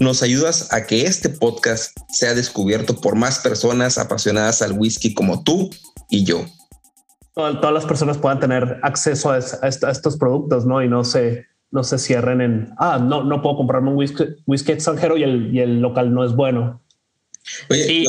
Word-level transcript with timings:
nos 0.00 0.22
ayudas 0.22 0.72
a 0.72 0.86
que 0.86 1.02
este 1.02 1.28
podcast 1.28 1.96
sea 2.08 2.34
descubierto 2.34 3.00
por 3.00 3.16
más 3.16 3.38
personas 3.38 3.98
apasionadas 3.98 4.62
al 4.62 4.72
whisky 4.72 5.12
como 5.14 5.44
tú 5.44 5.70
y 6.08 6.24
yo. 6.24 6.44
Todas 7.34 7.72
las 7.72 7.84
personas 7.84 8.18
puedan 8.18 8.40
tener 8.40 8.80
acceso 8.82 9.30
a, 9.30 9.38
estos 9.38 10.16
productos, 10.16 10.66
¿no? 10.66 10.82
Y 10.82 10.88
no 10.88 11.04
se, 11.04 11.46
no 11.70 11.84
se 11.84 11.98
cierren 11.98 12.40
en, 12.40 12.74
ah, 12.78 12.98
no, 12.98 13.24
no 13.24 13.40
puedo 13.42 13.56
comprarme 13.56 13.90
un 13.90 13.96
whisky, 13.96 14.24
whisky 14.46 14.72
extranjero 14.72 15.16
y 15.16 15.22
el, 15.22 15.54
y 15.54 15.60
el 15.60 15.80
local 15.80 16.12
no 16.12 16.24
es 16.24 16.34
bueno. 16.34 16.82
Oye, 17.68 18.04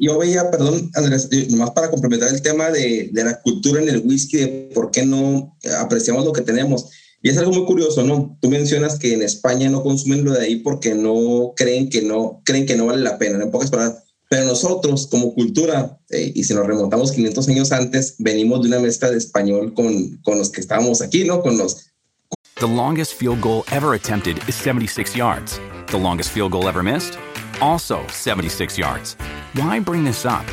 yo, 0.00 0.18
veía, 0.18 0.50
perdón, 0.50 0.90
Andrés, 0.94 1.28
nomás 1.50 1.70
para 1.70 1.90
complementar 1.90 2.28
el 2.30 2.42
tema 2.42 2.70
de, 2.70 3.10
de, 3.12 3.24
la 3.24 3.40
cultura 3.40 3.80
en 3.80 3.88
el 3.88 4.02
whisky, 4.04 4.38
de 4.38 4.70
por 4.74 4.90
qué 4.90 5.06
no 5.06 5.56
apreciamos 5.80 6.24
lo 6.24 6.32
que 6.32 6.42
tenemos. 6.42 6.90
Y 7.22 7.30
es 7.30 7.38
algo 7.38 7.52
muy 7.52 7.64
curioso, 7.64 8.02
¿no? 8.02 8.36
Tú 8.40 8.50
mencionas 8.50 8.98
que 8.98 9.14
en 9.14 9.22
España 9.22 9.70
no 9.70 9.82
consumen 9.82 10.24
lo 10.24 10.32
de 10.32 10.40
ahí 10.40 10.56
porque 10.56 10.94
no 10.94 11.52
creen 11.54 11.88
que 11.88 12.02
no, 12.02 12.42
vale 12.86 13.02
la 13.02 13.16
pena, 13.16 13.42
en 13.42 13.50
pocas 13.52 13.70
palabras. 13.70 14.02
Pero 14.28 14.46
nosotros, 14.46 15.06
como 15.06 15.32
cultura, 15.34 16.00
eh, 16.10 16.32
y 16.34 16.42
si 16.42 16.52
nos 16.54 16.66
remontamos 16.66 17.12
500 17.12 17.48
años 17.48 17.70
antes, 17.70 18.16
venimos 18.18 18.62
de 18.62 18.68
una 18.68 18.80
mezcla 18.80 19.10
de 19.10 19.18
español 19.18 19.72
con, 19.74 20.16
con 20.24 20.38
los 20.38 20.50
que 20.50 20.60
estábamos 20.60 21.00
aquí, 21.00 21.24
¿no? 21.24 21.42
Con 21.42 21.58
los... 21.58 21.86
The 22.56 22.66
longest 22.66 23.14
field 23.14 23.40
goal 23.40 23.64
ever 23.70 23.94
attempted 23.94 24.38
is 24.48 24.56
76 24.56 25.16
yards. 25.16 25.60
The 25.88 25.98
longest 25.98 26.30
field 26.30 26.52
goal 26.52 26.68
ever 26.68 26.82
missed? 26.82 27.18
Also 27.60 28.00
76 28.08 28.78
yards. 28.78 29.16
Why 29.54 29.78
bring 29.78 30.02
this 30.02 30.24
up? 30.24 30.46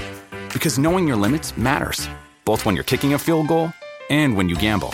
Because 0.53 0.77
knowing 0.77 1.07
your 1.07 1.17
limits 1.17 1.57
matters, 1.57 2.07
both 2.45 2.65
when 2.65 2.75
you're 2.75 2.83
kicking 2.83 3.13
a 3.13 3.19
field 3.19 3.47
goal 3.47 3.71
and 4.09 4.35
when 4.35 4.49
you 4.49 4.55
gamble. 4.55 4.93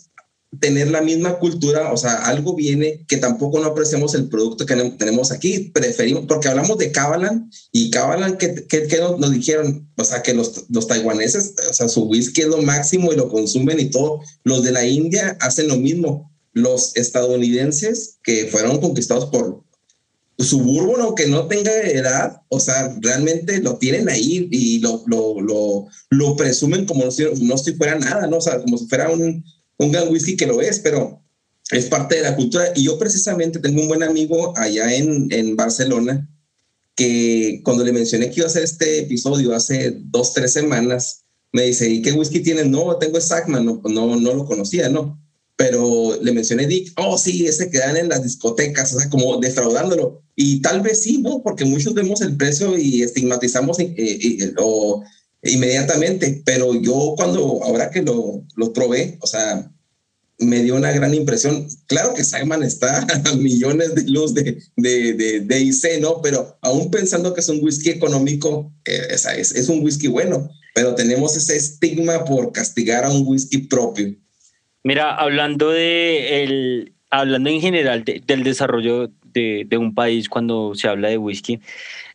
tener 0.59 0.91
la 0.91 1.01
misma 1.01 1.39
cultura, 1.39 1.93
o 1.93 1.97
sea, 1.97 2.25
algo 2.25 2.55
viene 2.55 3.05
que 3.07 3.17
tampoco 3.17 3.59
no 3.59 3.67
apreciamos 3.67 4.13
el 4.15 4.27
producto 4.27 4.65
que 4.65 4.75
tenemos 4.97 5.31
aquí, 5.31 5.71
preferimos, 5.73 6.25
porque 6.27 6.49
hablamos 6.49 6.77
de 6.77 6.91
Kavalan 6.91 7.49
y 7.71 7.89
Kavalan, 7.89 8.37
que, 8.37 8.67
que, 8.67 8.99
nos, 8.99 9.31
dijeron? 9.31 9.89
O 9.97 10.03
sea, 10.03 10.21
que 10.21 10.33
los, 10.33 10.65
los 10.69 10.87
taiwaneses, 10.87 11.55
o 11.69 11.73
sea, 11.73 11.87
su 11.87 12.03
whisky 12.03 12.41
es 12.41 12.47
lo 12.47 12.61
máximo 12.61 13.13
y 13.13 13.15
lo 13.15 13.29
consumen 13.29 13.79
y 13.79 13.89
todo, 13.89 14.19
los 14.43 14.61
de 14.63 14.71
la 14.71 14.85
India 14.85 15.37
hacen 15.39 15.69
lo 15.69 15.77
mismo, 15.77 16.29
los 16.53 16.97
estadounidenses 16.97 18.17
que 18.21 18.47
fueron 18.47 18.81
conquistados 18.81 19.27
por 19.27 19.63
suburbo, 20.37 20.97
aunque 20.97 21.27
no 21.27 21.47
tenga 21.47 21.71
edad, 21.71 22.41
o 22.49 22.59
sea, 22.59 22.93
realmente 22.99 23.61
lo 23.61 23.77
tienen 23.77 24.09
ahí 24.09 24.49
y 24.51 24.79
lo, 24.79 25.03
lo, 25.05 25.39
lo, 25.39 25.87
lo 26.09 26.35
presumen 26.35 26.85
como 26.85 27.09
si, 27.09 27.23
no 27.41 27.57
si 27.57 27.73
fuera 27.73 27.97
nada, 27.97 28.27
¿no? 28.27 28.37
O 28.37 28.41
sea, 28.41 28.59
como 28.59 28.77
si 28.77 28.87
fuera 28.87 29.09
un, 29.09 29.45
un 29.81 29.91
gran 29.91 30.09
whisky 30.09 30.37
que 30.37 30.45
lo 30.45 30.61
es, 30.61 30.79
pero 30.79 31.21
es 31.71 31.85
parte 31.85 32.15
de 32.15 32.21
la 32.21 32.35
cultura. 32.35 32.71
Y 32.75 32.83
yo 32.83 32.97
precisamente 32.97 33.59
tengo 33.59 33.81
un 33.81 33.87
buen 33.87 34.03
amigo 34.03 34.53
allá 34.57 34.93
en, 34.93 35.27
en 35.31 35.55
Barcelona 35.55 36.27
que 36.95 37.61
cuando 37.63 37.83
le 37.83 37.93
mencioné 37.93 38.29
que 38.29 38.41
iba 38.41 38.45
a 38.45 38.49
hacer 38.49 38.63
este 38.63 38.99
episodio 38.99 39.55
hace 39.55 39.97
dos, 39.97 40.33
tres 40.33 40.53
semanas, 40.53 41.23
me 41.51 41.63
dice, 41.63 41.89
¿y 41.89 42.01
qué 42.01 42.11
whisky 42.11 42.41
tienes? 42.41 42.67
No, 42.67 42.95
tengo 42.97 43.19
Sackman, 43.19 43.65
no, 43.65 43.81
no, 43.83 44.15
no 44.15 44.33
lo 44.33 44.45
conocía, 44.45 44.89
¿no? 44.89 45.19
Pero 45.55 46.17
le 46.21 46.31
mencioné 46.31 46.67
Dick, 46.67 46.93
oh 46.97 47.17
sí, 47.17 47.45
ese 47.45 47.69
que 47.69 47.79
dan 47.79 47.97
en 47.97 48.09
las 48.09 48.23
discotecas, 48.23 48.93
o 48.93 48.99
sea, 48.99 49.09
como 49.09 49.37
defraudándolo. 49.37 50.21
Y 50.35 50.61
tal 50.61 50.81
vez 50.81 51.03
sí, 51.03 51.19
¿no? 51.19 51.41
Porque 51.43 51.65
muchos 51.65 51.93
vemos 51.93 52.21
el 52.21 52.35
precio 52.37 52.77
y 52.77 53.03
estigmatizamos 53.03 53.79
eh, 53.79 53.93
eh, 53.97 54.53
o 54.57 55.03
inmediatamente, 55.43 56.41
pero 56.45 56.73
yo 56.75 57.13
cuando, 57.17 57.63
ahora 57.63 57.89
que 57.89 58.01
lo, 58.01 58.43
lo 58.55 58.73
probé, 58.73 59.17
o 59.21 59.27
sea, 59.27 59.71
me 60.41 60.63
dio 60.63 60.75
una 60.75 60.91
gran 60.91 61.13
impresión. 61.13 61.67
Claro 61.87 62.13
que 62.13 62.23
Simon 62.23 62.63
está 62.63 63.05
a 63.25 63.35
millones 63.35 63.95
de 63.95 64.09
luz 64.09 64.33
de, 64.33 64.61
de, 64.75 65.41
de, 65.41 65.59
IC, 65.59 66.01
¿no? 66.01 66.21
Pero 66.21 66.57
aún 66.61 66.91
pensando 66.91 67.33
que 67.33 67.41
es 67.41 67.49
un 67.49 67.63
whisky 67.63 67.89
económico, 67.89 68.71
eh, 68.85 69.07
es, 69.11 69.25
es, 69.25 69.69
un 69.69 69.83
whisky 69.83 70.07
bueno, 70.07 70.49
pero 70.73 70.95
tenemos 70.95 71.35
ese 71.35 71.55
estigma 71.55 72.25
por 72.25 72.51
castigar 72.51 73.05
a 73.05 73.11
un 73.11 73.25
whisky 73.25 73.59
propio. 73.59 74.15
Mira, 74.83 75.15
hablando 75.15 75.69
de 75.69 76.43
el, 76.43 76.93
hablando 77.11 77.49
en 77.49 77.61
general 77.61 78.03
del 78.03 78.43
desarrollo 78.43 79.11
de, 79.33 79.65
de, 79.67 79.77
un 79.77 79.93
país 79.93 80.29
cuando 80.29 80.73
se 80.75 80.87
habla 80.87 81.09
de 81.09 81.17
whisky, 81.17 81.59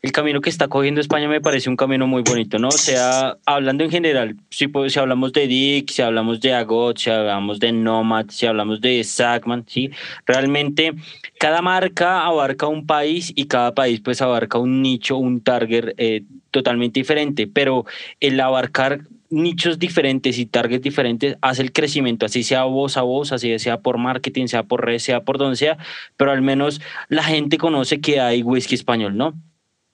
el 0.03 0.13
camino 0.13 0.41
que 0.41 0.51
está 0.51 0.69
cogiendo 0.69 1.01
España 1.01 1.29
me 1.29 1.41
parece 1.41 1.69
un 1.69 1.77
camino 1.77 2.07
muy 2.07 2.23
bonito, 2.23 2.59
¿no? 2.59 2.69
O 2.69 2.73
sea, 2.73 3.37
hablando 3.45 3.83
en 3.83 3.91
general, 3.91 4.37
si, 4.51 4.67
si 4.89 4.99
hablamos 4.99 5.33
de 5.33 5.47
Dick, 5.47 5.91
si 5.91 6.03
hablamos 6.03 6.41
de 6.41 6.55
Agot, 6.55 6.99
si 6.99 7.11
hablamos 7.11 7.59
de 7.59 7.73
Nomad, 7.73 8.27
si 8.29 8.47
hablamos 8.47 8.81
de 8.81 9.03
Sackman, 9.03 9.65
¿sí? 9.67 9.91
Realmente 10.27 10.95
cada 11.39 11.63
marca 11.63 12.25
abarca 12.25 12.67
un 12.67 12.87
país 12.87 13.33
y 13.35 13.47
cada 13.47 13.75
país 13.75 14.01
pues 14.01 14.23
abarca 14.23 14.59
un 14.59 14.83
nicho, 14.83 15.17
un 15.17 15.41
target 15.41 15.95
eh, 15.97 16.23
totalmente 16.51 17.01
diferente, 17.01 17.47
pero 17.47 17.85
el 18.21 18.39
abarcar 18.41 19.01
nichos 19.31 19.79
diferentes 19.79 20.39
y 20.39 20.47
targets 20.47 20.83
diferentes 20.83 21.37
hace 21.41 21.63
el 21.63 21.73
crecimiento, 21.73 22.27
así 22.27 22.43
sea 22.43 22.65
voz 22.65 22.97
a 22.97 23.03
voz, 23.03 23.33
así 23.33 23.59
sea 23.59 23.81
por 23.81 23.99
marketing, 23.99 24.47
sea 24.47 24.63
por 24.63 24.85
red, 24.85 24.99
sea 24.99 25.25
por 25.25 25.39
donde 25.39 25.57
sea, 25.57 25.79
pero 26.17 26.31
al 26.31 26.43
menos 26.43 26.81
la 27.09 27.23
gente 27.23 27.59
conoce 27.59 28.01
que 28.01 28.21
hay 28.21 28.43
whisky 28.43 28.75
español, 28.75 29.17
¿no? 29.17 29.35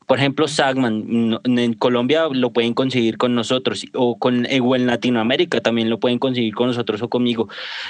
Por 0.07 0.19
ejemplo, 0.19 0.49
Sagman, 0.49 1.41
en 1.45 1.75
Colombia 1.75 2.29
lo 2.31 2.53
pueden 2.53 2.75
conseguir 2.75 3.17
con 3.19 3.35
nosotros, 3.35 3.87
o, 3.95 4.19
con, 4.19 4.47
eh, 4.47 4.61
o 4.61 4.77
en 4.77 4.87
Latinoamérica 4.87 5.61
también 5.61 5.89
lo 5.89 6.01
pueden 6.01 6.19
conseguir 6.19 6.55
con 6.55 6.67
nosotros 6.67 7.01
o 7.03 7.09
conmigo. 7.09 7.49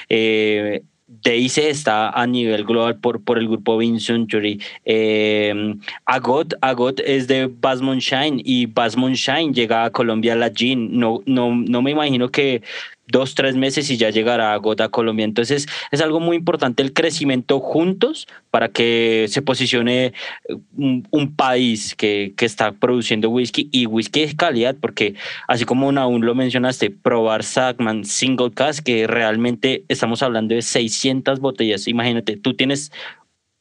Eh, 0.08 0.82
DIC 1.22 1.58
está 1.58 2.10
a 2.10 2.26
nivel 2.26 2.64
global 2.64 2.96
por, 2.96 3.22
por 3.22 3.38
el 3.38 3.48
grupo 3.48 3.76
Bean 3.76 4.00
Century. 4.00 4.60
Eh, 4.84 5.74
Agot, 6.06 6.54
Agot 6.60 7.00
es 7.00 7.28
de 7.28 7.46
Bass 7.46 7.80
Shine 7.80 8.40
y 8.44 8.66
Bass 8.66 8.96
Shine 8.96 9.52
llega 9.52 9.84
a 9.84 9.90
Colombia 9.90 10.34
la 10.34 10.48
Jean. 10.48 10.98
No, 10.98 11.22
no, 11.26 11.54
no 11.54 11.82
me 11.82 11.90
imagino 11.90 12.30
que 12.30 12.62
dos, 13.08 13.34
tres 13.34 13.56
meses 13.56 13.90
y 13.90 13.96
ya 13.96 14.10
llegará 14.10 14.52
a 14.52 14.56
Gota 14.56 14.88
Colombia. 14.88 15.24
Entonces 15.24 15.66
es 15.90 16.00
algo 16.00 16.20
muy 16.20 16.36
importante 16.36 16.82
el 16.82 16.92
crecimiento 16.92 17.60
juntos 17.60 18.26
para 18.50 18.68
que 18.68 19.26
se 19.28 19.42
posicione 19.42 20.06
eh, 20.48 20.56
un, 20.76 21.34
país 21.36 21.94
que, 21.94 22.34
que, 22.36 22.44
está 22.44 22.72
produciendo 22.72 23.30
whisky 23.30 23.68
y 23.72 23.86
whisky 23.86 24.26
de 24.26 24.36
calidad, 24.36 24.76
porque 24.80 25.14
así 25.48 25.64
como 25.64 25.90
aún 25.90 26.24
lo 26.24 26.34
mencionaste, 26.34 26.90
probar 26.90 27.42
Sagman 27.42 28.04
Single 28.04 28.52
Cask, 28.52 28.84
que 28.84 29.06
realmente 29.06 29.84
estamos 29.88 30.22
hablando 30.22 30.54
de 30.54 30.62
600 30.62 31.40
botellas. 31.40 31.88
Imagínate, 31.88 32.36
tú 32.36 32.54
tienes 32.54 32.92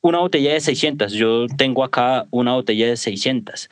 una 0.02 0.20
botella 0.20 0.54
de 0.54 0.60
600, 0.60 1.14
yo 1.14 1.46
tengo 1.58 1.84
acá 1.84 2.28
una 2.32 2.54
botella 2.54 2.88
de 2.88 2.98
600. 2.98 3.70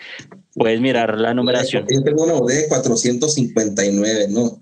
Puedes 0.54 0.80
mirar 0.80 1.20
la 1.20 1.34
numeración. 1.34 1.86
Yo 1.90 2.04
tengo 2.04 2.24
una 2.24 2.34
botella 2.34 2.62
de 2.62 2.68
459, 2.68 4.28
¿no? 4.30 4.60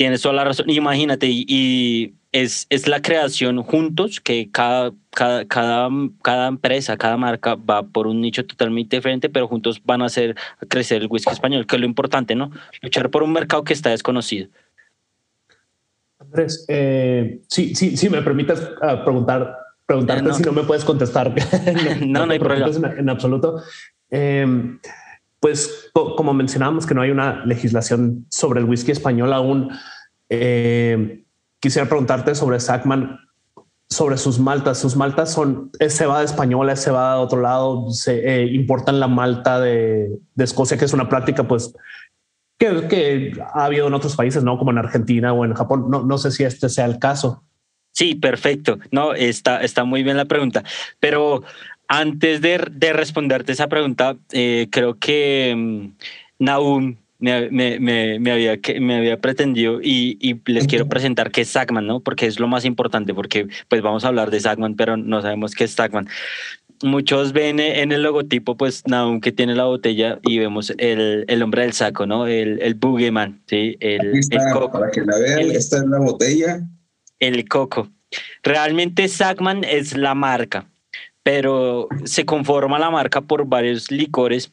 Tienes 0.00 0.22
toda 0.22 0.34
la 0.34 0.44
razón. 0.44 0.70
Imagínate, 0.70 1.26
y, 1.28 2.14
es, 2.32 2.66
es 2.70 2.88
la 2.88 3.02
creación 3.02 3.62
juntos 3.62 4.18
que 4.18 4.50
cada, 4.50 4.92
cada, 5.10 5.44
cada, 5.44 5.90
cada 6.22 6.48
empresa, 6.48 6.96
cada 6.96 7.18
marca 7.18 7.54
va 7.54 7.82
por 7.82 8.06
un 8.06 8.22
nicho 8.22 8.46
totalmente 8.46 8.96
diferente, 8.96 9.28
pero 9.28 9.46
juntos 9.46 9.82
van 9.84 10.00
a 10.00 10.06
hacer 10.06 10.36
crecer 10.70 11.02
el 11.02 11.08
whisky 11.10 11.30
español, 11.30 11.66
que 11.66 11.76
es 11.76 11.80
lo 11.80 11.86
importante, 11.86 12.34
¿no? 12.34 12.50
Luchar 12.80 13.10
por 13.10 13.22
un 13.22 13.34
mercado 13.34 13.62
que 13.62 13.74
está 13.74 13.90
desconocido. 13.90 14.48
Andrés, 16.18 16.64
eh, 16.68 17.42
sí, 17.46 17.74
sí, 17.74 17.94
sí, 17.98 18.08
me 18.08 18.22
permites 18.22 18.70
ah, 18.80 19.04
preguntar, 19.04 19.54
preguntarte 19.84 20.32
si 20.32 20.42
no 20.44 20.52
me 20.52 20.62
puedes 20.62 20.86
contestar. 20.86 21.34
no, 22.06 22.24
no, 22.24 22.32
hay 22.32 22.38
problema. 22.38 22.94
En, 22.96 23.10
absoluto. 23.10 23.62
Em, 24.08 24.80
pues 25.40 25.90
como 25.92 26.34
mencionábamos 26.34 26.86
que 26.86 26.94
no 26.94 27.00
hay 27.02 27.10
una 27.10 27.44
legislación 27.46 28.26
sobre 28.28 28.60
el 28.60 28.66
whisky 28.66 28.92
español 28.92 29.32
aún, 29.32 29.70
eh, 30.28 31.24
quisiera 31.58 31.88
preguntarte 31.88 32.34
sobre 32.34 32.60
Sackman, 32.60 33.18
sobre 33.88 34.18
sus 34.18 34.38
maltas. 34.38 34.78
Sus 34.78 34.96
maltas 34.96 35.32
son 35.32 35.70
es 35.78 35.96
cebada 35.96 36.22
española, 36.22 36.74
es 36.74 36.84
cebada 36.84 37.16
de 37.16 37.22
otro 37.22 37.40
lado, 37.40 37.90
se 37.90 38.42
eh, 38.42 38.46
importan 38.52 39.00
la 39.00 39.08
malta 39.08 39.60
de, 39.60 40.18
Escocia, 40.36 40.78
que 40.78 40.84
es 40.84 40.92
una 40.92 41.08
práctica 41.08 41.48
pues 41.48 41.74
que, 42.58 42.86
que, 42.88 43.32
ha 43.54 43.64
habido 43.64 43.88
en 43.88 43.94
otros 43.94 44.16
países, 44.16 44.44
no 44.44 44.58
como 44.58 44.70
en 44.70 44.78
Argentina 44.78 45.32
o 45.32 45.44
en 45.44 45.54
Japón. 45.54 45.86
No, 45.88 46.02
no 46.02 46.18
sé 46.18 46.30
si 46.30 46.44
este 46.44 46.68
sea 46.68 46.84
el 46.84 46.98
caso. 46.98 47.42
Sí, 47.92 48.14
perfecto. 48.14 48.78
No, 48.90 49.14
está, 49.14 49.62
está 49.62 49.84
muy 49.84 50.02
bien 50.02 50.16
la 50.16 50.24
pregunta. 50.26 50.62
Pero 51.00 51.42
antes 51.90 52.40
de, 52.40 52.64
de 52.70 52.92
responderte 52.92 53.50
esa 53.50 53.68
pregunta, 53.68 54.16
eh, 54.30 54.68
creo 54.70 54.94
que 54.94 55.52
um, 55.56 55.92
Naum 56.38 56.96
me, 57.18 57.50
me, 57.50 57.80
me, 57.80 58.30
había, 58.30 58.60
me 58.80 58.96
había 58.96 59.20
pretendido 59.20 59.80
y, 59.82 60.16
y, 60.20 60.40
les 60.52 60.68
quiero 60.68 60.88
presentar 60.88 61.32
qué 61.32 61.40
es 61.40 61.48
Sagman, 61.48 61.88
¿no? 61.88 61.98
Porque 61.98 62.26
es 62.26 62.38
lo 62.38 62.46
más 62.46 62.64
importante, 62.64 63.12
porque 63.12 63.48
pues 63.66 63.82
vamos 63.82 64.04
a 64.04 64.08
hablar 64.08 64.30
de 64.30 64.38
Sagman, 64.38 64.76
pero 64.76 64.96
no 64.96 65.20
sabemos 65.20 65.52
qué 65.56 65.64
es 65.64 65.72
Sagman. 65.72 66.08
Muchos 66.84 67.32
ven 67.32 67.58
en 67.58 67.90
el 67.90 68.04
logotipo, 68.04 68.56
pues 68.56 68.86
Naum 68.86 69.20
que 69.20 69.32
tiene 69.32 69.56
la 69.56 69.64
botella 69.64 70.20
y 70.22 70.38
vemos 70.38 70.72
el, 70.78 71.24
el 71.26 71.42
hombre 71.42 71.62
del 71.62 71.72
saco, 71.72 72.06
¿no? 72.06 72.28
El, 72.28 72.62
el 72.62 72.74
Boogeyman, 72.74 73.42
¿sí? 73.48 73.76
El, 73.80 74.14
el 74.14 74.52
coco. 74.52 74.78
Para 74.78 74.92
que 74.92 75.00
la 75.00 75.18
vean, 75.18 75.50
esta 75.50 75.78
es 75.78 75.86
la 75.86 75.98
botella. 75.98 76.60
El 77.18 77.48
coco. 77.48 77.88
Realmente 78.44 79.08
Sagman 79.08 79.64
es 79.64 79.96
la 79.96 80.14
marca 80.14 80.69
pero 81.22 81.88
se 82.04 82.24
conforma 82.24 82.78
la 82.78 82.90
marca 82.90 83.20
por 83.20 83.46
varios 83.46 83.90
licores 83.90 84.52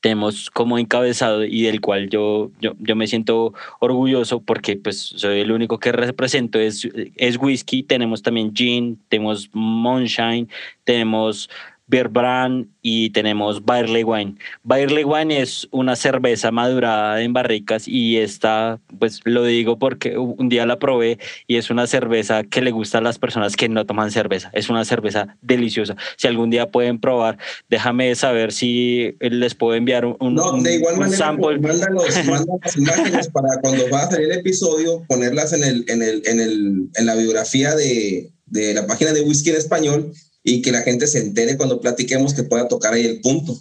tenemos 0.00 0.50
como 0.50 0.78
encabezado 0.78 1.44
y 1.44 1.62
del 1.62 1.80
cual 1.80 2.08
yo, 2.08 2.50
yo, 2.60 2.72
yo, 2.78 2.96
me 2.96 3.06
siento 3.06 3.52
orgulloso 3.80 4.40
porque 4.40 4.76
pues 4.76 4.98
soy 4.98 5.40
el 5.40 5.52
único 5.52 5.78
que 5.78 5.92
represento 5.92 6.58
es, 6.58 6.88
es 7.16 7.36
whisky, 7.36 7.82
tenemos 7.82 8.22
también 8.22 8.54
gin, 8.54 8.98
tenemos 9.08 9.50
moonshine, 9.52 10.48
tenemos 10.84 11.50
Beer 11.90 12.08
Brand 12.08 12.68
y 12.82 13.10
tenemos 13.10 13.64
Barley 13.64 14.04
Wine. 14.04 14.36
Barley 14.62 15.02
Wine 15.02 15.42
es 15.42 15.66
una 15.72 15.96
cerveza 15.96 16.52
madurada 16.52 17.20
en 17.20 17.32
barricas 17.32 17.88
y 17.88 18.18
esta, 18.18 18.78
pues 18.98 19.20
lo 19.24 19.44
digo 19.44 19.78
porque 19.78 20.16
un 20.16 20.48
día 20.48 20.64
la 20.66 20.78
probé 20.78 21.18
y 21.48 21.56
es 21.56 21.68
una 21.68 21.88
cerveza 21.88 22.44
que 22.44 22.62
le 22.62 22.70
gusta 22.70 22.98
a 22.98 23.00
las 23.00 23.18
personas 23.18 23.56
que 23.56 23.68
no 23.68 23.84
toman 23.86 24.12
cerveza. 24.12 24.50
Es 24.54 24.70
una 24.70 24.84
cerveza 24.84 25.36
deliciosa. 25.42 25.96
Si 26.16 26.28
algún 26.28 26.50
día 26.50 26.70
pueden 26.70 27.00
probar, 27.00 27.38
déjame 27.68 28.14
saber 28.14 28.52
si 28.52 29.16
les 29.18 29.56
puedo 29.56 29.74
enviar 29.74 30.04
un, 30.04 30.34
no, 30.34 30.62
de 30.62 30.76
igual 30.76 30.96
manera, 30.96 31.18
sample. 31.18 31.58
Pues, 31.58 31.80
las 31.80 32.76
imágenes 32.76 33.28
para 33.30 33.48
cuando 33.60 33.90
va 33.90 34.04
a 34.04 34.10
salir 34.10 34.30
el 34.30 34.38
episodio, 34.38 35.02
ponerlas 35.08 35.52
en, 35.52 35.64
el, 35.64 35.84
en, 35.88 36.02
el, 36.02 36.22
en, 36.24 36.38
el, 36.38 36.88
en 36.94 37.06
la 37.06 37.16
biografía 37.16 37.74
de, 37.74 38.30
de 38.46 38.74
la 38.74 38.86
página 38.86 39.12
de 39.12 39.22
Whisky 39.22 39.50
en 39.50 39.56
Español 39.56 40.12
y 40.42 40.62
que 40.62 40.72
la 40.72 40.82
gente 40.82 41.06
se 41.06 41.18
entere 41.18 41.56
cuando 41.56 41.80
platiquemos 41.80 42.34
que 42.34 42.44
pueda 42.44 42.68
tocar 42.68 42.94
ahí 42.94 43.04
el 43.06 43.20
punto. 43.20 43.58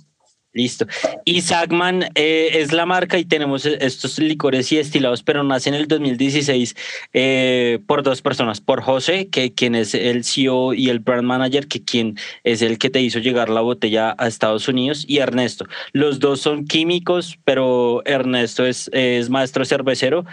Listo. 0.51 0.87
Y 1.25 1.41
Sagman 1.41 2.09
eh, 2.15 2.49
es 2.53 2.73
la 2.73 2.87
marca 2.87 3.19
y 3.19 3.25
tenemos 3.25 3.67
estos 3.67 4.17
licores 4.17 4.71
y 4.71 4.77
destilados, 4.77 5.21
pero 5.21 5.43
nace 5.43 5.69
en 5.69 5.75
el 5.75 5.87
2016 5.87 6.75
eh, 7.13 7.79
por 7.85 8.01
dos 8.01 8.23
personas, 8.23 8.59
por 8.59 8.81
José, 8.81 9.29
que 9.29 9.53
quien 9.53 9.75
es 9.75 9.93
el 9.93 10.23
CEO 10.23 10.73
y 10.73 10.89
el 10.89 10.99
brand 10.99 11.23
manager, 11.23 11.67
que 11.67 11.83
quien 11.83 12.17
es 12.43 12.63
el 12.63 12.79
que 12.79 12.89
te 12.89 12.99
hizo 12.99 13.19
llegar 13.19 13.49
la 13.49 13.61
botella 13.61 14.15
a 14.17 14.27
Estados 14.27 14.67
Unidos, 14.67 15.05
y 15.07 15.19
Ernesto. 15.19 15.65
Los 15.93 16.19
dos 16.19 16.41
son 16.41 16.65
químicos, 16.65 17.37
pero 17.45 18.01
Ernesto 18.05 18.65
es, 18.65 18.89
es 18.91 19.29
maestro 19.29 19.65
cervecero 19.65 20.25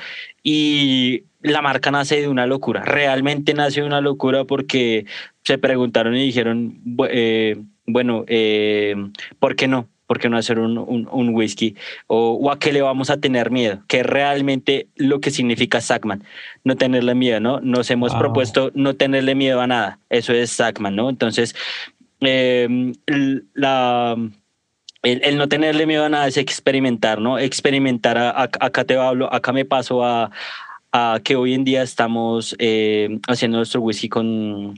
y 0.42 1.24
la 1.46 1.62
marca 1.62 1.90
nace 1.90 2.20
de 2.20 2.28
una 2.28 2.46
locura. 2.46 2.82
Realmente 2.82 3.54
nace 3.54 3.80
de 3.80 3.86
una 3.86 4.00
locura 4.00 4.44
porque 4.44 5.06
se 5.44 5.58
preguntaron 5.58 6.16
y 6.16 6.24
dijeron, 6.24 6.80
eh, 7.08 7.56
bueno, 7.86 8.24
eh, 8.26 8.96
¿por 9.38 9.56
qué 9.56 9.68
no? 9.68 9.88
¿Por 10.06 10.20
qué 10.20 10.28
no 10.28 10.36
hacer 10.36 10.60
un, 10.60 10.78
un, 10.78 11.34
whisky? 11.34 11.74
O, 12.06 12.50
a 12.52 12.60
qué 12.60 12.72
le 12.72 12.80
vamos 12.80 13.10
a 13.10 13.16
tener 13.16 13.50
miedo? 13.50 13.82
Que 13.88 14.04
realmente 14.04 14.86
lo 14.94 15.20
que 15.20 15.32
significa 15.32 15.80
Sackman, 15.80 16.22
no 16.62 16.76
tenerle 16.76 17.16
miedo, 17.16 17.40
¿no? 17.40 17.60
Nos 17.60 17.90
hemos 17.90 18.14
propuesto 18.14 18.70
no 18.74 18.94
tenerle 18.94 19.34
miedo 19.34 19.60
a 19.60 19.66
nada. 19.66 19.98
Eso 20.08 20.32
es 20.32 20.50
Sackman, 20.50 20.94
¿no? 20.94 21.10
Entonces, 21.10 21.56
eh, 22.20 22.92
la, 23.54 24.16
el, 25.02 25.36
no 25.36 25.48
tenerle 25.48 25.86
miedo 25.86 26.04
a 26.04 26.08
nada 26.08 26.28
es 26.28 26.36
experimentar, 26.36 27.20
¿no? 27.20 27.38
Experimentar, 27.38 28.16
acá 28.18 28.84
te 28.84 28.96
hablo, 28.96 29.32
acá 29.32 29.52
me 29.52 29.64
paso 29.64 30.04
a, 30.04 30.30
a 30.96 31.20
que 31.22 31.36
hoy 31.36 31.54
en 31.54 31.64
día 31.64 31.82
estamos 31.82 32.56
haciendo 33.28 33.58
nuestro 33.58 33.80
whisky 33.80 34.08
con 34.08 34.74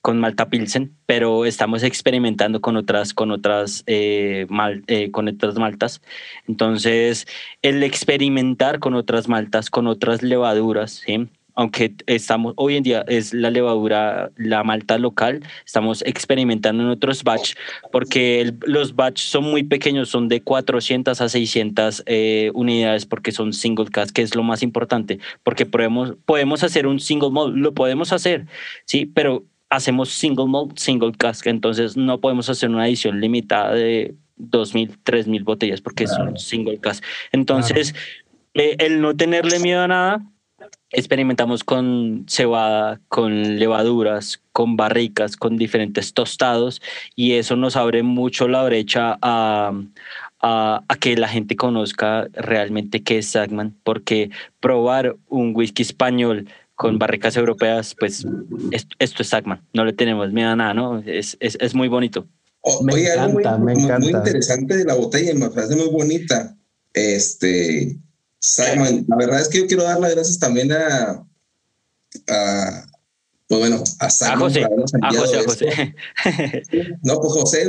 con 0.00 0.20
Malta 0.20 0.48
Pilsen, 0.48 0.96
pero 1.06 1.44
estamos 1.44 1.82
experimentando 1.82 2.60
con 2.60 2.76
otras, 2.76 3.12
con 3.12 3.30
otras, 3.30 3.82
eh, 3.86 4.46
mal, 4.48 4.82
eh, 4.86 5.10
con 5.10 5.28
otras 5.28 5.56
maltas. 5.56 6.00
Entonces, 6.46 7.26
el 7.62 7.82
experimentar 7.82 8.78
con 8.78 8.94
otras 8.94 9.28
maltas, 9.28 9.70
con 9.70 9.86
otras 9.86 10.22
levaduras, 10.22 11.02
¿sí? 11.04 11.28
Aunque 11.58 11.92
estamos 12.06 12.54
hoy 12.56 12.76
en 12.76 12.84
día 12.84 13.04
es 13.08 13.34
la 13.34 13.50
levadura, 13.50 14.30
la 14.36 14.62
malta 14.62 14.96
local, 14.96 15.42
estamos 15.66 16.02
experimentando 16.02 16.84
en 16.84 16.88
otros 16.90 17.24
batch, 17.24 17.54
porque 17.90 18.54
los 18.64 18.94
batch 18.94 19.20
son 19.22 19.50
muy 19.50 19.64
pequeños, 19.64 20.08
son 20.08 20.28
de 20.28 20.40
400 20.40 21.20
a 21.20 21.28
600 21.28 22.04
eh, 22.06 22.52
unidades, 22.54 23.06
porque 23.06 23.32
son 23.32 23.52
single 23.52 23.86
cast, 23.86 24.12
que 24.12 24.22
es 24.22 24.36
lo 24.36 24.44
más 24.44 24.62
importante, 24.62 25.18
porque 25.42 25.66
podemos, 25.66 26.14
podemos 26.26 26.62
hacer 26.62 26.86
un 26.86 27.00
single 27.00 27.30
malt, 27.30 27.56
lo 27.56 27.74
podemos 27.74 28.12
hacer, 28.12 28.46
sí, 28.84 29.06
pero 29.06 29.44
hacemos 29.68 30.10
single 30.10 30.46
malt, 30.46 30.78
single 30.78 31.10
cask, 31.10 31.44
entonces 31.48 31.96
no 31.96 32.20
podemos 32.20 32.48
hacer 32.48 32.70
una 32.70 32.86
edición 32.86 33.20
limitada 33.20 33.74
de 33.74 34.14
2.000, 34.38 34.96
3.000 35.02 35.42
botellas 35.42 35.80
porque 35.80 36.04
es 36.04 36.16
un 36.20 36.38
single 36.38 36.78
cask. 36.78 37.02
Entonces, 37.32 37.96
eh, 38.54 38.76
el 38.78 39.00
no 39.00 39.16
tenerle 39.16 39.58
miedo 39.58 39.82
a 39.82 39.88
nada, 39.88 40.22
experimentamos 40.90 41.64
con 41.64 42.24
cebada, 42.28 43.00
con 43.08 43.58
levaduras, 43.58 44.42
con 44.52 44.76
barricas, 44.76 45.36
con 45.36 45.56
diferentes 45.56 46.14
tostados 46.14 46.80
y 47.14 47.32
eso 47.32 47.56
nos 47.56 47.76
abre 47.76 48.02
mucho 48.02 48.48
la 48.48 48.62
brecha 48.64 49.18
a, 49.20 49.72
a, 50.40 50.84
a, 50.88 50.96
que 50.96 51.16
la 51.16 51.28
gente 51.28 51.56
conozca 51.56 52.28
realmente 52.32 53.02
qué 53.02 53.18
es 53.18 53.28
Sagman, 53.28 53.76
porque 53.84 54.30
probar 54.60 55.16
un 55.28 55.54
whisky 55.54 55.82
español 55.82 56.48
con 56.74 56.98
barricas 56.98 57.36
europeas, 57.36 57.94
pues 57.98 58.24
esto, 58.70 59.22
es 59.22 59.28
Sagman, 59.28 59.60
no 59.74 59.84
le 59.84 59.92
tenemos 59.92 60.32
miedo 60.32 60.50
a 60.50 60.56
nada, 60.56 60.74
¿no? 60.74 61.00
Es, 61.04 61.36
es, 61.40 61.58
es 61.60 61.74
muy 61.74 61.88
bonito. 61.88 62.26
Oh, 62.60 62.82
me 62.82 62.92
encanta, 62.92 63.56
muy, 63.58 63.74
me 63.74 63.82
encanta. 63.82 63.98
Muy 63.98 64.08
interesante 64.08 64.76
de 64.76 64.84
la 64.84 64.94
botella, 64.94 65.34
me 65.34 65.50
parece 65.50 65.76
muy 65.76 65.88
bonita. 65.88 66.56
Este, 66.94 67.96
Sagman, 68.40 69.04
la 69.08 69.16
verdad 69.16 69.40
es 69.40 69.48
que 69.48 69.58
yo 69.58 69.66
quiero 69.66 69.82
dar 69.82 69.98
las 69.98 70.14
gracias 70.14 70.38
también 70.38 70.72
a, 70.72 71.26
a 72.28 72.86
pues 73.48 73.60
bueno, 73.60 73.82
a 73.98 74.10
Sagman. 74.10 74.42
A 74.42 74.44
José, 74.44 74.64
a 74.64 75.10
José, 75.12 75.38
a 75.38 75.42
José. 75.44 75.94
no, 77.02 77.20
pues 77.20 77.32
José, 77.32 77.68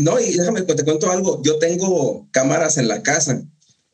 no, 0.00 0.20
y 0.20 0.36
déjame 0.36 0.62
te 0.62 0.84
cuento 0.84 1.10
algo, 1.10 1.42
yo 1.42 1.58
tengo 1.58 2.28
cámaras 2.30 2.78
en 2.78 2.88
la 2.88 3.02
casa, 3.02 3.42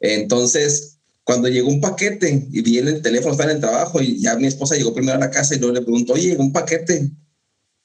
entonces 0.00 1.00
cuando 1.30 1.48
llegó 1.48 1.68
un 1.68 1.80
paquete 1.80 2.48
y 2.50 2.62
vi 2.62 2.78
en 2.78 2.88
el 2.88 3.02
teléfono, 3.02 3.32
estaba 3.32 3.50
en 3.50 3.56
el 3.56 3.62
trabajo 3.62 4.02
y 4.02 4.20
ya 4.20 4.34
mi 4.36 4.48
esposa 4.48 4.74
llegó 4.74 4.92
primero 4.92 5.16
a 5.16 5.20
la 5.20 5.30
casa 5.30 5.54
y 5.54 5.58
luego 5.58 5.74
le 5.74 5.82
preguntó, 5.82 6.14
oye, 6.14 6.30
llegó 6.30 6.42
un 6.42 6.52
paquete. 6.52 7.08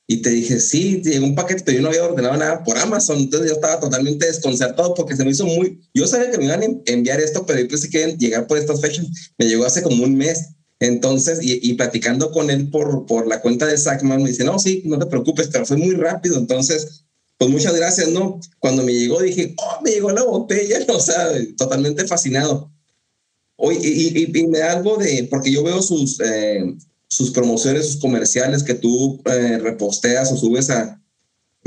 Y 0.07 0.21
te 0.21 0.29
dije, 0.29 0.59
sí, 0.59 1.01
llegó 1.03 1.25
un 1.25 1.33
paquete, 1.33 1.63
pero 1.65 1.77
yo 1.77 1.81
no 1.81 1.89
había 1.89 2.05
ordenado 2.05 2.37
nada 2.37 2.63
por 2.63 2.77
Amazon. 2.77 3.17
Entonces 3.17 3.49
yo 3.49 3.55
estaba 3.55 3.79
totalmente 3.79 4.27
desconcertado 4.27 4.93
porque 4.93 5.15
se 5.15 5.25
me 5.25 5.31
hizo 5.31 5.45
muy. 5.45 5.81
Yo 5.93 6.05
sabía 6.05 6.29
que 6.29 6.37
me 6.37 6.45
iban 6.45 6.61
a 6.61 6.67
enviar 6.85 7.19
esto, 7.19 7.45
pero 7.45 7.59
yo 7.59 7.67
pensé 7.67 7.89
que 7.89 7.99
iban 7.99 8.11
a 8.11 8.17
llegar 8.17 8.47
por 8.47 8.57
estas 8.57 8.81
fechas. 8.81 9.07
Me 9.37 9.47
llegó 9.47 9.65
hace 9.65 9.81
como 9.81 10.03
un 10.03 10.15
mes. 10.15 10.49
Entonces, 10.79 11.39
y, 11.41 11.59
y, 11.67 11.73
platicando 11.73 12.31
con 12.31 12.49
él 12.49 12.69
por, 12.69 13.05
por 13.05 13.27
la 13.27 13.41
cuenta 13.41 13.65
de 13.65 13.77
Sackman, 13.77 14.21
me 14.21 14.29
dice, 14.29 14.43
no, 14.43 14.59
sí, 14.59 14.83
no 14.85 14.99
te 14.99 15.05
preocupes, 15.05 15.47
pero 15.51 15.65
fue 15.65 15.77
muy 15.77 15.95
rápido. 15.95 16.37
Entonces, 16.37 17.05
pues 17.37 17.49
muchas 17.49 17.75
gracias, 17.75 18.09
¿no? 18.09 18.39
Cuando 18.59 18.83
me 18.83 18.93
llegó 18.93 19.21
dije, 19.21 19.55
oh, 19.57 19.81
me 19.81 19.91
llegó 19.91 20.11
la 20.11 20.23
botella, 20.23 20.85
o 20.89 20.99
sea, 20.99 21.29
totalmente 21.57 22.05
fascinado. 22.07 22.71
Oye, 23.57 23.79
y, 23.81 24.47
me 24.47 24.59
da 24.59 24.73
algo 24.73 24.97
de, 24.97 25.27
porque 25.29 25.51
yo 25.51 25.63
veo 25.63 25.81
sus, 25.81 26.19
eh, 26.19 26.75
sus 27.07 27.31
promociones, 27.31 27.85
sus 27.85 28.01
comerciales 28.01 28.63
que 28.63 28.73
tú 28.73 29.21
eh, 29.25 29.57
reposteas 29.59 30.31
o 30.31 30.37
subes 30.37 30.69
a... 30.69 31.01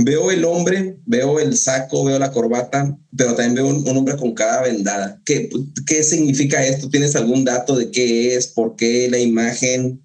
Veo 0.00 0.30
el 0.30 0.44
hombre, 0.44 0.96
veo 1.06 1.40
el 1.40 1.56
saco, 1.56 2.04
veo 2.04 2.20
la 2.20 2.30
corbata, 2.30 2.96
pero 3.16 3.34
también 3.34 3.54
veo 3.54 3.66
un, 3.66 3.96
hombre 3.96 4.16
con 4.16 4.32
cada 4.32 4.62
vendada. 4.62 5.20
¿Qué, 5.24 5.50
¿Qué 5.86 6.04
significa 6.04 6.64
esto? 6.64 6.88
¿Tienes 6.88 7.16
algún 7.16 7.44
dato 7.44 7.74
de 7.74 7.90
qué 7.90 8.36
es? 8.36 8.46
¿Por 8.46 8.76
qué 8.76 9.08
la 9.10 9.18
imagen? 9.18 10.00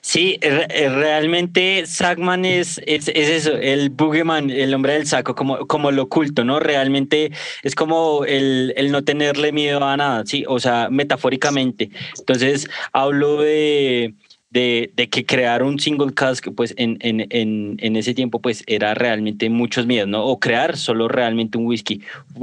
Sí, 0.00 0.38
realmente 0.40 1.84
Sackman 1.86 2.44
es, 2.44 2.80
es, 2.86 3.08
eso, 3.08 3.52
el 3.56 3.90
boogeyman, 3.90 4.50
el 4.50 4.72
hombre 4.72 4.94
del 4.94 5.06
saco, 5.06 5.34
como, 5.34 5.66
como 5.66 5.90
lo 5.90 6.04
oculto, 6.04 6.44
¿no? 6.44 6.60
Realmente 6.60 7.30
es 7.62 7.74
como 7.74 8.24
el, 8.24 8.72
el, 8.76 8.90
no 8.90 9.04
tenerle 9.04 9.52
miedo 9.52 9.84
a 9.84 9.96
nada, 9.96 10.24
¿sí? 10.24 10.44
O 10.48 10.60
sea, 10.60 10.88
metafóricamente. 10.90 11.90
Entonces, 12.18 12.70
hablo 12.92 13.42
de, 13.42 14.14
de, 14.50 14.90
de 14.94 15.08
que 15.10 15.26
crear 15.26 15.62
un 15.62 15.78
single 15.78 16.14
cask, 16.14 16.48
pues 16.56 16.72
en, 16.78 16.96
en, 17.00 17.26
en, 17.30 17.76
en, 17.78 17.96
ese 17.96 18.14
tiempo, 18.14 18.40
pues 18.40 18.64
era 18.66 18.94
realmente 18.94 19.50
muchos 19.50 19.86
miedos, 19.86 20.08
¿no? 20.08 20.24
O 20.24 20.40
crear 20.40 20.78
solo 20.78 21.08
realmente 21.08 21.58
un 21.58 21.66
whisky. 21.66 22.00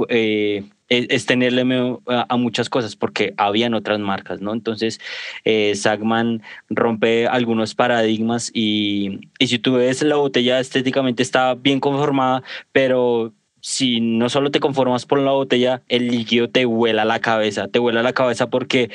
Eh, 0.08 0.62
es, 0.88 1.26
tenerle 1.26 1.64
a, 2.06 2.36
muchas 2.36 2.68
cosas 2.68 2.96
porque 2.96 3.34
habían 3.36 3.74
otras 3.74 3.98
marcas, 3.98 4.40
¿no? 4.40 4.52
Entonces, 4.52 5.00
eh, 5.44 5.74
Sagman 5.74 6.42
rompe 6.68 7.26
algunos 7.26 7.74
paradigmas 7.74 8.50
y, 8.54 9.30
y 9.38 9.46
si 9.46 9.58
tú 9.58 9.74
ves 9.74 10.02
la 10.02 10.16
botella 10.16 10.60
estéticamente 10.60 11.22
está 11.22 11.54
bien 11.54 11.80
conformada, 11.80 12.42
pero 12.72 13.32
si 13.64 14.02
no 14.02 14.28
solo 14.28 14.50
te 14.50 14.60
conformas 14.60 15.06
por 15.06 15.18
la 15.20 15.30
botella, 15.30 15.80
el 15.88 16.08
líquido 16.08 16.50
te 16.50 16.66
vuela 16.66 17.06
la 17.06 17.20
cabeza, 17.20 17.66
te 17.66 17.78
vuela 17.78 18.02
la 18.02 18.12
cabeza 18.12 18.50
porque 18.50 18.90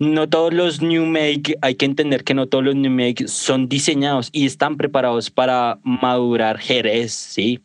no 0.00 0.28
todos 0.28 0.52
los 0.52 0.82
New 0.82 1.06
Make, 1.06 1.56
hay 1.62 1.76
que 1.76 1.84
entender 1.84 2.24
que 2.24 2.34
no 2.34 2.48
todos 2.48 2.64
los 2.64 2.74
New 2.74 2.90
Make 2.90 3.28
son 3.28 3.68
diseñados 3.68 4.30
y 4.32 4.44
están 4.44 4.76
preparados 4.76 5.30
para 5.30 5.78
madurar 5.84 6.58
Jerez, 6.58 7.12
¿sí? 7.12 7.60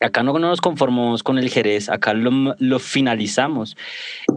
Acá 0.00 0.22
no 0.22 0.38
nos 0.38 0.60
conformamos 0.60 1.22
con 1.22 1.38
el 1.38 1.50
Jerez, 1.50 1.88
acá 1.88 2.14
lo, 2.14 2.54
lo, 2.58 2.78
finalizamos 2.78 3.76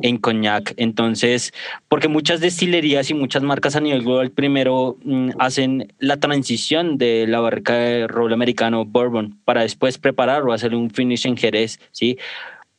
en 0.01 0.17
coñac. 0.17 0.73
Entonces, 0.77 1.53
porque 1.87 2.07
muchas 2.07 2.39
destilerías 2.39 3.09
y 3.09 3.13
muchas 3.13 3.43
marcas 3.43 3.75
a 3.75 3.81
nivel 3.81 4.03
global 4.03 4.31
primero 4.31 4.97
mm, 5.03 5.31
hacen 5.39 5.93
la 5.99 6.17
transición 6.17 6.97
de 6.97 7.27
la 7.27 7.39
barrica 7.39 7.73
de 7.73 8.07
roble 8.07 8.33
americano 8.33 8.85
bourbon 8.85 9.39
para 9.45 9.61
después 9.61 9.97
prepararlo, 9.97 10.53
hacer 10.53 10.73
un 10.73 10.89
finish 10.89 11.27
en 11.27 11.37
Jerez, 11.37 11.79
¿sí? 11.91 12.17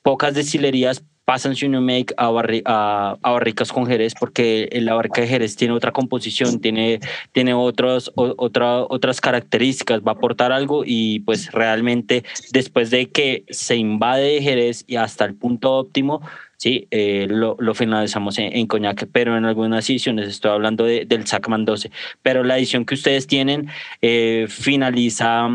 Pocas 0.02 0.34
destilerías 0.34 1.04
pasan 1.24 1.54
su 1.54 1.68
make 1.68 2.14
a, 2.16 2.26
a, 2.26 3.18
a, 3.22 3.30
barricas 3.30 3.72
con 3.72 3.86
Jerez 3.86 4.14
porque 4.18 4.68
la 4.72 4.94
barrica 4.94 5.20
de 5.20 5.28
Jerez 5.28 5.56
tiene 5.56 5.74
otra 5.74 5.92
composición, 5.92 6.60
tiene, 6.60 7.00
tiene 7.32 7.54
otros, 7.54 8.12
otra, 8.14 8.80
otras 8.80 9.20
características, 9.20 10.00
va 10.00 10.12
a 10.12 10.14
aportar 10.14 10.52
algo 10.52 10.82
y 10.84 11.20
pues 11.20 11.52
realmente 11.52 12.24
después 12.52 12.90
de 12.90 13.10
que 13.10 13.44
se 13.50 13.76
invade 13.76 14.42
Jerez 14.42 14.84
y 14.86 14.96
hasta 14.96 15.24
el 15.24 15.34
punto 15.34 15.72
óptimo, 15.74 16.22
sí, 16.56 16.88
eh, 16.90 17.26
lo, 17.28 17.56
lo, 17.58 17.74
finalizamos 17.74 18.38
en, 18.38 18.56
en, 18.56 18.66
coñac, 18.66 19.06
pero 19.12 19.36
en 19.36 19.44
algunas 19.44 19.88
ediciones, 19.88 20.28
estoy 20.28 20.50
hablando 20.50 20.84
de, 20.84 21.04
del 21.04 21.26
Sacman 21.26 21.64
12, 21.64 21.90
pero 22.22 22.44
la 22.44 22.58
edición 22.58 22.84
que 22.84 22.94
ustedes 22.94 23.26
tienen 23.26 23.68
eh, 24.00 24.46
finaliza 24.48 25.48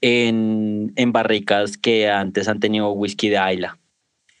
en, 0.00 0.92
en 0.96 1.12
barricas 1.12 1.78
que 1.78 2.08
antes 2.08 2.48
han 2.48 2.60
tenido 2.60 2.90
whisky 2.92 3.28
de 3.28 3.38
Ayla. 3.38 3.78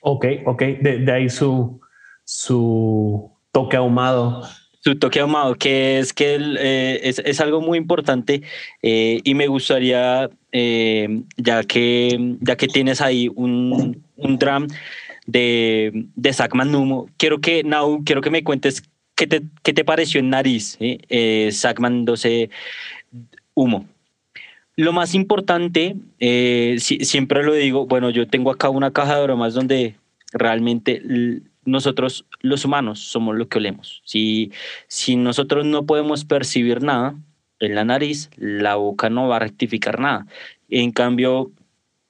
Ok, 0.08 0.24
ok. 0.44 0.62
De, 0.62 1.12
ahí 1.12 1.28
su, 1.28 1.80
su 2.22 3.28
toque 3.50 3.76
ahumado. 3.76 4.44
Su 4.78 4.96
toque 4.96 5.18
ahumado, 5.18 5.56
que 5.56 5.98
es 5.98 6.12
que 6.12 6.36
eh, 6.60 7.00
es, 7.02 7.18
es, 7.18 7.40
algo 7.40 7.60
muy 7.60 7.76
importante 7.76 8.42
eh, 8.82 9.20
y 9.24 9.34
me 9.34 9.48
gustaría, 9.48 10.30
eh, 10.52 11.22
ya, 11.36 11.64
que, 11.64 12.36
ya 12.40 12.56
que 12.56 12.68
tienes 12.68 13.00
ahí 13.00 13.28
un, 13.34 14.04
un 14.14 14.38
de, 15.26 16.06
de 16.14 16.32
Sackman 16.32 16.70
Numo, 16.70 17.08
quiero 17.16 17.40
que, 17.40 17.64
Nau, 17.64 18.04
quiero 18.04 18.20
que 18.20 18.30
me 18.30 18.44
cuentes 18.44 18.84
qué 19.16 19.26
te, 19.26 19.42
qué 19.64 19.72
te 19.72 19.84
pareció 19.84 20.20
en 20.20 20.30
nariz, 20.30 20.76
eh, 20.78 21.48
Sackman 21.50 22.04
12 22.04 22.48
humo. 23.54 23.86
Lo 24.76 24.92
más 24.92 25.14
importante, 25.14 25.96
eh, 26.20 26.76
siempre 26.78 27.42
lo 27.42 27.54
digo, 27.54 27.86
bueno, 27.86 28.10
yo 28.10 28.28
tengo 28.28 28.50
acá 28.50 28.68
una 28.68 28.92
caja 28.92 29.16
de 29.16 29.22
bromas 29.22 29.54
donde 29.54 29.96
realmente 30.32 31.02
nosotros 31.64 32.26
los 32.42 32.64
humanos 32.66 33.00
somos 33.00 33.34
lo 33.36 33.48
que 33.48 33.56
olemos. 33.56 34.02
Si, 34.04 34.52
si 34.86 35.16
nosotros 35.16 35.64
no 35.64 35.86
podemos 35.86 36.26
percibir 36.26 36.82
nada 36.82 37.14
en 37.58 37.74
la 37.74 37.84
nariz, 37.84 38.30
la 38.36 38.74
boca 38.76 39.08
no 39.08 39.28
va 39.28 39.36
a 39.36 39.40
rectificar 39.40 39.98
nada. 39.98 40.26
En 40.68 40.92
cambio, 40.92 41.50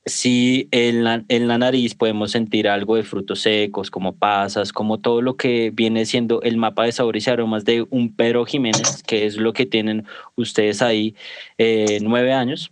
si 0.06 0.68
en 0.70 1.02
la, 1.02 1.24
en 1.28 1.48
la 1.48 1.58
nariz 1.58 1.96
podemos 1.96 2.30
sentir 2.30 2.68
algo 2.68 2.94
de 2.94 3.02
frutos 3.02 3.40
secos, 3.40 3.90
como 3.90 4.14
pasas, 4.14 4.72
como 4.72 4.98
todo 4.98 5.20
lo 5.20 5.36
que 5.36 5.72
viene 5.74 6.06
siendo 6.06 6.40
el 6.42 6.56
mapa 6.56 6.84
de 6.84 6.92
sabores 6.92 7.26
y 7.26 7.30
aromas 7.30 7.64
de 7.64 7.84
un 7.90 8.14
Pedro 8.14 8.46
Jiménez, 8.46 9.02
que 9.02 9.26
es 9.26 9.36
lo 9.36 9.52
que 9.52 9.66
tienen 9.66 10.06
ustedes 10.36 10.80
ahí, 10.80 11.16
eh, 11.58 11.98
nueve 12.02 12.32
años, 12.32 12.70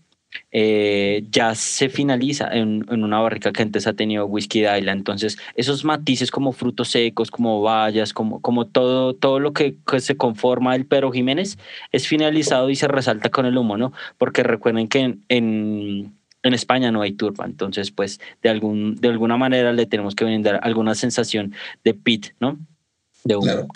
eh, 0.53 1.25
ya 1.31 1.55
se 1.57 1.88
finaliza 1.88 2.49
en, 2.53 2.87
en, 2.88 3.03
una 3.05 3.21
barrica 3.21 3.53
que 3.53 3.62
antes 3.62 3.87
ha 3.88 3.95
tenido 3.95 4.26
whisky 4.26 4.61
de 4.61 4.79
Isla. 4.79 4.93
Entonces, 4.93 5.37
esos 5.57 5.85
matices 5.85 6.31
como 6.31 6.53
frutos 6.53 6.88
secos, 6.88 7.31
como 7.31 7.62
bayas, 7.62 8.12
como, 8.12 8.41
como 8.43 8.67
todo, 8.67 9.14
todo 9.14 9.41
lo 9.41 9.53
que, 9.53 9.76
que, 9.91 10.00
se 10.00 10.17
conforma 10.17 10.76
el 10.76 10.87
Pedro 10.87 11.11
Jiménez 11.12 11.59
es 11.93 12.07
finalizado 12.07 12.71
y 12.71 12.76
se 12.76 12.88
resalta 12.88 13.31
con 13.31 13.47
el 13.47 13.59
humo, 13.59 13.76
¿no? 13.76 13.93
Porque 14.19 14.43
recuerden 14.45 14.88
que 14.88 15.17
en 15.29 16.14
en 16.45 16.55
España 16.55 16.93
no 16.93 17.03
hay 17.03 17.13
turba, 17.13 17.47
entonces 17.47 17.91
pues 17.91 18.21
de, 18.43 18.51
algún, 18.51 18.95
de 18.97 19.09
alguna 19.09 19.37
manera 19.37 19.73
le 19.73 19.87
tenemos 19.87 20.15
que 20.15 20.25
brindar 20.25 20.61
alguna 20.63 20.95
sensación 20.95 21.55
de 21.83 21.95
pit, 21.95 22.27
¿no? 22.39 22.59
De 23.25 23.37
claro. 23.39 23.67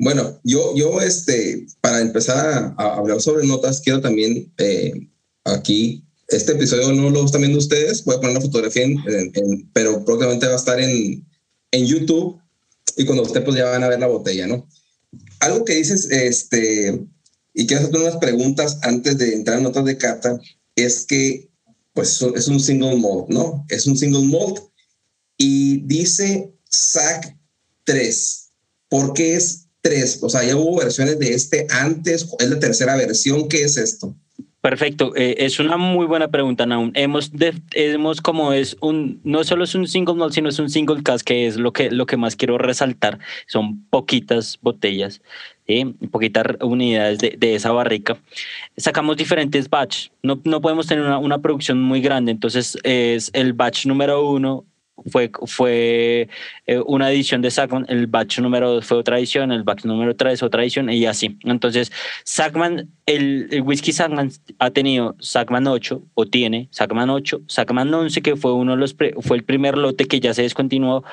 Bueno, 0.00 0.40
yo, 0.44 0.74
yo 0.76 1.00
este, 1.00 1.66
para 1.80 2.00
empezar 2.00 2.74
a, 2.78 2.94
hablar 2.94 3.20
sobre 3.20 3.46
notas, 3.46 3.80
quiero 3.80 4.00
también 4.00 4.50
eh, 4.58 5.08
aquí, 5.44 6.04
este 6.28 6.52
episodio 6.52 6.92
no 6.92 7.10
lo 7.10 7.24
están 7.24 7.42
viendo 7.42 7.58
ustedes, 7.58 8.04
voy 8.04 8.16
a 8.16 8.20
poner 8.20 8.36
una 8.36 8.40
fotografía, 8.40 8.84
en, 8.84 9.00
pero 9.72 10.04
próximamente 10.04 10.46
va 10.46 10.54
a 10.54 10.56
estar 10.56 10.80
en, 10.80 11.26
en 11.70 11.86
YouTube 11.86 12.40
y 12.96 13.04
cuando 13.04 13.24
ustedes 13.24 13.44
pues 13.44 13.56
ya 13.56 13.64
van 13.66 13.84
a 13.84 13.88
ver 13.88 14.00
la 14.00 14.06
botella, 14.06 14.46
¿no? 14.46 14.66
Algo 15.40 15.64
que 15.64 15.74
dices, 15.74 16.08
este, 16.10 16.98
y 17.52 17.66
quiero 17.66 17.82
hacerte 17.82 17.98
unas 17.98 18.16
preguntas 18.16 18.78
antes 18.82 19.18
de 19.18 19.34
entrar 19.34 19.58
en 19.58 19.64
notas 19.64 19.84
de 19.84 19.98
cata, 19.98 20.40
es 20.76 21.04
que 21.06 21.47
pues 21.98 22.22
es 22.22 22.46
un 22.46 22.60
single 22.60 22.94
malt, 22.94 23.28
¿no? 23.28 23.66
Es 23.68 23.88
un 23.88 23.96
single 23.96 24.22
malt 24.22 24.60
y 25.36 25.78
dice 25.78 26.54
SAC 26.70 27.36
3. 27.82 28.52
¿Por 28.88 29.14
qué 29.14 29.34
es 29.34 29.66
3? 29.80 30.20
O 30.22 30.28
sea, 30.28 30.44
ya 30.44 30.54
hubo 30.54 30.78
versiones 30.78 31.18
de 31.18 31.34
este 31.34 31.66
antes, 31.70 32.28
es 32.38 32.50
la 32.50 32.60
tercera 32.60 32.94
versión, 32.94 33.48
¿qué 33.48 33.64
es 33.64 33.76
esto? 33.76 34.14
Perfecto, 34.60 35.12
eh, 35.16 35.34
es 35.38 35.58
una 35.58 35.76
muy 35.76 36.06
buena 36.06 36.28
pregunta, 36.28 36.66
Naum. 36.66 36.92
Hemos, 36.94 37.32
hemos 37.72 38.20
como 38.20 38.52
es 38.52 38.76
un, 38.80 39.20
no 39.24 39.42
solo 39.42 39.64
es 39.64 39.74
un 39.74 39.88
single 39.88 40.14
malt, 40.14 40.34
sino 40.34 40.50
es 40.50 40.60
un 40.60 40.70
single 40.70 41.02
cast, 41.02 41.26
que 41.26 41.48
es 41.48 41.56
lo 41.56 41.72
que, 41.72 41.90
lo 41.90 42.06
que 42.06 42.16
más 42.16 42.36
quiero 42.36 42.58
resaltar. 42.58 43.18
Son 43.48 43.88
poquitas 43.90 44.60
botellas 44.62 45.20
poquitas 46.10 46.46
unidades 46.60 47.18
de, 47.18 47.34
de, 47.38 47.54
esa 47.54 47.72
barrica. 47.72 48.16
Sacamos 48.76 49.16
diferentes 49.16 49.68
batch, 49.68 50.08
no, 50.22 50.40
no 50.44 50.60
podemos 50.60 50.86
tener 50.86 51.04
una, 51.04 51.18
una, 51.18 51.38
producción 51.38 51.80
muy 51.80 52.00
grande, 52.00 52.32
entonces 52.32 52.78
es 52.84 53.30
el 53.34 53.52
batch 53.52 53.86
número 53.86 54.26
uno 54.28 54.64
fue, 55.06 55.30
fue 55.46 56.28
eh, 56.66 56.80
una 56.86 57.10
edición 57.10 57.42
de 57.42 57.50
Sackman, 57.50 57.86
el 57.88 58.06
batch 58.06 58.40
número 58.40 58.70
dos 58.70 58.86
fue 58.86 58.98
otra 58.98 59.18
edición, 59.18 59.52
el 59.52 59.62
batch 59.62 59.84
número 59.84 60.16
tres 60.16 60.42
otra 60.42 60.62
edición 60.62 60.90
y 60.90 61.06
así. 61.06 61.38
Entonces, 61.44 61.92
Sackman, 62.24 62.88
el, 63.06 63.48
el 63.50 63.62
whisky 63.62 63.92
Sackman 63.92 64.30
ha 64.58 64.70
tenido 64.70 65.16
Sackman 65.20 65.66
8 65.66 66.02
o 66.14 66.26
tiene 66.26 66.68
Sackman 66.70 67.10
8, 67.10 67.42
Sackman 67.46 67.92
11 67.92 68.22
que 68.22 68.36
fue 68.36 68.52
uno 68.52 68.72
de 68.72 68.78
los 68.78 68.96
fue 69.20 69.36
el 69.36 69.44
primer 69.44 69.76
lote 69.78 70.06
que 70.06 70.20
ya 70.20 70.34
se 70.34 70.42
descontinuó, 70.42 71.04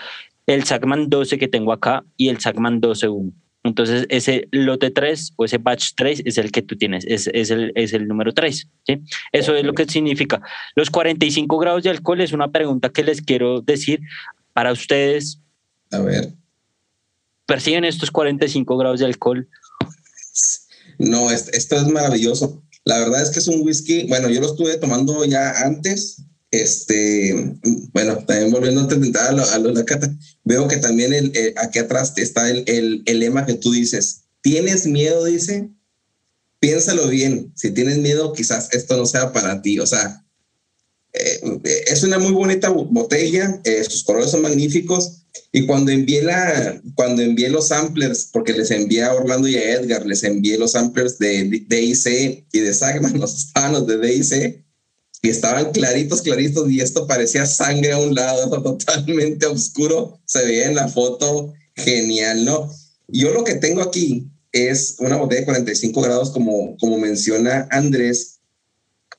el 0.48 0.64
Sackman 0.64 1.10
12 1.10 1.38
que 1.38 1.48
tengo 1.48 1.72
acá 1.72 2.04
y 2.18 2.30
el 2.30 2.40
Sackman 2.40 2.80
12 2.82 3.08
1. 3.10 3.32
Entonces, 3.66 4.06
ese 4.10 4.48
lote 4.52 4.92
3 4.92 5.34
o 5.38 5.46
ese 5.46 5.58
batch 5.58 5.94
3 5.98 6.22
es 6.26 6.38
el 6.38 6.52
que 6.52 6.62
tú 6.62 6.78
tienes, 6.78 7.04
es, 7.08 7.28
es, 7.34 7.50
el, 7.50 7.72
es 7.74 7.94
el 7.94 8.08
número 8.08 8.32
3. 8.32 8.68
¿sí? 8.86 9.02
Eso 9.32 9.56
es 9.56 9.66
lo 9.66 9.74
que 9.74 9.86
significa. 9.86 10.40
Los 10.76 10.92
45 10.92 11.58
grados 11.58 11.82
de 11.82 11.90
alcohol 11.90 12.22
es 12.22 12.32
una 12.32 12.52
pregunta 12.52 12.90
que 12.90 13.04
les 13.04 13.24
quiero 13.24 13.62
decir 13.62 14.02
para 14.54 14.72
ustedes. 14.72 15.40
A 15.92 15.98
ver. 15.98 16.34
¿Perciben 17.48 17.86
estos 17.86 18.12
45 18.12 18.78
grados 18.78 19.00
de 19.00 19.08
alcohol? 19.08 19.50
No, 21.00 21.32
esto 21.32 21.76
es 21.76 21.88
maravilloso. 21.88 22.62
La 22.84 23.00
verdad 23.00 23.24
es 23.24 23.32
que 23.32 23.40
es 23.40 23.48
un 23.48 23.62
whisky, 23.62 24.06
bueno, 24.08 24.30
yo 24.30 24.42
lo 24.42 24.48
estuve 24.48 24.78
tomando 24.78 25.26
ya 25.26 25.66
antes 25.66 26.22
este, 26.52 27.58
bueno, 27.94 28.18
también 28.26 28.52
volviendo 28.52 28.82
a 28.82 28.84
intentar 28.84 29.40
a 29.40 29.60
lo, 29.60 29.72
la 29.72 29.86
cata, 29.86 30.14
veo 30.44 30.68
que 30.68 30.78
también 30.78 31.14
el, 31.14 31.54
aquí 31.58 31.80
atrás 31.80 32.14
está 32.18 32.50
el, 32.50 32.64
el, 32.68 33.04
el, 33.06 33.20
lema 33.20 33.46
que 33.46 33.56
tú 33.56 33.72
dices, 33.72 34.22
¿tienes 34.42 34.86
miedo? 34.86 35.26
Dice, 35.26 35.70
piénsalo 36.60 37.08
bien, 37.08 37.52
si 37.56 37.72
tienes 37.72 37.98
miedo, 37.98 38.34
quizás 38.34 38.70
esto 38.74 38.98
no 38.98 39.06
sea 39.06 39.34
para 39.34 39.62
ti, 39.62 39.80
o 39.80 39.86
sea, 39.86 40.26
eh, 41.14 41.42
es 41.88 42.04
una 42.04 42.20
muy 42.20 42.32
bonita 42.32 42.70
botella, 42.70 43.62
eh, 43.64 43.84
sus 43.84 44.04
colores 44.04 44.32
son 44.32 44.42
magníficos, 44.42 45.26
y 45.52 45.66
cuando 45.66 45.92
envié, 45.92 46.22
la, 46.22 46.82
cuando 46.96 47.22
envié 47.22 47.50
los 47.50 47.70
samplers, 47.70 48.30
porque 48.32 48.54
les 48.54 48.72
envié 48.72 49.04
a 49.04 49.14
Orlando 49.14 49.48
y 49.48 49.56
a 49.56 49.74
Edgar, 49.74 50.06
les 50.06 50.24
envié 50.24 50.58
los 50.58 50.74
samplers 50.74 51.18
de 51.18 51.44
DIC 51.68 52.46
y 52.52 52.60
de 52.60 52.74
Sagman, 52.74 53.20
los 53.20 53.46
estaban 53.48 53.74
los 53.74 53.88
de 53.88 53.98
DIC, 53.98 54.65
estaban 55.30 55.72
claritos, 55.72 56.22
claritos, 56.22 56.70
y 56.70 56.82
esto 56.82 57.08
parecía 57.08 57.46
sangre 57.46 57.94
a 57.94 58.00
un 58.00 58.16
lado, 58.16 58.50
totalmente 58.64 59.46
oscuro, 59.46 60.20
se 60.26 60.44
veía 60.46 60.68
en 60.68 60.76
la 60.76 60.88
foto, 60.88 61.54
genial, 61.76 62.46
¿no? 62.46 62.72
Yo 63.08 63.32
lo 63.32 63.44
que 63.44 63.56
tengo 63.56 63.82
aquí 63.82 64.28
es 64.52 64.96
una 65.00 65.18
botella 65.18 65.42
de 65.42 65.46
45 65.46 66.02
grados, 66.02 66.32
como, 66.32 66.78
como 66.78 66.98
menciona 66.98 67.68
Andrés, 67.72 68.40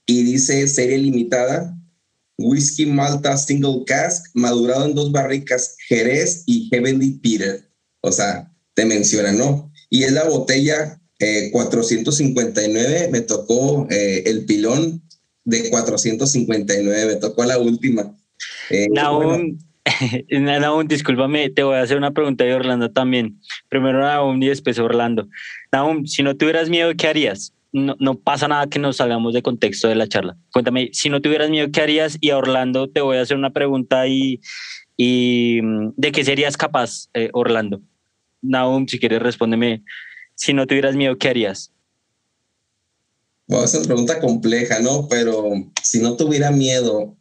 y 0.06 0.22
dice 0.22 0.66
serie 0.68 0.98
limitada, 0.98 1.76
whisky 2.38 2.86
malta 2.86 3.36
single 3.36 3.82
cask, 3.86 4.26
madurado 4.34 4.86
en 4.86 4.94
dos 4.94 5.10
barricas, 5.12 5.76
Jerez 5.88 6.42
y 6.46 6.68
Heavenly 6.70 7.18
Peter. 7.22 7.68
O 8.00 8.12
sea, 8.12 8.52
te 8.74 8.84
menciona, 8.84 9.32
¿no? 9.32 9.72
Y 9.90 10.04
es 10.04 10.12
la 10.12 10.24
botella 10.24 11.00
459, 11.52 13.04
eh, 13.04 13.08
me 13.10 13.22
tocó 13.22 13.86
eh, 13.90 14.22
el 14.26 14.44
pilón 14.44 15.02
de 15.46 15.70
459, 15.70 17.06
me 17.06 17.16
tocó 17.16 17.44
la 17.44 17.58
última. 17.58 18.14
Eh, 18.68 18.88
Naum, 20.30 20.86
discúlpame, 20.86 21.48
te 21.48 21.62
voy 21.62 21.76
a 21.76 21.82
hacer 21.82 21.96
una 21.96 22.10
pregunta 22.10 22.44
de 22.44 22.54
Orlando 22.54 22.90
también. 22.90 23.40
Primero 23.68 24.00
Naum 24.00 24.42
y 24.42 24.48
después 24.48 24.78
Orlando. 24.78 25.28
Naum, 25.72 26.04
si 26.06 26.22
no 26.22 26.36
tuvieras 26.36 26.68
miedo, 26.68 26.92
¿qué 26.96 27.06
harías? 27.06 27.52
no, 27.72 28.18
pasa 28.18 28.48
nada 28.48 28.68
que 28.68 28.78
nos 28.78 28.96
salgamos 28.96 29.34
de 29.34 29.42
contexto 29.42 29.88
de 29.88 29.96
la 29.96 30.08
charla. 30.08 30.36
Cuéntame, 30.52 30.90
si 30.92 31.10
no 31.10 31.20
tuvieras 31.20 31.50
miedo, 31.50 31.68
¿qué 31.70 31.82
harías? 31.82 32.16
Y 32.20 32.30
a 32.30 32.38
Orlando 32.38 32.88
te 32.88 33.02
voy 33.02 33.18
a 33.18 33.20
hacer 33.20 33.36
una 33.36 33.50
pregunta 33.50 34.06
y, 34.06 34.40
y 34.96 35.60
mm, 35.62 35.90
¿de 35.96 36.12
qué 36.12 36.24
serías 36.24 36.56
capaz, 36.56 37.08
eh, 37.12 37.28
Orlando? 37.32 37.80
Naum, 38.40 38.86
si 38.88 38.98
quieres, 38.98 39.20
respóndeme. 39.20 39.82
Si 40.34 40.54
no 40.54 40.66
tuvieras 40.66 40.96
miedo, 40.96 41.16
¿qué 41.18 41.28
harías? 41.28 41.72
Bueno, 43.46 43.64
es 43.64 43.74
una 43.74 43.84
pregunta 43.84 44.20
compleja, 44.20 44.80
¿no? 44.80 45.08
Pero 45.08 45.50
si 45.82 46.00
no 46.00 46.16
tuviera 46.16 46.50
miedo, 46.50 47.16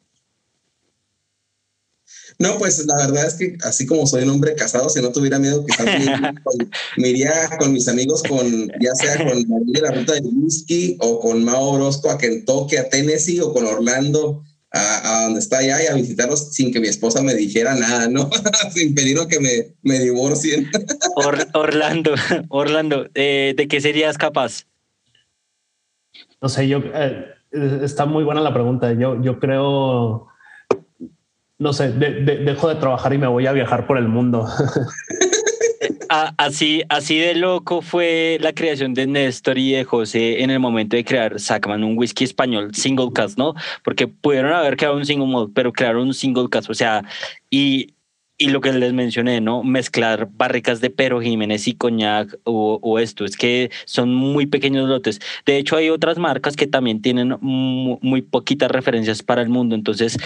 no, 2.37 2.57
pues 2.57 2.85
la 2.85 2.95
verdad 2.97 3.27
es 3.27 3.35
que 3.35 3.57
así 3.63 3.85
como 3.85 4.05
soy 4.05 4.23
un 4.23 4.29
hombre 4.29 4.55
casado, 4.55 4.89
si 4.89 5.01
no 5.01 5.11
tuviera 5.11 5.39
miedo, 5.39 5.65
quizás 5.65 5.85
me, 6.97 7.09
iría 7.09 7.31
con 7.59 7.71
mis 7.71 7.87
amigos, 7.87 8.23
con 8.23 8.69
ya 8.81 8.93
sea 8.95 9.17
con 9.17 9.47
María 9.47 9.81
la 9.83 9.91
ruta 9.91 10.13
del 10.13 10.25
whisky 10.25 10.97
o 10.99 11.19
con 11.19 11.43
Mao 11.45 11.71
Orozco 11.71 12.09
a 12.09 12.17
Kentucky, 12.17 12.75
a 12.75 12.89
Tennessee 12.89 13.39
o 13.39 13.53
con 13.53 13.65
Orlando 13.65 14.43
a, 14.71 15.23
donde 15.23 15.39
está 15.39 15.59
allá 15.59 15.81
y 15.81 15.87
a 15.87 15.93
visitarlos 15.93 16.51
sin 16.51 16.73
que 16.73 16.81
mi 16.81 16.89
esposa 16.89 17.21
me 17.21 17.33
dijera 17.33 17.75
nada, 17.75 18.09
¿no? 18.09 18.29
sin 18.73 18.93
pedir 18.93 19.17
que 19.29 19.39
me, 19.39 19.73
me 19.83 19.99
divorcien. 19.99 20.69
Orlando, 21.53 22.15
Orlando, 22.49 23.07
eh, 23.15 23.53
¿de 23.55 23.67
qué 23.69 23.79
serías 23.79 24.17
capaz? 24.17 24.65
No 26.41 26.49
sé, 26.49 26.67
yo 26.67 26.79
eh, 26.93 27.35
está 27.51 28.05
muy 28.05 28.23
buena 28.23 28.41
la 28.41 28.53
pregunta. 28.53 28.93
Yo, 28.93 29.21
yo 29.21 29.39
creo 29.39 30.27
no 31.57 31.73
sé, 31.73 31.91
dejo 31.91 32.67
de 32.67 32.75
trabajar 32.75 33.13
y 33.13 33.17
me 33.17 33.27
voy 33.27 33.47
a 33.47 33.53
viajar 33.53 33.87
por 33.87 33.97
el 33.97 34.07
mundo. 34.07 34.45
así, 36.37 36.83
así 36.89 37.17
de 37.17 37.35
loco 37.35 37.81
fue 37.81 38.37
la 38.41 38.53
creación 38.53 38.93
de 38.93 39.07
Néstor 39.07 39.57
y 39.57 39.71
de 39.71 39.85
José 39.85 40.43
en 40.43 40.49
el 40.49 40.59
momento 40.59 40.97
de 40.97 41.05
crear 41.05 41.39
Sackman, 41.39 41.83
un 41.83 41.97
whisky 41.97 42.25
español 42.25 42.75
single 42.75 43.11
cast, 43.13 43.37
¿no? 43.37 43.53
Porque 43.83 44.07
pudieron 44.07 44.51
haber 44.51 44.75
creado 44.75 44.97
un 44.97 45.05
single 45.05 45.27
malt, 45.27 45.51
pero 45.53 45.71
crearon 45.71 46.07
un 46.07 46.13
single 46.13 46.49
cast, 46.49 46.69
o 46.69 46.73
sea, 46.73 47.03
y 47.49 47.94
y 48.37 48.49
lo 48.49 48.59
que 48.59 48.73
les 48.73 48.93
mencioné, 48.93 49.39
¿no? 49.39 49.63
Mezclar 49.63 50.27
barricas 50.31 50.81
de 50.81 50.89
Pero 50.89 51.21
Jiménez 51.21 51.67
y 51.67 51.73
Coñac 51.73 52.37
o, 52.43 52.99
esto, 52.99 53.23
es 53.23 53.37
que 53.37 53.71
son 53.85 54.13
muy 54.13 54.45
pequeños 54.45 54.89
lotes. 54.89 55.21
De 55.45 55.57
hecho, 55.57 55.77
hay 55.77 55.89
otras 55.89 56.17
marcas 56.17 56.55
que 56.55 56.67
también 56.67 57.01
tienen 57.01 57.37
muy, 57.41 58.21
poquitas 58.21 58.71
referencias 58.71 59.23
para 59.23 59.41
el 59.41 59.49
mundo, 59.49 59.75
entonces 59.75 60.17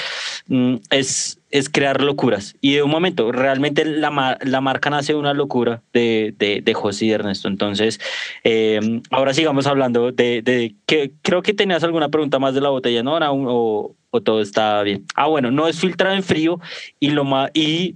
mm, 0.48 0.76
es, 0.90 1.39
es 1.52 1.70
crear 1.70 2.02
locuras. 2.02 2.56
Y 2.62 2.74
de 2.74 2.84
un 2.84 2.92
momento, 2.92 3.32
realmente 3.32 3.86
la, 3.86 4.38
la 4.42 4.62
marca 4.62 4.90
nace 4.90 5.14
de 5.14 5.20
una 5.20 5.34
locura 5.34 5.82
de, 5.94 6.34
de, 6.38 6.74
José 6.74 7.06
y 7.06 7.12
Ernesto. 7.12 7.48
Entonces, 7.48 8.00
em, 8.44 9.02
ahora 9.10 9.34
sigamos 9.34 9.68
hablando 9.68 10.12
de, 10.12 10.42
de 10.42 10.76
que 10.86 11.12
creo 11.22 11.42
que 11.42 11.54
tenías 11.54 11.84
alguna 11.84 12.10
pregunta 12.10 12.40
más 12.40 12.54
de 12.54 12.62
la 12.62 12.70
botella, 12.70 13.04
¿no? 13.04 13.18
O, 13.18 13.96
o 14.12 14.22
todo 14.22 14.42
está 14.42 14.82
bien. 14.84 15.06
Ah, 15.16 15.28
bueno, 15.28 15.52
no 15.52 15.68
es 15.68 15.80
filtrado 15.80 16.16
en 16.16 16.24
frío 16.24 16.60
y 17.00 17.12
lo 17.12 17.24
más 17.24 17.52
y, 17.54 17.96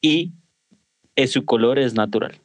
y 0.00 0.32
su 1.26 1.44
color 1.44 1.78
es 1.78 1.94
natural. 1.94 2.41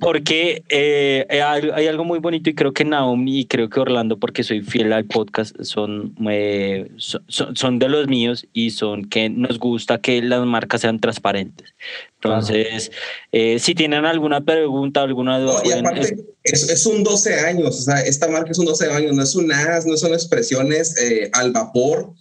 Porque 0.00 0.64
eh, 0.68 1.26
hay, 1.30 1.86
algo 1.86 2.04
muy 2.04 2.18
bonito 2.18 2.50
y 2.50 2.54
creo 2.54 2.74
que 2.74 2.84
Naomi 2.84 3.40
y 3.40 3.46
creo 3.46 3.70
que 3.70 3.80
Orlando, 3.80 4.18
porque 4.18 4.42
soy 4.42 4.60
fiel 4.60 4.92
al 4.92 5.06
podcast, 5.06 5.56
son, 5.62 6.14
eh, 6.28 6.90
son, 6.98 7.78
de 7.78 7.88
los 7.88 8.06
míos 8.06 8.46
y 8.52 8.70
son 8.70 9.08
que 9.08 9.30
nos 9.30 9.58
gusta 9.58 9.98
que 9.98 10.20
las 10.20 10.44
marcas 10.44 10.82
sean 10.82 11.00
transparentes. 11.00 11.72
Entonces, 12.16 12.90
eh, 13.32 13.58
si 13.58 13.74
tienen 13.74 14.04
alguna 14.04 14.42
pregunta, 14.42 15.00
alguna 15.00 15.38
duda. 15.38 15.62
y 15.64 15.72
aparte, 15.72 16.16
es, 16.42 16.84
un 16.84 17.02
12 17.02 17.40
años, 17.40 17.78
o 17.78 17.82
sea, 17.82 18.00
esta 18.02 18.28
marca 18.28 18.50
es 18.50 18.58
un 18.58 18.66
12 18.66 18.90
años, 18.90 19.14
no 19.14 19.22
es 19.22 19.34
un 19.34 19.50
as, 19.50 19.86
no 19.86 19.96
son 19.96 20.12
expresiones 20.12 20.94
al 21.32 21.52
vapor, 21.52 22.12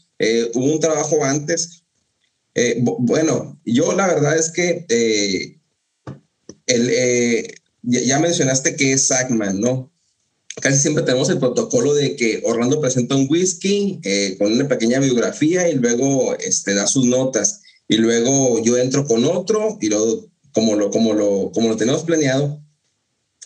hubo 0.54 0.66
un 0.74 0.80
trabajo 0.80 1.22
antes. 1.26 1.84
bueno, 2.80 3.60
yo 3.66 3.92
la 3.92 4.08
verdad 4.08 4.38
es 4.38 4.50
que 4.52 5.59
el, 6.70 6.90
eh, 6.90 7.56
ya, 7.82 8.20
mencionaste 8.20 8.76
que 8.76 8.94
es 8.94 9.08
Sackman, 9.08 9.60
¿no? 9.60 9.92
Casi 10.62 10.80
siempre 10.80 11.04
tenemos 11.04 11.30
el 11.30 11.40
protocolo 11.40 11.94
de 11.94 12.16
que 12.16 12.42
Orlando 12.46 12.82
presenta 12.82 13.16
un 13.16 13.28
whisky 13.30 14.00
eh, 14.04 14.36
con 14.38 14.52
una 14.52 14.68
pequeña 14.68 15.00
biografía 15.00 15.70
y 15.70 15.76
luego 15.76 16.36
este, 16.36 16.74
da 16.74 16.86
sus 16.88 17.06
notas. 17.06 17.62
Y 17.88 17.98
luego 17.98 18.62
yo 18.64 18.78
entro 18.78 19.06
con 19.08 19.26
otro 19.26 19.78
y 19.82 19.88
luego, 19.88 20.28
como 20.54 20.76
lo, 20.76 20.92
como 20.92 21.14
lo, 21.14 21.52
como 21.54 21.70
lo 21.70 21.78
tenemos 21.78 22.04
planeado. 22.04 22.62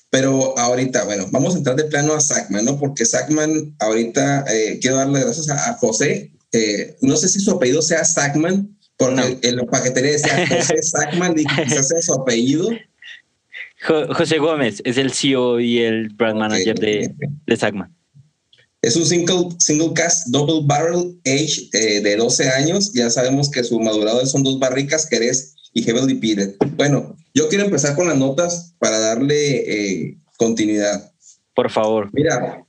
Pero 0.10 0.58
ahorita, 0.58 1.06
bueno, 1.06 1.28
vamos 1.32 1.54
a 1.54 1.58
entrar 1.58 1.76
de 1.76 1.86
plano 1.86 2.14
a 2.14 2.20
Sackman, 2.20 2.66
¿no? 2.66 2.80
Porque 2.80 3.06
Sackman, 3.06 3.76
ahorita 3.80 4.46
eh, 4.52 4.80
quiero 4.82 4.98
darle 4.98 5.22
gracias 5.22 5.50
a, 5.50 5.74
José. 5.76 6.32
no 7.02 7.16
sé 7.16 7.30
si 7.30 7.40
su 7.40 7.52
apellido 7.52 7.82
sea 7.82 8.04
Sackman, 8.04 8.78
porque 8.98 9.40
en 9.42 9.56
la 9.56 9.66
paquetería 9.66 10.14
decía 10.14 10.48
José 10.48 10.82
Sackman 10.82 11.40
y 11.40 11.46
quizás 11.46 11.88
sea 11.88 12.02
su 12.02 12.14
apellido. 12.14 12.70
José 13.86 14.40
Gómez 14.40 14.82
es 14.86 14.98
el 14.98 15.12
CEO 15.12 15.60
y 15.60 15.80
el 15.80 16.10
brand 16.10 16.40
manager 16.40 16.80
de, 16.80 17.14
de 17.46 17.58
Sagma. 17.58 17.92
Es 18.82 18.96
un 18.96 19.06
single, 19.06 19.50
single 19.60 19.94
cast 19.94 20.28
double 20.28 20.62
barrel 20.66 21.18
age 21.26 21.70
eh, 21.74 22.02
de 22.02 22.16
12 22.18 22.50
años. 22.50 22.92
Ya 22.94 23.10
sabemos 23.10 23.50
que 23.50 23.64
su 23.64 23.80
madurado 23.80 24.26
son 24.26 24.44
dos 24.44 24.60
barricas, 24.60 25.08
Jerez 25.08 25.56
y 25.74 25.84
Heavily 25.84 26.16
Peated. 26.16 26.56
Bueno, 26.76 27.16
yo 27.34 27.48
quiero 27.48 27.64
empezar 27.64 27.96
con 27.96 28.08
las 28.08 28.18
notas 28.18 28.74
para 28.80 29.00
darle 29.00 30.10
eh, 30.10 30.18
continuidad. 30.38 31.14
Por 31.56 31.70
favor. 31.70 32.10
Mira, 32.12 32.66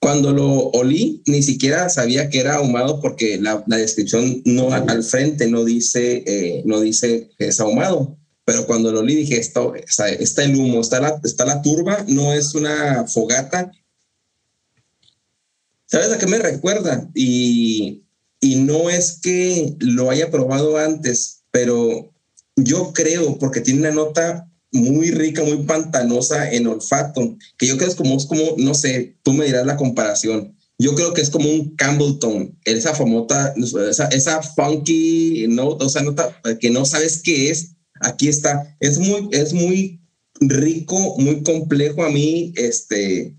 cuando 0.00 0.32
lo 0.32 0.70
olí, 0.70 1.22
ni 1.26 1.42
siquiera 1.42 1.88
sabía 1.88 2.28
que 2.28 2.40
era 2.40 2.56
ahumado 2.56 3.00
porque 3.00 3.38
la, 3.40 3.62
la 3.68 3.76
descripción 3.76 4.42
no 4.44 4.72
al 4.72 5.04
frente 5.04 5.46
no 5.48 5.64
dice, 5.64 6.24
eh, 6.26 6.62
no 6.64 6.80
dice 6.80 7.30
que 7.38 7.46
es 7.46 7.60
ahumado 7.60 8.18
pero 8.44 8.66
cuando 8.66 8.90
lo 8.90 9.02
leí 9.02 9.16
dije, 9.16 9.38
está, 9.38 9.60
está, 9.76 10.44
el 10.44 10.56
humo, 10.56 10.80
está 10.80 11.00
la, 11.00 11.20
está 11.22 11.44
la 11.44 11.62
turba, 11.62 12.04
no 12.08 12.32
es 12.32 12.54
una 12.54 13.06
fogata. 13.06 13.70
¿Sabes 15.86 16.10
a 16.10 16.18
qué 16.18 16.26
me 16.26 16.38
recuerda? 16.38 17.08
Y, 17.14 18.02
y 18.40 18.56
no 18.56 18.90
es 18.90 19.20
que 19.22 19.76
lo 19.78 20.10
haya 20.10 20.30
probado 20.30 20.76
antes, 20.76 21.42
pero 21.50 22.12
yo 22.56 22.92
creo, 22.92 23.38
porque 23.38 23.60
tiene 23.60 23.80
una 23.80 23.90
nota 23.92 24.48
muy 24.72 25.10
rica, 25.10 25.44
muy 25.44 25.58
pantanosa 25.64 26.50
en 26.50 26.66
olfato, 26.66 27.36
que 27.58 27.66
yo 27.66 27.76
creo 27.76 27.88
es 27.88 27.94
como, 27.94 28.16
es 28.16 28.26
como, 28.26 28.42
no 28.56 28.74
sé, 28.74 29.16
tú 29.22 29.32
me 29.32 29.44
dirás 29.44 29.66
la 29.66 29.76
comparación. 29.76 30.56
Yo 30.78 30.94
creo 30.94 31.12
que 31.12 31.20
es 31.20 31.30
como 31.30 31.48
un 31.48 31.76
Campbellton, 31.76 32.58
esa 32.64 32.94
famota, 32.94 33.54
esa, 33.88 34.06
esa 34.08 34.42
funky 34.42 35.46
note, 35.48 35.84
o 35.84 35.88
sea, 35.88 36.02
nota 36.02 36.34
que 36.58 36.70
no 36.70 36.84
sabes 36.84 37.20
qué 37.22 37.50
es, 37.50 37.76
aquí 38.02 38.28
está. 38.28 38.76
Es 38.80 38.98
muy, 38.98 39.28
es 39.32 39.52
muy 39.52 40.00
rico, 40.40 41.16
muy 41.18 41.42
complejo 41.42 42.04
a 42.04 42.10
mí, 42.10 42.52
este, 42.56 43.36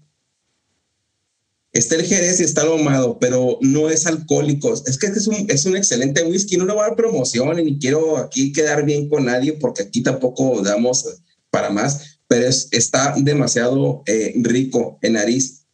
está 1.74 1.96
el 1.96 2.06
Jerez 2.06 2.40
y 2.40 2.44
está 2.44 2.62
el 2.62 2.70
ahumado, 2.70 3.18
pero 3.20 3.58
no 3.62 3.90
es 3.90 4.06
alcohólico. 4.06 4.74
Es 4.74 4.98
que 4.98 5.08
es 5.08 5.28
un, 5.28 5.50
es 5.50 5.66
un 5.66 5.76
excelente 5.76 6.24
whisky. 6.24 6.56
No 6.56 6.66
le 6.66 6.74
voy 6.74 6.84
a 6.84 6.88
dar 6.88 6.96
promoción 6.96 7.58
ni 7.58 7.80
quiero 7.80 8.18
aquí 8.18 8.54
quedar 8.54 8.86
bien 8.86 9.10
con 9.10 9.26
nadie 9.26 9.54
porque 9.54 9.84
aquí 9.84 10.02
tampoco 10.02 10.62
damos 10.62 11.06
para 11.50 11.70
más, 11.70 12.20
pero 12.28 12.48
es, 12.48 12.70
está 12.72 13.16
demasiado 13.18 14.04
eh, 14.06 14.34
rico 14.38 15.00
en 15.02 15.14
nariz. 15.14 15.66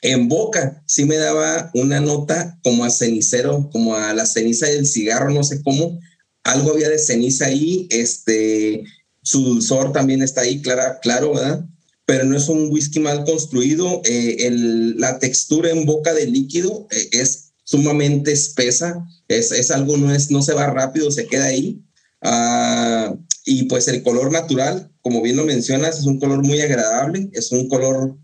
En 0.00 0.28
boca 0.28 0.82
sí 0.86 1.04
me 1.04 1.16
daba 1.16 1.70
una 1.74 2.00
nota 2.00 2.58
como 2.64 2.84
a 2.84 2.90
cenicero, 2.90 3.70
como 3.70 3.94
a 3.94 4.12
la 4.14 4.26
ceniza 4.26 4.66
del 4.66 4.86
cigarro, 4.86 5.30
no 5.30 5.44
sé 5.44 5.62
cómo. 5.62 6.00
Algo 6.44 6.72
había 6.72 6.88
de 6.88 6.98
ceniza 6.98 7.46
ahí, 7.46 7.86
este, 7.90 8.84
su 9.22 9.42
dulzor 9.44 9.92
también 9.92 10.22
está 10.22 10.42
ahí, 10.42 10.60
clara, 10.60 10.98
claro, 11.00 11.34
¿verdad? 11.34 11.64
pero 12.04 12.24
no 12.24 12.36
es 12.36 12.48
un 12.48 12.70
whisky 12.70 13.00
mal 13.00 13.24
construido. 13.24 14.02
Eh, 14.04 14.50
la 14.96 15.18
textura 15.18 15.70
en 15.70 15.86
boca 15.86 16.12
del 16.12 16.32
líquido 16.32 16.86
eh, 16.90 17.08
es 17.12 17.52
sumamente 17.64 18.32
espesa, 18.32 19.06
es, 19.28 19.52
es, 19.52 19.70
algo, 19.70 19.96
no, 19.96 20.12
es, 20.12 20.30
no 20.30 20.42
se 20.42 20.54
va 20.54 20.66
rápido, 20.66 21.10
se 21.10 21.26
queda 21.26 21.46
ahí. 21.46 21.80
Ah, 22.20 23.14
y 23.44 23.64
pues 23.64 23.88
el 23.88 24.02
color 24.02 24.30
natural, 24.30 24.90
como 25.00 25.22
bien 25.22 25.36
lo 25.36 25.44
mencionas, 25.44 25.98
es 25.98 26.04
un 26.04 26.18
color 26.18 26.44
muy 26.44 26.60
agradable, 26.60 27.30
es 27.32 27.50
un 27.50 27.68
color 27.68 28.16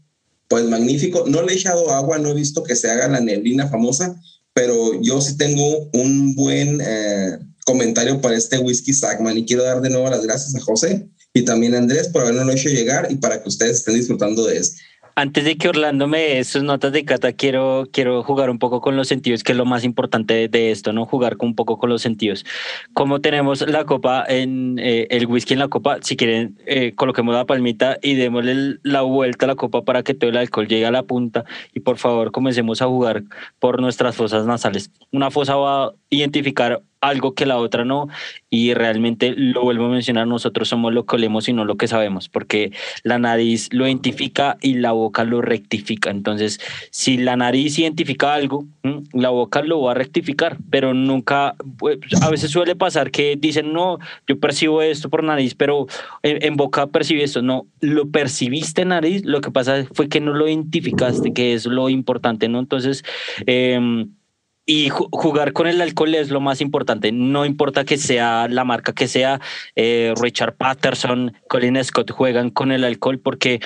pues 0.49 0.65
magnífico. 0.65 1.25
No 1.27 1.43
le 1.43 1.53
he 1.53 1.57
echado 1.57 1.91
agua, 1.91 2.19
no 2.19 2.31
he 2.31 2.35
visto 2.35 2.63
que 2.63 2.77
se 2.77 2.91
haga 2.91 3.09
la 3.09 3.21
neblina 3.21 3.69
famosa, 3.69 4.21
pero 4.53 5.01
yo 5.01 5.21
sí 5.21 5.37
tengo 5.37 5.89
un 5.93 6.35
buen 6.35 6.81
eh, 6.85 7.39
comentario 7.69 8.19
para 8.23 8.35
este 8.35 8.57
whisky 8.59 8.95
Sagman 8.95 9.37
y 9.37 9.45
quiero 9.45 9.63
dar 9.63 9.83
de 9.83 9.91
nuevo 9.91 10.09
las 10.09 10.25
gracias 10.25 10.55
a 10.57 10.61
José 10.61 11.07
y 11.35 11.43
también 11.43 11.75
a 11.75 11.79
Andrés 11.79 12.09
por 12.09 12.23
habernos 12.23 12.49
hecho 12.55 12.71
llegar 12.71 13.09
y 13.11 13.17
para 13.17 13.43
que 13.43 13.49
ustedes 13.51 13.79
estén 13.79 13.95
disfrutando 13.95 14.47
de 14.47 14.57
esto. 14.57 14.81
Antes 15.17 15.45
de 15.45 15.59
que 15.59 15.69
Orlando 15.69 16.07
me 16.07 16.21
dé 16.21 16.45
sus 16.45 16.63
notas 16.63 16.93
de 16.93 17.05
cata, 17.05 17.33
quiero, 17.33 17.89
quiero 17.93 18.23
jugar 18.23 18.51
un 18.51 18.61
poco 18.61 18.81
con 18.81 18.97
los 18.97 19.09
sentidos, 19.09 19.43
que 19.43 19.51
es 19.51 19.59
lo 19.59 19.67
más 19.67 19.83
importante 19.83 20.49
de, 20.49 20.71
esto, 20.71 20.93
¿no? 20.93 21.07
Jugar 21.07 21.37
un 21.41 21.57
poco 21.57 21.77
con 21.77 21.91
los 21.91 22.03
sentidos. 22.03 22.47
Como 22.95 23.21
tenemos 23.21 23.69
la 23.69 23.85
copa 23.85 24.25
en 24.29 24.79
eh, 24.79 25.09
el 25.11 25.27
whisky 25.27 25.55
en 25.55 25.59
la 25.59 25.67
copa, 25.67 25.99
si 26.03 26.17
quieren, 26.17 26.57
eh, 26.67 26.93
coloquemos 26.95 27.35
la 27.35 27.47
palmita 27.47 27.99
y 28.01 28.15
démosle 28.15 28.79
la 28.85 29.03
vuelta 29.03 29.47
a 29.47 29.49
la 29.49 29.57
copa 29.57 29.83
para 29.83 30.05
que 30.05 30.15
todo 30.15 30.31
el 30.31 30.37
alcohol 30.37 30.69
llegue 30.69 30.87
a 30.87 30.93
la 30.93 31.03
punta. 31.03 31.45
Y 31.75 31.81
por 31.81 31.99
favor, 31.99 32.31
comencemos 32.31 32.81
a 32.81 32.87
jugar 32.87 33.25
por 33.59 33.81
nuestras 33.81 34.15
fosas 34.15 34.47
nasales. 34.47 34.93
Una 35.11 35.33
fosa 35.33 35.57
va 35.57 35.87
a 35.87 35.93
identificar 36.11 36.81
algo 37.01 37.35
que 37.35 37.47
la 37.47 37.59
otra 37.59 37.85
no. 37.85 38.09
Y 38.51 38.75
realmente 38.75 39.35
lo 39.37 39.63
vuelvo 39.63 39.87
a 39.87 39.89
mencionar, 39.91 40.27
nosotros 40.27 40.69
somos 40.69 40.93
lo 40.95 41.05
que 41.05 41.17
olemos 41.17 41.49
y 41.49 41.53
no 41.53 41.65
lo 41.65 41.77
que 41.77 41.87
sabemos, 41.87 42.29
porque 42.29 42.73
la 43.03 43.19
nariz 43.19 43.69
lo 43.73 43.87
identifica 43.87 44.57
y 44.63 44.75
la 44.75 44.93
boca 44.93 45.25
lo 45.25 45.43
rectifica. 45.43 46.11
Entonces, 46.11 46.61
si 46.91 47.19
la 47.19 47.37
nariz 47.37 47.79
identifica 47.79 48.33
algo, 48.33 48.65
la 49.13 49.29
boca 49.29 49.63
lo 49.63 49.83
va 49.83 49.93
a 49.93 49.95
rectificar, 49.95 50.57
pero 50.71 50.95
nunca, 50.95 51.57
pues, 51.79 51.99
a 52.23 52.31
veces 52.31 52.51
suele 52.51 52.75
pasar 52.75 53.11
que 53.11 53.37
dicen, 53.37 53.73
no, 53.73 53.99
yo 54.27 54.39
percibo 54.39 54.81
esto 54.81 55.11
por 55.11 55.23
nariz, 55.23 55.55
pero 55.55 55.87
en, 56.23 56.57
boca 56.57 56.87
percibe 56.87 57.23
esto. 57.23 57.43
No, 57.43 57.67
lo 57.81 58.09
percibiste 58.09 58.83
en 58.83 58.89
nariz, 58.89 59.25
lo 59.25 59.41
que 59.41 59.51
pasa 59.51 59.85
fue 59.93 60.09
que 60.09 60.21
no 60.21 60.33
lo 60.33 60.49
identificaste, 60.49 61.33
que 61.33 61.53
es 61.53 61.67
lo 61.67 61.89
importante, 61.91 62.49
¿no? 62.49 62.59
Entonces, 62.59 63.05
eh, 63.47 64.07
y 64.71 64.91
jugar 64.91 65.55
con 65.55 65.67
el 65.67 65.81
alcohol 65.81 66.15
es 66.15 66.29
lo 66.29 66.41
más 66.41 66.61
importante. 66.61 67.11
No 67.11 67.47
importa 67.47 67.87
que 67.87 67.97
sea 67.97 68.49
la 68.49 68.65
marca 68.65 68.93
que 68.93 69.09
sea, 69.09 69.41
eh, 69.75 70.13
Richard 70.21 70.57
Patterson, 70.57 71.33
Colin 71.49 71.83
Scott 71.83 72.11
juegan 72.11 72.51
con 72.51 72.71
el 72.71 72.85
alcohol 72.85 73.19
porque 73.19 73.61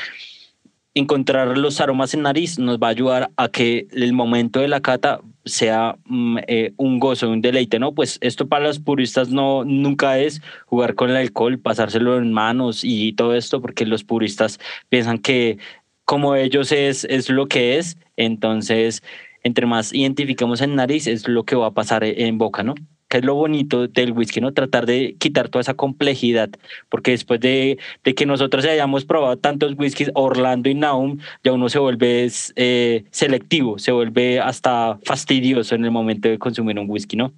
encontrar 0.95 1.59
los 1.59 1.81
aromas 1.81 2.15
en 2.15 2.23
nariz 2.23 2.61
nos 2.61 2.79
va 2.79 2.87
a 2.87 2.91
ayudar 2.91 3.33
a 3.37 3.49
que 3.49 3.89
el 3.91 4.13
momento 4.13 4.61
de 4.61 4.69
la 4.69 4.81
cata 4.81 5.21
sea 5.45 5.97
mm, 6.05 6.39
eh, 6.47 6.73
un 6.77 7.01
gozo, 7.01 7.29
un 7.31 7.41
deleite, 7.41 7.81
¿no? 7.81 7.93
Pues 7.93 8.19
esto 8.21 8.47
para 8.47 8.67
los 8.67 8.79
puristas 8.79 9.29
no 9.29 9.65
nunca 9.65 10.21
es 10.21 10.41
jugar 10.67 10.95
con 10.95 11.11
el 11.11 11.17
alcohol, 11.17 11.59
pasárselo 11.59 12.17
en 12.17 12.33
manos 12.33 12.85
y 12.85 13.13
todo 13.15 13.35
esto, 13.35 13.61
porque 13.61 13.87
los 13.87 14.05
puristas 14.05 14.61
piensan 14.89 15.19
que 15.19 15.59
como 16.05 16.37
ellos 16.37 16.71
es, 16.71 17.03
es 17.05 17.29
lo 17.29 17.49
que 17.49 17.79
es, 17.79 17.97
entonces 18.17 19.03
entre 19.43 19.67
más 19.67 19.93
identificamos 19.93 20.61
en 20.61 20.77
nariz 20.77 21.07
es 21.07 21.29
lo 21.29 21.45
que 21.45 21.57
va 21.57 21.69
a 21.69 21.75
pasar 21.75 22.05
en 22.05 22.39
boca, 22.39 22.63
¿no? 22.63 22.75
Que 23.09 23.19
es 23.19 23.25
lo 23.25 23.35
bonito 23.35 23.89
del 23.89 24.13
whisky, 24.13 24.41
¿no? 24.41 24.53
Tratar 24.53 24.87
de 24.87 25.17
quitar 25.19 25.49
toda 25.49 25.61
esa 25.61 25.75
complejidad, 25.75 26.51
porque 26.89 27.11
después 27.11 27.41
de, 27.41 27.79
de 28.05 28.15
que 28.15 28.25
nosotros 28.25 28.65
hayamos 28.65 29.05
probado 29.05 29.37
tantos 29.37 29.75
whiskies, 29.77 30.11
Orlando 30.15 30.71
y 30.71 30.75
Naum, 30.75 31.19
ya 31.45 31.53
uno 31.53 31.69
se 31.69 31.79
vuelve 31.79 32.31
eh, 32.57 33.05
selectivo, 33.11 33.79
se 33.79 33.93
vuelve 33.93 34.41
hasta 34.41 34.99
fastidioso 35.05 35.75
en 35.75 35.85
el 35.85 35.91
momento 35.91 36.29
de 36.29 36.39
consumir 36.39 36.79
un 36.79 36.89
whisky, 36.89 37.17
¿no? 37.17 37.35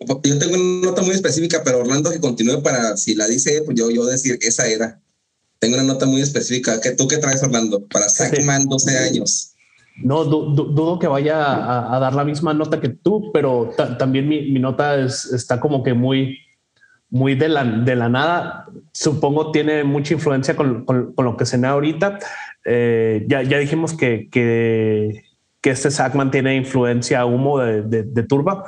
Yo 0.00 0.38
tengo 0.38 0.54
una 0.54 0.88
nota 0.88 1.02
muy 1.02 1.14
específica, 1.14 1.62
pero 1.62 1.80
Orlando 1.80 2.10
que 2.10 2.20
continúe 2.20 2.62
para, 2.62 2.96
si 2.96 3.14
la 3.14 3.26
dice, 3.26 3.62
pues 3.66 3.78
yo, 3.78 3.90
yo 3.90 4.06
decir, 4.06 4.38
esa 4.40 4.66
era. 4.66 5.00
Tengo 5.58 5.74
una 5.74 5.84
nota 5.84 6.06
muy 6.06 6.22
específica. 6.22 6.80
¿Tú 6.96 7.06
qué 7.06 7.18
traes, 7.18 7.42
Orlando? 7.42 7.86
Para 7.86 8.08
Sackman, 8.08 8.66
12 8.66 8.96
años. 8.96 9.52
No, 9.96 10.24
dudo 10.24 10.98
que 10.98 11.06
vaya 11.06 11.94
a, 11.94 11.98
dar 11.98 12.14
la 12.14 12.24
misma 12.24 12.54
nota 12.54 12.80
que 12.80 12.88
tú, 12.88 13.30
pero 13.32 13.70
también 13.98 14.28
mi, 14.28 14.58
nota 14.58 14.98
está 14.98 15.60
como 15.60 15.82
que 15.82 15.92
muy, 15.92 16.38
muy 17.10 17.34
de 17.34 17.48
la, 17.48 17.64
de 17.64 17.96
la 17.96 18.08
nada. 18.08 18.66
Supongo 18.92 19.50
tiene 19.50 19.84
mucha 19.84 20.14
influencia 20.14 20.56
con, 20.56 20.86
lo 21.16 21.36
que 21.36 21.44
se 21.44 21.64
ahorita. 21.64 22.18
Eh, 22.64 23.26
ya, 23.28 23.42
ya 23.42 23.58
dijimos 23.58 23.92
que, 23.92 24.28
que, 24.30 25.22
este 25.62 25.90
Sackman 25.90 26.30
tiene 26.30 26.56
influencia 26.56 27.26
humo 27.26 27.58
de, 27.58 28.22
turba, 28.22 28.64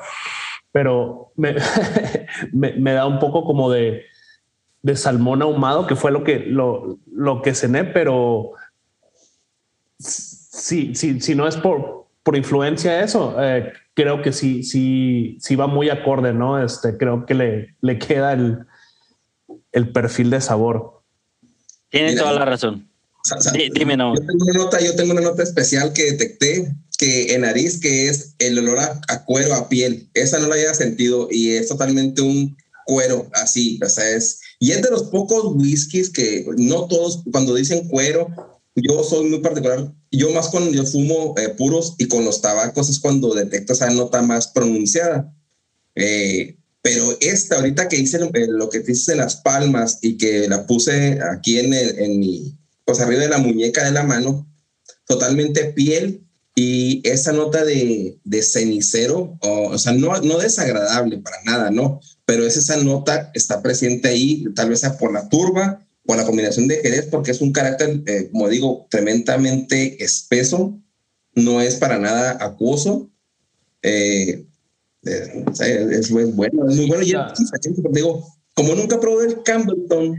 pero 0.71 1.33
me, 1.37 1.55
me, 2.53 2.93
da 2.93 3.07
un 3.07 3.19
poco 3.19 3.45
como 3.45 3.71
de, 3.71 4.03
de 4.83 4.97
salmón 4.97 5.41
ahumado, 5.41 5.87
que 5.87 5.97
fue 5.97 6.11
lo 6.11 6.25
que, 6.25 6.41
lo, 6.41 6.99
lo 7.11 7.41
que 7.41 7.55
cené, 7.55 7.85
pero 7.85 8.53
sí, 10.63 10.95
sí, 10.95 11.21
si 11.21 11.35
no 11.35 11.49
es 11.49 11.57
por, 11.57 12.07
por 12.23 12.37
influencia 12.37 13.03
eso, 13.03 13.35
eh, 13.39 13.73
creo 13.95 14.23
que 14.23 14.33
sí, 14.33 14.63
sí, 14.63 15.37
sí 15.41 15.57
va 15.57 15.67
muy 15.67 15.91
acorde, 15.91 16.33
¿no? 16.33 16.63
Este, 16.63 16.97
creo 16.97 17.27
que 17.27 17.35
le, 17.35 17.75
le 17.81 17.99
queda 17.99 18.33
el, 18.33 18.61
el 19.73 19.93
perfil 19.93 20.31
de 20.31 20.41
sabor. 20.41 21.03
Tiene 21.91 22.15
toda 22.17 22.33
la 22.33 22.45
razón. 22.45 22.89
dime 23.75 23.97
no. 23.97 24.15
Yo 24.15 24.21
tengo, 24.21 24.45
una 24.45 24.53
nota, 24.55 24.81
yo 24.81 24.95
tengo 24.95 25.13
una 25.13 25.21
nota 25.21 25.43
especial 25.43 25.93
que 25.93 26.13
detecté 26.13 26.75
que 26.97 27.35
en 27.35 27.41
nariz, 27.41 27.81
que 27.81 28.09
es 28.09 28.35
el 28.39 28.59
olor 28.59 28.79
a, 28.79 29.25
cuero, 29.25 29.55
a 29.55 29.69
piel. 29.69 30.09
Esa 30.15 30.39
no 30.39 30.47
la 30.47 30.55
había 30.55 30.73
sentido 30.75 31.29
y 31.31 31.51
es 31.51 31.69
totalmente 31.69 32.23
un 32.23 32.57
cuero 32.87 33.29
así, 33.35 33.79
o 33.85 33.89
sea, 33.89 34.09
es, 34.11 34.41
y 34.59 34.73
es 34.73 34.83
de 34.83 34.91
los 34.91 35.05
pocos 35.05 35.45
whiskies 35.55 36.11
que 36.11 36.45
no 36.57 36.87
todos, 36.87 37.23
cuando 37.31 37.55
dicen 37.55 37.89
cuero, 37.89 38.29
yo 38.75 39.05
soy 39.05 39.29
muy 39.29 39.41
particular. 39.41 39.93
Yo 40.13 40.31
más 40.31 40.51
cuando 40.51 40.71
yo 40.71 40.85
fumo 40.85 41.35
eh, 41.39 41.49
puros 41.49 41.95
y 41.97 42.07
con 42.07 42.25
los 42.25 42.43
tabacos 42.43 42.91
es 42.91 43.01
cuando 43.01 43.35
detecto 43.35 43.73
esa 43.73 43.91
nota 43.91 44.21
más 44.21 44.49
pronunciada. 44.49 45.35
Eh, 45.95 46.59
pero 46.83 47.17
esta, 47.21 47.57
ahorita 47.57 47.89
que 47.89 47.97
hice 47.97 48.19
eh, 48.35 48.47
lo, 48.47 48.69
que 48.69 48.81
dices 48.81 49.09
en 49.09 49.19
las 49.19 49.37
palmas 49.37 49.99
y 50.03 50.19
que 50.19 50.49
la 50.49 50.67
puse 50.67 51.19
aquí 51.33 51.59
en, 51.59 51.73
en 51.73 52.21
mi, 52.21 52.59
pues 52.85 53.01
arriba 53.01 53.23
de 53.23 53.29
la 53.31 53.39
muñeca 53.39 53.85
de 53.85 53.93
la 53.93 54.03
mano, 54.03 54.47
totalmente 55.07 55.65
piel 55.73 56.27
y 56.55 57.01
esa 57.09 57.33
nota 57.33 57.65
de, 57.65 58.19
de 58.23 58.43
cenicero, 58.43 59.39
o, 59.41 59.69
o, 59.69 59.79
sea, 59.79 59.93
no, 59.93 60.21
no 60.21 60.39
desagradable 60.39 61.19
para 61.19 61.43
nada, 61.45 61.71
¿no? 61.71 62.01
Pero 62.27 62.47
es 62.47 62.59
esa 62.59 62.77
nota, 62.77 63.31
está 63.33 63.63
presente 63.63 64.09
ahí, 64.09 64.45
tal 64.55 64.69
vez 64.69 64.81
sea 64.81 64.99
por 64.99 65.13
la 65.13 65.29
turba 65.31 65.82
con 66.07 66.17
la 66.17 66.27
combinación 66.27 66.69
de 66.69 66.77
Jerez, 66.77 67.07
porque 67.11 67.31
es 67.31 67.41
un 67.41 67.53
carácter, 67.53 68.03
eh, 68.07 68.29
como 68.33 68.49
digo, 68.49 68.87
tremendamente 68.91 70.03
espeso, 70.03 70.79
no 71.35 71.61
es 71.61 71.77
para 71.77 71.99
nada 71.99 72.39
acuoso. 72.41 73.11
Eh, 73.83 74.47
eh, 75.05 75.45
es, 75.93 76.11
bueno, 76.11 76.69
es 76.69 76.77
muy 76.77 76.87
bueno. 76.87 77.03
Y 77.03 77.15
digo, 77.93 78.27
como 78.55 78.75
nunca 78.75 79.01
probé 79.01 79.27
el 79.27 79.43
Campbellton, 79.43 80.17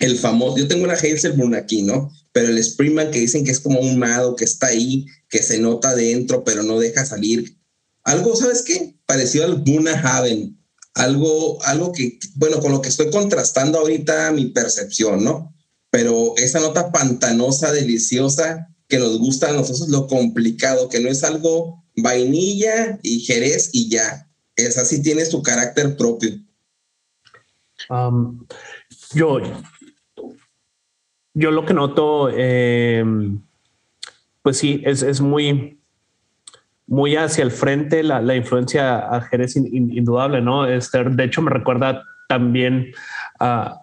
el 0.00 0.18
famoso, 0.18 0.58
yo 0.58 0.68
tengo 0.68 0.84
una 0.84 0.94
Hazelbrunn 0.94 1.54
aquí, 1.54 1.82
¿no? 1.82 2.10
Pero 2.32 2.48
el 2.48 2.62
Springman 2.62 3.10
que 3.10 3.20
dicen 3.20 3.44
que 3.44 3.50
es 3.50 3.60
como 3.60 3.80
un 3.80 3.98
mado, 3.98 4.36
que 4.36 4.44
está 4.44 4.68
ahí, 4.68 5.06
que 5.28 5.42
se 5.42 5.58
nota 5.58 5.94
dentro, 5.94 6.44
pero 6.44 6.62
no 6.62 6.78
deja 6.78 7.06
salir. 7.06 7.56
Algo, 8.02 8.36
¿sabes 8.36 8.62
qué? 8.62 8.94
Parecido 9.06 9.44
al 9.44 9.62
Buna 9.62 9.92
Haven 10.00 10.58
algo, 10.94 11.62
algo 11.64 11.92
que, 11.92 12.18
bueno, 12.36 12.60
con 12.60 12.72
lo 12.72 12.80
que 12.80 12.88
estoy 12.88 13.10
contrastando 13.10 13.78
ahorita 13.78 14.30
mi 14.32 14.46
percepción, 14.46 15.24
¿no? 15.24 15.52
Pero 15.90 16.34
esa 16.36 16.60
nota 16.60 16.92
pantanosa, 16.92 17.72
deliciosa, 17.72 18.68
que 18.88 18.98
nos 18.98 19.18
gusta 19.18 19.50
a 19.50 19.52
nosotros, 19.52 19.88
lo 19.88 20.06
complicado, 20.06 20.88
que 20.88 21.00
no 21.00 21.08
es 21.08 21.24
algo 21.24 21.84
vainilla 21.96 22.98
y 23.02 23.20
jerez 23.20 23.70
y 23.72 23.88
ya. 23.88 24.28
Esa 24.56 24.84
sí 24.84 25.02
tiene 25.02 25.24
su 25.24 25.42
carácter 25.42 25.96
propio. 25.96 26.30
yo, 29.14 29.40
yo 31.34 31.50
lo 31.50 31.66
que 31.66 31.74
noto, 31.74 32.30
em, 32.30 33.42
pues 34.42 34.58
sí, 34.58 34.80
es, 34.84 35.02
es, 35.02 35.20
muy, 35.20 35.80
muy 36.86 37.16
hacia 37.16 37.44
el 37.44 37.50
frente, 37.50 38.02
la, 38.02 38.20
la 38.20 38.36
influencia 38.36 38.98
a 38.98 39.20
Jerez 39.22 39.56
indudable, 39.56 40.40
¿no? 40.40 40.66
Este, 40.66 41.02
de 41.04 41.24
hecho, 41.24 41.42
me 41.42 41.50
recuerda 41.50 42.02
también 42.28 42.92
a, 43.40 43.80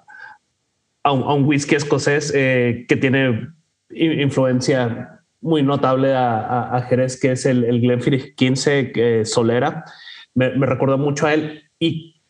a, 1.03 1.11
un, 1.11 1.45
whisky 1.45 1.75
escocés 1.75 2.31
eh, 2.35 2.85
que 2.87 2.95
tiene 2.95 3.49
influencia 3.89 5.19
muy 5.41 5.63
notable 5.63 6.13
a, 6.13 6.75
a, 6.75 6.81
Jerez, 6.83 7.19
que 7.19 7.31
es 7.31 7.45
el, 7.45 7.63
el 7.63 7.81
Glenfiddich 7.81 8.35
15 8.35 8.91
eh, 8.95 9.25
Solera. 9.25 9.83
Me, 10.35 10.51
me 10.51 10.65
recordó 10.65 10.97
mucho 10.97 11.25
a 11.25 11.33
él 11.33 11.63
y 11.79 12.21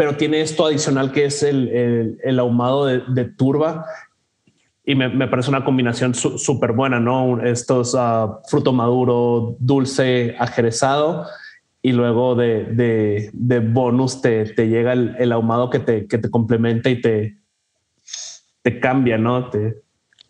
pero 0.00 0.16
tiene 0.16 0.40
esto 0.40 0.64
adicional 0.64 1.12
que 1.12 1.26
es 1.26 1.42
el, 1.42 1.68
el, 1.68 2.18
el 2.24 2.38
ahumado 2.38 2.86
de, 2.86 3.02
de, 3.08 3.26
turba 3.26 3.84
y 4.90 4.94
me, 4.96 5.08
me 5.08 5.28
parece 5.28 5.50
una 5.50 5.64
combinación 5.64 6.14
súper 6.14 6.72
buena, 6.72 6.98
¿no? 6.98 7.40
Estos 7.40 7.94
uh, 7.94 8.40
fruto 8.48 8.72
maduro, 8.72 9.56
dulce, 9.60 10.34
ajerezado 10.36 11.26
y 11.80 11.92
luego 11.92 12.34
de, 12.34 12.64
de, 12.64 13.30
de 13.32 13.60
bonus 13.60 14.20
te, 14.20 14.46
te 14.46 14.68
llega 14.68 14.92
el, 14.92 15.14
el, 15.16 15.30
ahumado 15.30 15.70
que 15.70 15.78
te, 15.78 16.08
que 16.08 16.18
te 16.18 16.28
complementa 16.28 16.90
y 16.90 17.00
te, 17.00 17.38
te 18.62 18.80
cambia, 18.80 19.16
¿no? 19.16 19.48
Te... 19.48 19.76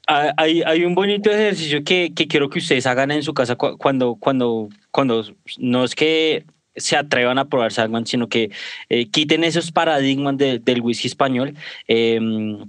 Ah, 0.07 0.35
hay, 0.37 0.61
hay 0.63 0.85
un 0.85 0.95
bonito 0.95 1.31
ejercicio 1.31 1.83
que, 1.83 2.13
que 2.15 2.29
quiero 2.29 2.51
que 2.51 2.59
ustedes 2.59 2.87
hagan 2.87 3.11
en 3.13 3.23
su 3.23 3.33
casa 3.33 3.57
cuando, 3.57 4.17
cuando, 4.17 4.69
cuando 4.91 5.25
no 5.59 5.85
es 5.85 5.95
que 5.95 6.45
se 6.77 6.97
atrevan 6.97 7.39
a 7.39 7.49
probar 7.49 7.73
Sagman, 7.73 8.07
sino 8.07 8.29
que 8.29 8.51
eh, 8.89 9.07
quiten 9.07 9.45
esos 9.45 9.73
paradigmas 9.73 10.37
del 10.39 10.81
whisky 10.81 11.09
español, 11.09 11.55
eh, 11.89 12.21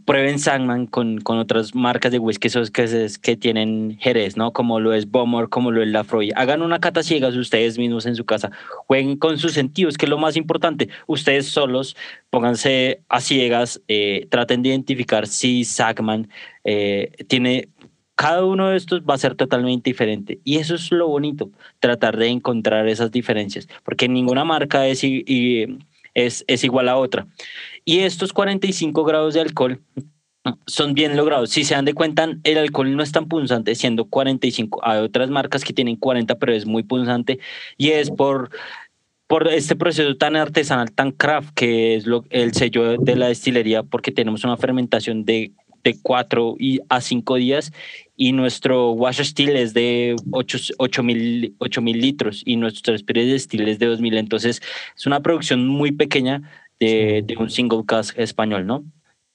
prueben 0.05 0.39
Sagman 0.39 0.87
con, 0.87 1.19
con 1.19 1.37
otras 1.37 1.75
marcas 1.75 2.11
de 2.11 2.19
whisky 2.19 2.47
esos 2.47 2.71
que, 2.71 3.07
que 3.21 3.37
tienen 3.37 3.97
Jerez, 3.99 4.37
¿no? 4.37 4.51
Como 4.53 4.79
lo 4.79 4.93
es 4.93 5.09
Bomor, 5.09 5.49
como 5.49 5.71
lo 5.71 5.83
es 5.83 5.89
Lafroy. 5.89 6.31
Hagan 6.35 6.61
una 6.61 6.79
cata 6.79 7.03
ciegas 7.03 7.35
ustedes 7.35 7.77
mismos 7.77 8.05
en 8.05 8.15
su 8.15 8.25
casa, 8.25 8.51
jueguen 8.87 9.17
con 9.17 9.37
sus 9.37 9.53
sentidos, 9.53 9.97
que 9.97 10.05
es 10.05 10.09
lo 10.09 10.17
más 10.17 10.35
importante. 10.35 10.89
Ustedes 11.07 11.47
solos, 11.47 11.95
pónganse 12.29 13.01
a 13.09 13.21
ciegas, 13.21 13.81
eh, 13.87 14.27
traten 14.29 14.61
de 14.63 14.69
identificar 14.69 15.27
si 15.27 15.63
Sagman 15.63 16.29
eh, 16.63 17.11
tiene 17.27 17.69
cada 18.21 18.45
uno 18.45 18.69
de 18.69 18.77
estos 18.77 19.01
va 19.01 19.15
a 19.15 19.17
ser 19.17 19.33
totalmente 19.33 19.89
diferente. 19.89 20.39
Y 20.43 20.57
eso 20.57 20.75
es 20.75 20.91
lo 20.91 21.07
bonito, 21.07 21.49
tratar 21.79 22.17
de 22.17 22.27
encontrar 22.27 22.87
esas 22.87 23.11
diferencias, 23.11 23.67
porque 23.83 24.07
ninguna 24.07 24.45
marca 24.45 24.85
es, 24.85 25.01
es, 25.03 26.45
es 26.47 26.63
igual 26.63 26.87
a 26.89 26.97
otra. 26.97 27.25
Y 27.83 28.01
estos 28.01 28.31
45 28.31 29.03
grados 29.05 29.33
de 29.33 29.41
alcohol 29.41 29.81
son 30.67 30.93
bien 30.93 31.17
logrados. 31.17 31.49
Si 31.49 31.63
se 31.63 31.73
dan 31.73 31.85
de 31.85 31.95
cuenta, 31.95 32.29
el 32.43 32.57
alcohol 32.59 32.95
no 32.95 33.01
es 33.01 33.11
tan 33.11 33.27
punzante, 33.27 33.73
siendo 33.73 34.05
45. 34.05 34.81
Hay 34.83 34.99
otras 34.99 35.31
marcas 35.31 35.63
que 35.63 35.73
tienen 35.73 35.95
40, 35.95 36.35
pero 36.35 36.53
es 36.53 36.67
muy 36.67 36.83
punzante. 36.83 37.39
Y 37.75 37.89
es 37.89 38.11
por, 38.11 38.51
por 39.25 39.47
este 39.47 39.75
proceso 39.75 40.15
tan 40.15 40.35
artesanal, 40.35 40.91
tan 40.91 41.09
craft, 41.09 41.55
que 41.55 41.95
es 41.95 42.05
lo, 42.05 42.23
el 42.29 42.53
sello 42.53 42.99
de 42.99 43.15
la 43.15 43.29
destilería, 43.29 43.81
porque 43.81 44.11
tenemos 44.11 44.43
una 44.43 44.57
fermentación 44.57 45.25
de 45.25 45.53
de 45.83 45.97
4 46.01 46.55
a 46.89 47.01
5 47.01 47.35
días 47.35 47.71
y 48.15 48.31
nuestro 48.33 48.91
wash 48.91 49.21
steel 49.23 49.55
es 49.55 49.73
de 49.73 50.15
8 50.31 51.03
mil 51.03 51.55
litros 51.99 52.43
y 52.45 52.55
nuestro 52.55 52.93
spirit 52.95 53.39
steel 53.39 53.67
es 53.67 53.79
de 53.79 53.87
2 53.87 54.01
mil. 54.01 54.17
Entonces 54.17 54.61
es 54.95 55.05
una 55.05 55.21
producción 55.21 55.67
muy 55.67 55.91
pequeña 55.91 56.41
de, 56.79 57.23
de 57.25 57.37
un 57.37 57.49
single 57.49 57.83
cask 57.85 58.17
español, 58.17 58.65
¿no? 58.65 58.83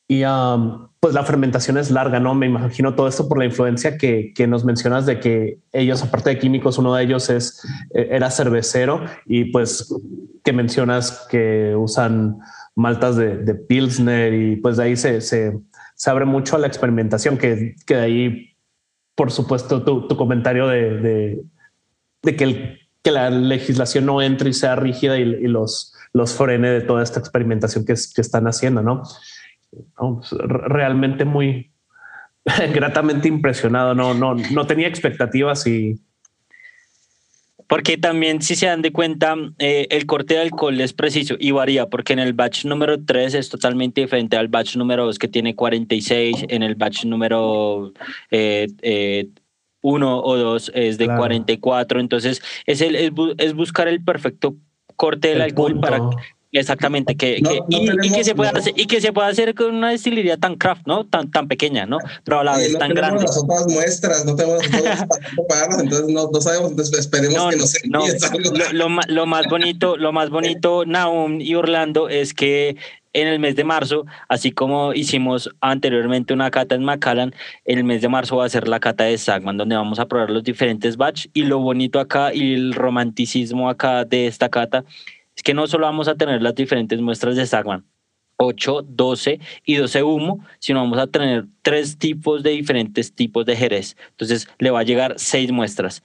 Y 0.09 0.23
um, 0.25 0.87
pues 1.01 1.15
la 1.15 1.25
fermentación 1.25 1.79
es 1.79 1.91
larga, 1.91 2.21
¿no? 2.21 2.35
Me 2.35 2.47
imagino 2.47 2.95
todo 2.95 3.09
esto 3.09 3.29
por 3.29 3.39
la 3.39 3.45
influencia 3.45 3.99
que, 3.99 4.33
que, 4.35 4.47
nos 4.47 4.65
mencionas 4.65 5.05
de 5.05 5.19
que 5.19 5.59
ellos, 5.73 6.03
aparte 6.03 6.31
de 6.31 6.39
químicos, 6.39 6.79
uno 6.79 6.95
de 6.95 7.03
ellos 7.03 7.29
es, 7.29 7.61
e, 7.93 8.09
era 8.13 8.31
cervecero 8.31 9.05
y 9.25 9.47
pues 9.47 9.93
que 10.45 10.53
mencionas 10.53 11.27
que 11.29 11.75
usan 11.75 12.39
maltas 12.77 13.17
de, 13.17 13.39
de 13.39 13.55
Pilsner 13.55 14.33
y 14.33 14.57
pues 14.57 14.77
de 14.77 14.85
ahí 14.85 14.97
se, 14.97 15.21
se, 15.21 15.59
se 15.97 16.11
abre 16.11 16.27
mucho 16.27 16.57
a 16.57 16.59
la 16.59 16.67
experimentación, 16.67 17.39
que, 17.39 17.75
que 17.87 17.97
de 17.97 18.03
ahí, 18.03 18.57
por 19.15 19.33
supuesto, 19.33 19.83
tu, 19.83 20.17
comentario 20.17 20.69
de, 20.69 21.43
que, 22.23 22.79
la 23.11 23.31
legislación 23.31 24.07
no 24.07 24.21
entre 24.21 24.51
y 24.51 24.53
sea 24.53 24.77
rígida 24.77 25.19
y, 25.19 25.25
los, 25.25 25.95
los 26.13 26.35
frene 26.35 26.69
de 26.71 26.81
toda 26.83 27.03
esta 27.03 27.19
experimentación 27.19 27.85
que, 27.85 27.95
que 27.95 28.21
están 28.21 28.47
haciendo, 28.47 28.83
¿no? 28.83 29.03
no 29.99 30.21
pues, 30.21 30.31
realmente 30.33 31.25
muy 31.25 31.73
gratamente 32.75 33.27
impresionado, 33.27 33.95
no, 33.95 34.13
no, 34.13 34.35
no 34.35 34.67
tenía 34.67 34.89
expectativas 34.89 35.67
y, 35.67 35.99
porque 37.69 37.99
también, 37.99 38.43
si 38.43 38.55
se 38.55 38.67
dan 38.67 38.83
de 38.83 38.93
cuenta, 38.93 39.35
eh, 39.59 39.89
el 39.91 40.07
corte 40.07 40.35
de 40.35 40.41
alcohol 40.41 40.81
es 40.81 40.93
preciso 40.93 41.35
y 41.39 41.51
varía, 41.51 41.87
porque 41.89 42.13
en 42.13 42.21
el 42.21 42.33
batch 42.33 42.65
número 42.65 43.03
3 43.05 43.35
es 43.35 43.49
totalmente 43.49 44.03
diferente 44.03 44.37
al 44.37 44.49
batch 44.49 44.77
número 44.77 45.05
2 45.07 45.19
que 45.19 45.29
tiene 45.29 45.57
46, 45.57 46.47
en 46.49 46.63
el 46.63 46.77
batch 46.77 47.05
número 47.05 47.93
eh, 48.31 48.69
eh, 48.83 49.29
1 49.81 50.21
o 50.21 50.37
2 50.37 50.73
es 50.75 50.99
de 50.99 51.07
claro. 51.07 51.21
44. 51.21 52.01
Entonces, 52.01 52.43
es, 52.67 52.81
el, 52.81 52.95
es, 52.95 53.11
es, 53.39 53.55
buscar 53.55 53.89
el 53.89 54.03
perfecto 54.03 54.57
corte 54.95 55.29
del 55.29 55.39
el 55.39 55.43
alcohol 55.43 55.73
punto. 55.73 55.89
para 55.89 56.01
Exactamente, 56.59 57.17
que, 57.17 57.41
no, 57.41 57.51
que, 57.51 57.57
no 57.59 57.67
y, 57.69 57.87
tenemos, 57.87 58.07
y, 58.07 58.11
que 58.11 58.25
se 58.25 58.35
pueda 58.35 58.53
no. 58.53 58.59
hacer, 58.59 58.73
y 58.77 58.87
que 58.87 59.01
se 59.01 59.13
pueda 59.13 59.29
hacer 59.29 59.55
con 59.55 59.75
una 59.75 59.91
destilería 59.91 60.37
tan 60.37 60.57
craft, 60.57 60.87
¿no? 60.87 61.05
Tan, 61.05 61.31
tan 61.31 61.49
pequeña, 61.49 61.87
¿no? 61.87 61.99
Pero 62.25 62.41
a 62.41 62.45
la 62.45 62.57
vez 62.57 62.77
tan 62.79 62.95
grande. 62.95 63.23
las 63.23 63.37
otras 63.37 63.67
muestras, 63.69 64.25
no 64.25 64.35
tenemos 64.35 64.63
las 64.71 65.07
para 65.49 65.83
entonces 65.83 66.09
no, 66.09 66.31
no, 66.33 66.41
sabemos, 66.41 66.71
entonces 66.71 66.99
esperemos 66.99 67.51
que 67.51 67.57
no 67.57 67.67
se 67.67 67.89
no, 67.89 68.05
lo, 68.73 68.89
lo, 68.89 69.01
lo, 69.09 69.27
más 69.27 69.47
bonito, 69.49 69.97
lo 69.97 70.13
más 70.13 70.31
bonito, 70.31 70.85
Naum 70.87 71.41
y 71.41 71.55
Orlando, 71.55 72.09
es 72.09 72.35
que 72.35 72.77
en 73.17 73.29
el 73.29 73.39
mes 73.39 73.57
de 73.57 73.65
marzo, 73.65 74.05
así 74.29 74.53
como 74.53 74.93
hicimos 74.93 75.49
anteriormente 75.63 76.35
una 76.35 76.51
cata 76.51 76.75
en 76.75 76.85
Macallan, 76.85 77.35
en 77.65 77.79
el 77.79 77.85
mes 77.85 78.03
de 78.03 78.11
marzo 78.11 78.37
va 78.37 78.45
a 78.45 78.49
ser 78.51 78.69
la 78.69 78.79
cata 78.79 79.05
de 79.05 79.17
Sagman, 79.17 79.57
donde 79.57 79.75
vamos 79.75 79.99
a 79.99 80.07
probar 80.07 80.29
los 80.29 80.45
diferentes 80.45 80.99
batch 80.99 81.29
y 81.33 81.45
lo 81.45 81.59
bonito 81.61 81.99
acá 81.99 82.35
y 82.35 82.53
el 82.53 82.75
romanticismo 82.75 83.71
acá 83.71 84.05
de 84.05 84.27
esta 84.27 84.51
cata 84.51 84.85
es 85.37 85.43
que 85.43 85.55
no 85.55 85.67
solo 85.67 85.87
vamos 85.87 86.09
a 86.09 86.17
tener 86.17 86.43
las 86.43 86.55
diferentes 86.55 87.01
muestras 87.01 87.37
de 87.37 87.47
Sagman, 87.47 87.85
8, 88.39 88.87
12 88.89 89.41
y 89.65 89.75
12 89.77 90.03
humo, 90.03 90.45
sino 90.59 90.81
vamos 90.81 90.99
a 90.99 91.07
tener 91.07 91.47
tres 91.63 91.99
tipos 91.99 92.43
de 92.43 92.51
diferentes 92.51 93.15
tipos 93.15 93.47
de 93.47 93.57
Jerez. 93.57 93.97
Entonces 94.11 94.49
le 94.59 94.71
va 94.71 94.81
a 94.81 94.85
llegar 94.85 95.15
seis 95.17 95.51
muestras. 95.53 96.03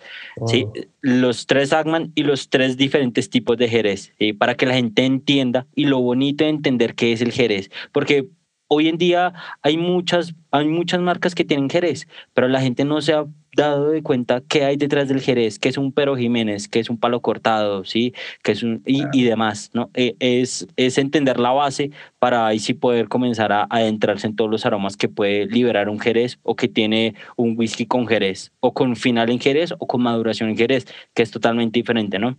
¿sí? 0.48 0.66
los 1.02 1.46
tres 1.46 1.70
Sagman 1.70 2.12
y 2.16 2.24
los 2.24 2.50
tres 2.50 2.78
diferentes 2.78 3.30
tipos 3.30 3.58
de 3.58 3.68
Jerez, 3.68 4.14
¿sí? 4.20 4.34
para 4.34 4.56
que 4.56 4.66
la 4.66 4.76
gente 4.76 5.06
entienda 5.06 5.68
y 5.76 5.86
lo 5.86 6.00
bonito 6.00 6.44
de 6.44 6.52
entender 6.52 6.96
qué 6.96 7.12
es 7.12 7.22
el 7.22 7.32
Jerez, 7.32 7.70
porque 7.92 8.30
hoy 8.74 8.88
en 8.88 8.98
día 8.98 9.34
hay 9.62 9.76
muchas, 9.76 10.34
hay 10.50 10.66
muchas 10.66 11.02
marcas 11.02 11.36
que 11.36 11.44
tienen 11.44 11.70
Jerez, 11.70 12.08
pero 12.34 12.48
la 12.48 12.62
gente 12.62 12.86
no 12.86 13.02
se 13.02 13.14
ha 13.14 13.26
dado 13.54 13.90
de 13.90 14.02
cuenta 14.02 14.42
qué 14.48 14.64
hay 14.64 14.78
detrás 14.78 15.10
del 15.10 15.20
Jerez, 15.20 15.60
qué 15.60 15.68
es 15.68 15.78
un 15.78 15.92
Pero 15.92 16.16
Jiménez, 16.16 16.70
qué 16.70 16.80
es 16.80 16.90
un 16.90 16.98
palo 16.98 17.22
cortado, 17.22 17.84
¿sí? 17.84 18.14
que 18.44 18.54
es 18.54 18.64
un, 18.64 18.82
y, 18.86 19.04
y 19.12 19.24
demás. 19.26 19.72
¿no? 19.74 19.92
Eh, 19.94 20.16
es, 20.20 20.68
es 20.78 20.98
entender 20.98 21.38
la 21.38 21.52
base 21.52 21.92
para 22.18 22.48
ahí 22.48 22.60
sí 22.60 22.74
poder 22.74 23.10
comenzar 23.10 23.52
a, 23.52 23.64
a, 23.64 23.68
adentrarse 23.70 24.28
en 24.28 24.38
todos 24.38 24.50
los 24.50 24.66
aromas 24.66 24.96
que 24.96 25.10
puede 25.10 25.48
liberar 25.48 25.90
un 25.90 26.00
Jerez 26.00 26.40
o 26.44 26.56
que 26.56 26.70
tiene 26.70 27.16
un 27.36 27.56
whisky 27.58 27.86
con 27.86 28.08
Jerez, 28.08 28.54
o 28.62 28.74
con 28.74 28.96
final 28.96 29.30
en 29.32 29.40
Jerez 29.42 29.74
o 29.80 29.86
con 29.86 30.02
maduración 30.02 30.50
en 30.50 30.58
Jerez, 30.58 30.88
que 31.14 31.24
es 31.24 31.32
totalmente 31.32 31.78
diferente, 31.78 32.20
¿no? 32.20 32.38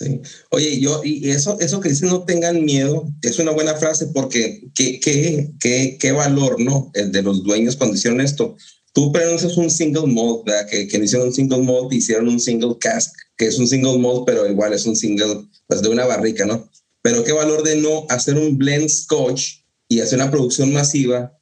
Sí. 0.00 0.18
Oye, 0.50 0.80
yo, 0.80 1.02
y 1.04 1.28
eso, 1.28 1.58
eso 1.60 1.78
que 1.78 1.90
dicen 1.90 2.08
no 2.08 2.24
tengan 2.24 2.64
miedo, 2.64 3.06
es 3.20 3.38
una 3.38 3.50
buena 3.50 3.74
frase 3.74 4.06
porque 4.14 4.70
qué, 4.74 4.98
qué, 4.98 5.50
qué, 5.60 5.98
qué 6.00 6.12
valor, 6.12 6.58
¿no? 6.58 6.90
El 6.94 7.12
de 7.12 7.20
los 7.20 7.44
dueños 7.44 7.76
cuando 7.76 7.96
hicieron 7.96 8.22
esto 8.22 8.56
tú 8.92 9.12
pronuncias 9.12 9.56
un 9.56 9.70
single 9.70 10.06
malt, 10.06 10.44
¿verdad? 10.46 10.68
Que, 10.68 10.88
que 10.88 10.96
hicieron 10.98 11.28
un 11.28 11.34
single 11.34 11.62
malt, 11.62 11.92
hicieron 11.92 12.28
un 12.28 12.40
single 12.40 12.76
cask, 12.80 13.14
que 13.36 13.46
es 13.46 13.58
un 13.58 13.68
single 13.68 13.98
malt, 13.98 14.24
pero 14.26 14.50
igual 14.50 14.72
es 14.72 14.86
un 14.86 14.96
single, 14.96 15.48
pues 15.66 15.82
de 15.82 15.88
una 15.88 16.06
barrica, 16.06 16.46
¿no? 16.46 16.68
Pero 17.02 17.24
qué 17.24 17.32
valor 17.32 17.62
de 17.62 17.76
no 17.76 18.06
hacer 18.08 18.36
un 18.36 18.58
blend 18.58 18.88
scotch 18.88 19.64
y 19.88 20.00
hacer 20.00 20.18
una 20.18 20.30
producción 20.30 20.72
masiva 20.72 21.36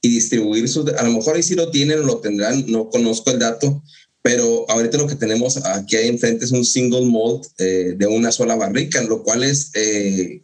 y 0.00 0.08
distribuir 0.10 0.68
sus, 0.68 0.88
a 0.92 1.02
lo 1.02 1.12
mejor 1.12 1.36
ahí 1.36 1.42
sí 1.42 1.54
lo 1.54 1.70
tienen 1.70 2.06
lo 2.06 2.18
tendrán, 2.18 2.64
no 2.70 2.90
conozco 2.90 3.30
el 3.30 3.38
dato, 3.38 3.82
pero 4.24 4.64
ahorita 4.70 4.96
lo 4.96 5.06
que 5.06 5.16
tenemos 5.16 5.58
aquí 5.66 5.96
enfrente 5.96 6.46
es 6.46 6.50
un 6.50 6.64
single 6.64 7.04
malt 7.04 7.44
eh, 7.58 7.94
de 7.94 8.06
una 8.06 8.32
sola 8.32 8.56
barrica, 8.56 9.02
lo 9.02 9.22
cual 9.22 9.44
es 9.44 9.70
eh, 9.74 10.42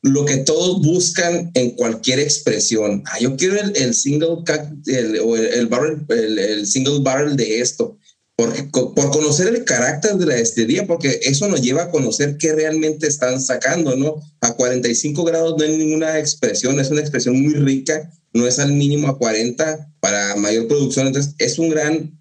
lo 0.00 0.24
que 0.24 0.38
todos 0.38 0.80
buscan 0.80 1.50
en 1.52 1.72
cualquier 1.72 2.18
expresión. 2.18 3.02
Ah, 3.04 3.18
yo 3.20 3.36
quiero 3.36 3.60
el, 3.60 3.76
el 3.76 3.92
single 3.92 4.38
el, 4.86 5.20
o 5.20 5.36
el, 5.36 5.46
el, 5.48 5.66
barrel, 5.66 5.98
el, 6.08 6.66
single 6.66 7.00
barrel 7.00 7.36
de 7.36 7.60
esto, 7.60 7.98
porque, 8.36 8.62
por 8.72 9.10
conocer 9.10 9.48
el 9.48 9.64
carácter 9.64 10.14
de 10.14 10.24
la 10.24 10.36
destilería, 10.36 10.86
porque 10.86 11.20
eso 11.22 11.46
nos 11.46 11.60
lleva 11.60 11.82
a 11.82 11.90
conocer 11.90 12.38
qué 12.38 12.54
realmente 12.54 13.06
están 13.06 13.38
sacando, 13.42 13.96
¿no? 13.96 14.14
A 14.40 14.54
45 14.54 15.24
grados 15.24 15.56
no 15.58 15.64
hay 15.64 15.76
ninguna 15.76 16.18
expresión, 16.18 16.80
es 16.80 16.90
una 16.90 17.02
expresión 17.02 17.38
muy 17.38 17.52
rica, 17.52 18.10
no 18.32 18.46
es 18.46 18.58
al 18.58 18.72
mínimo 18.72 19.08
a 19.08 19.18
40 19.18 19.92
para 20.00 20.36
mayor 20.36 20.68
producción, 20.68 21.08
entonces 21.08 21.34
es 21.36 21.58
un 21.58 21.68
gran 21.68 22.18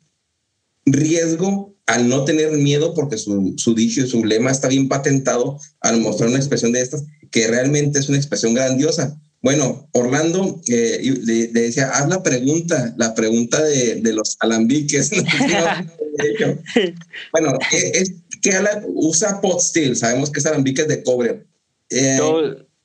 riesgo 0.94 1.76
al 1.86 2.08
no 2.08 2.24
tener 2.24 2.52
miedo, 2.52 2.94
porque 2.94 3.18
su, 3.18 3.56
su 3.58 3.74
dicho 3.74 4.02
y 4.02 4.08
su 4.08 4.24
lema 4.24 4.52
está 4.52 4.68
bien 4.68 4.88
patentado, 4.88 5.60
al 5.82 6.00
mostrar 6.02 6.30
una 6.30 6.38
expresión 6.38 6.72
de 6.72 6.82
estas, 6.82 7.04
que 7.32 7.48
realmente 7.48 8.00
es 8.00 8.10
una 8.10 8.18
expresión 8.18 8.54
grandiosa. 8.54 9.20
Bueno, 9.42 9.90
Orlando 9.94 10.62
eh, 10.68 11.00
le, 11.24 11.48
decía, 11.48 11.90
haz 11.90 12.10
la 12.10 12.22
pregunta, 12.22 12.94
la 12.98 13.16
pregunta 13.16 13.64
de, 13.64 13.96
de 13.96 14.14
los 14.14 14.36
alambiques. 14.40 15.12
bueno, 17.32 17.58
es, 17.72 18.12
que 18.42 18.52
usa 18.88 19.42
pot 19.42 19.60
steel, 19.60 19.96
sabemos 19.96 20.30
que 20.30 20.40
es 20.40 20.46
alambiques 20.46 20.88
de 20.88 21.04
cobre. 21.04 21.46
Eh, 21.90 22.20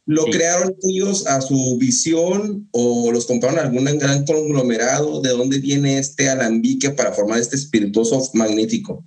¿Lo 0.06 0.24
crearon 0.26 0.74
ellos 0.82 1.26
a 1.26 1.40
su 1.40 1.78
visión 1.78 2.68
o 2.72 3.10
los 3.10 3.26
compraron 3.26 3.58
algún 3.58 3.84
gran 3.98 4.24
conglomerado? 4.26 5.22
¿De 5.22 5.30
dónde 5.30 5.58
viene 5.58 5.98
este 5.98 6.28
alambique 6.28 6.90
para 6.90 7.12
formar 7.12 7.38
este 7.38 7.56
espirituoso 7.56 8.20
magnífico? 8.34 9.02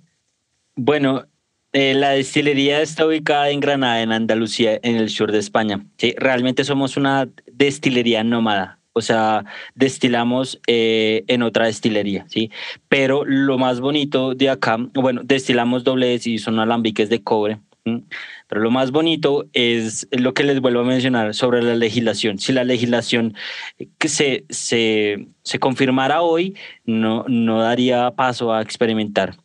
Bueno, 0.74 1.26
eh, 1.72 1.94
la 1.94 2.10
destilería 2.10 2.82
está 2.82 3.06
ubicada 3.06 3.50
en 3.50 3.60
Granada, 3.60 4.02
en 4.02 4.10
Andalucía, 4.10 4.80
en 4.82 4.96
el 4.96 5.10
sur 5.10 5.30
de 5.30 5.38
España. 5.38 5.86
Sí, 5.98 6.14
realmente 6.16 6.64
somos 6.64 6.96
una 6.96 7.28
destilería 7.52 8.24
nómada. 8.24 8.80
O 8.92 9.00
sea, 9.00 9.44
destilamos 9.76 10.60
eh, 10.66 11.22
en 11.28 11.42
otra 11.42 11.66
destilería, 11.66 12.26
¿sí? 12.28 12.50
Pero 12.88 13.24
lo 13.24 13.56
más 13.56 13.80
bonito 13.80 14.34
de 14.34 14.50
acá, 14.50 14.76
bueno, 14.94 15.20
destilamos 15.24 15.84
dobles 15.84 16.26
y 16.26 16.38
son 16.38 16.58
alambiques 16.58 17.08
de 17.08 17.22
cobre, 17.22 17.60
pero 18.48 18.60
lo 18.60 18.70
más 18.70 18.90
bonito 18.90 19.46
es 19.52 20.08
lo 20.10 20.34
que 20.34 20.44
les 20.44 20.60
vuelvo 20.60 20.80
a 20.80 20.84
mencionar 20.84 21.34
sobre 21.34 21.62
la 21.62 21.74
legislación. 21.74 22.38
Si 22.38 22.52
la 22.52 22.64
legislación 22.64 23.34
que 23.98 24.08
se, 24.08 24.44
se, 24.48 25.28
se 25.42 25.58
confirmara 25.58 26.22
hoy, 26.22 26.56
no, 26.84 27.24
no 27.28 27.60
daría 27.60 28.10
paso 28.12 28.52
a 28.52 28.62
experimentar. 28.62 29.36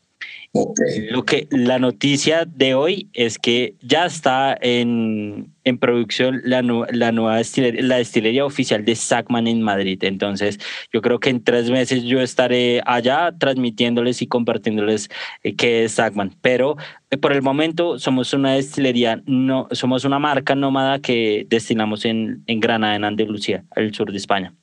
Lo 1.10 1.24
que 1.24 1.48
la 1.50 1.80
noticia 1.80 2.46
de 2.46 2.76
hoy 2.76 3.10
es 3.14 3.40
que 3.40 3.74
ya 3.82 4.06
está 4.06 4.56
en, 4.62 5.52
en 5.64 5.80
producción 5.80 6.42
la, 6.44 6.62
la 6.92 7.12
nueva 7.12 7.38
destilería, 7.38 7.82
la 7.82 7.96
destilería 7.96 8.46
oficial 8.46 8.86
de 8.86 8.96
Sacman 8.96 9.48
en 9.48 9.64
Madrid. 9.64 9.98
Entonces, 10.04 10.60
yo 10.94 11.02
creo 11.02 11.20
que 11.20 11.32
en 11.32 11.44
tres 11.44 11.72
meses 11.72 12.04
yo 12.04 12.22
estaré 12.22 12.84
allá 12.86 13.34
transmitiéndoles 13.36 14.22
y 14.22 14.28
compartiéndoles 14.28 15.10
eh, 15.42 15.56
qué 15.56 15.86
es 15.86 15.94
Sacman. 15.94 16.36
Pero 16.42 16.78
eh, 17.10 17.18
por 17.18 17.34
el 17.34 17.42
momento 17.42 17.98
somos 17.98 18.32
una 18.34 18.54
destilería, 18.54 19.24
no, 19.26 19.68
somos 19.72 20.06
una 20.06 20.20
marca 20.20 20.54
nómada 20.54 21.00
que 21.00 21.48
destinamos 21.50 22.06
en, 22.06 22.44
en 22.46 22.60
Granada, 22.60 22.96
en 22.96 23.06
Andalucía, 23.06 23.64
al 23.72 23.92
sur 23.96 24.12
de 24.12 24.18
España. 24.18 24.54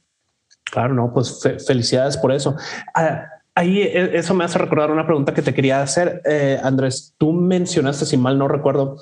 Claro, 0.70 0.94
no, 0.94 1.12
pues 1.12 1.42
felicidades 1.66 2.16
por 2.16 2.30
eso. 2.30 2.54
Ah, 2.94 3.26
Ahí 3.60 3.82
e, 3.82 4.16
eso 4.16 4.32
me 4.32 4.42
hace 4.42 4.56
recordar 4.56 4.90
una 4.90 5.04
pregunta 5.04 5.34
que 5.34 5.42
te 5.42 5.52
quería 5.52 5.82
hacer, 5.82 6.22
eh, 6.24 6.58
Andrés. 6.62 7.14
Tú 7.18 7.34
mencionaste, 7.34 8.06
si 8.06 8.16
mal 8.16 8.38
no 8.38 8.48
recuerdo, 8.48 8.96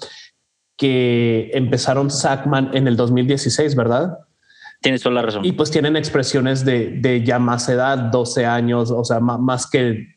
que 0.76 1.52
empezaron 1.54 2.10
Sackman 2.10 2.70
en 2.74 2.88
el 2.88 2.96
2016, 2.96 3.76
¿verdad? 3.76 4.18
Tienes 4.80 5.00
toda 5.00 5.14
la 5.14 5.22
razón. 5.22 5.44
Y 5.44 5.52
pues 5.52 5.70
tienen 5.70 5.94
expresiones 5.94 6.64
de, 6.64 7.22
ya 7.24 7.38
más 7.38 7.68
edad, 7.68 7.98
12 8.10 8.46
años, 8.46 8.90
o 8.90 9.04
sea, 9.04 9.20
más, 9.20 9.70
que 9.70 10.08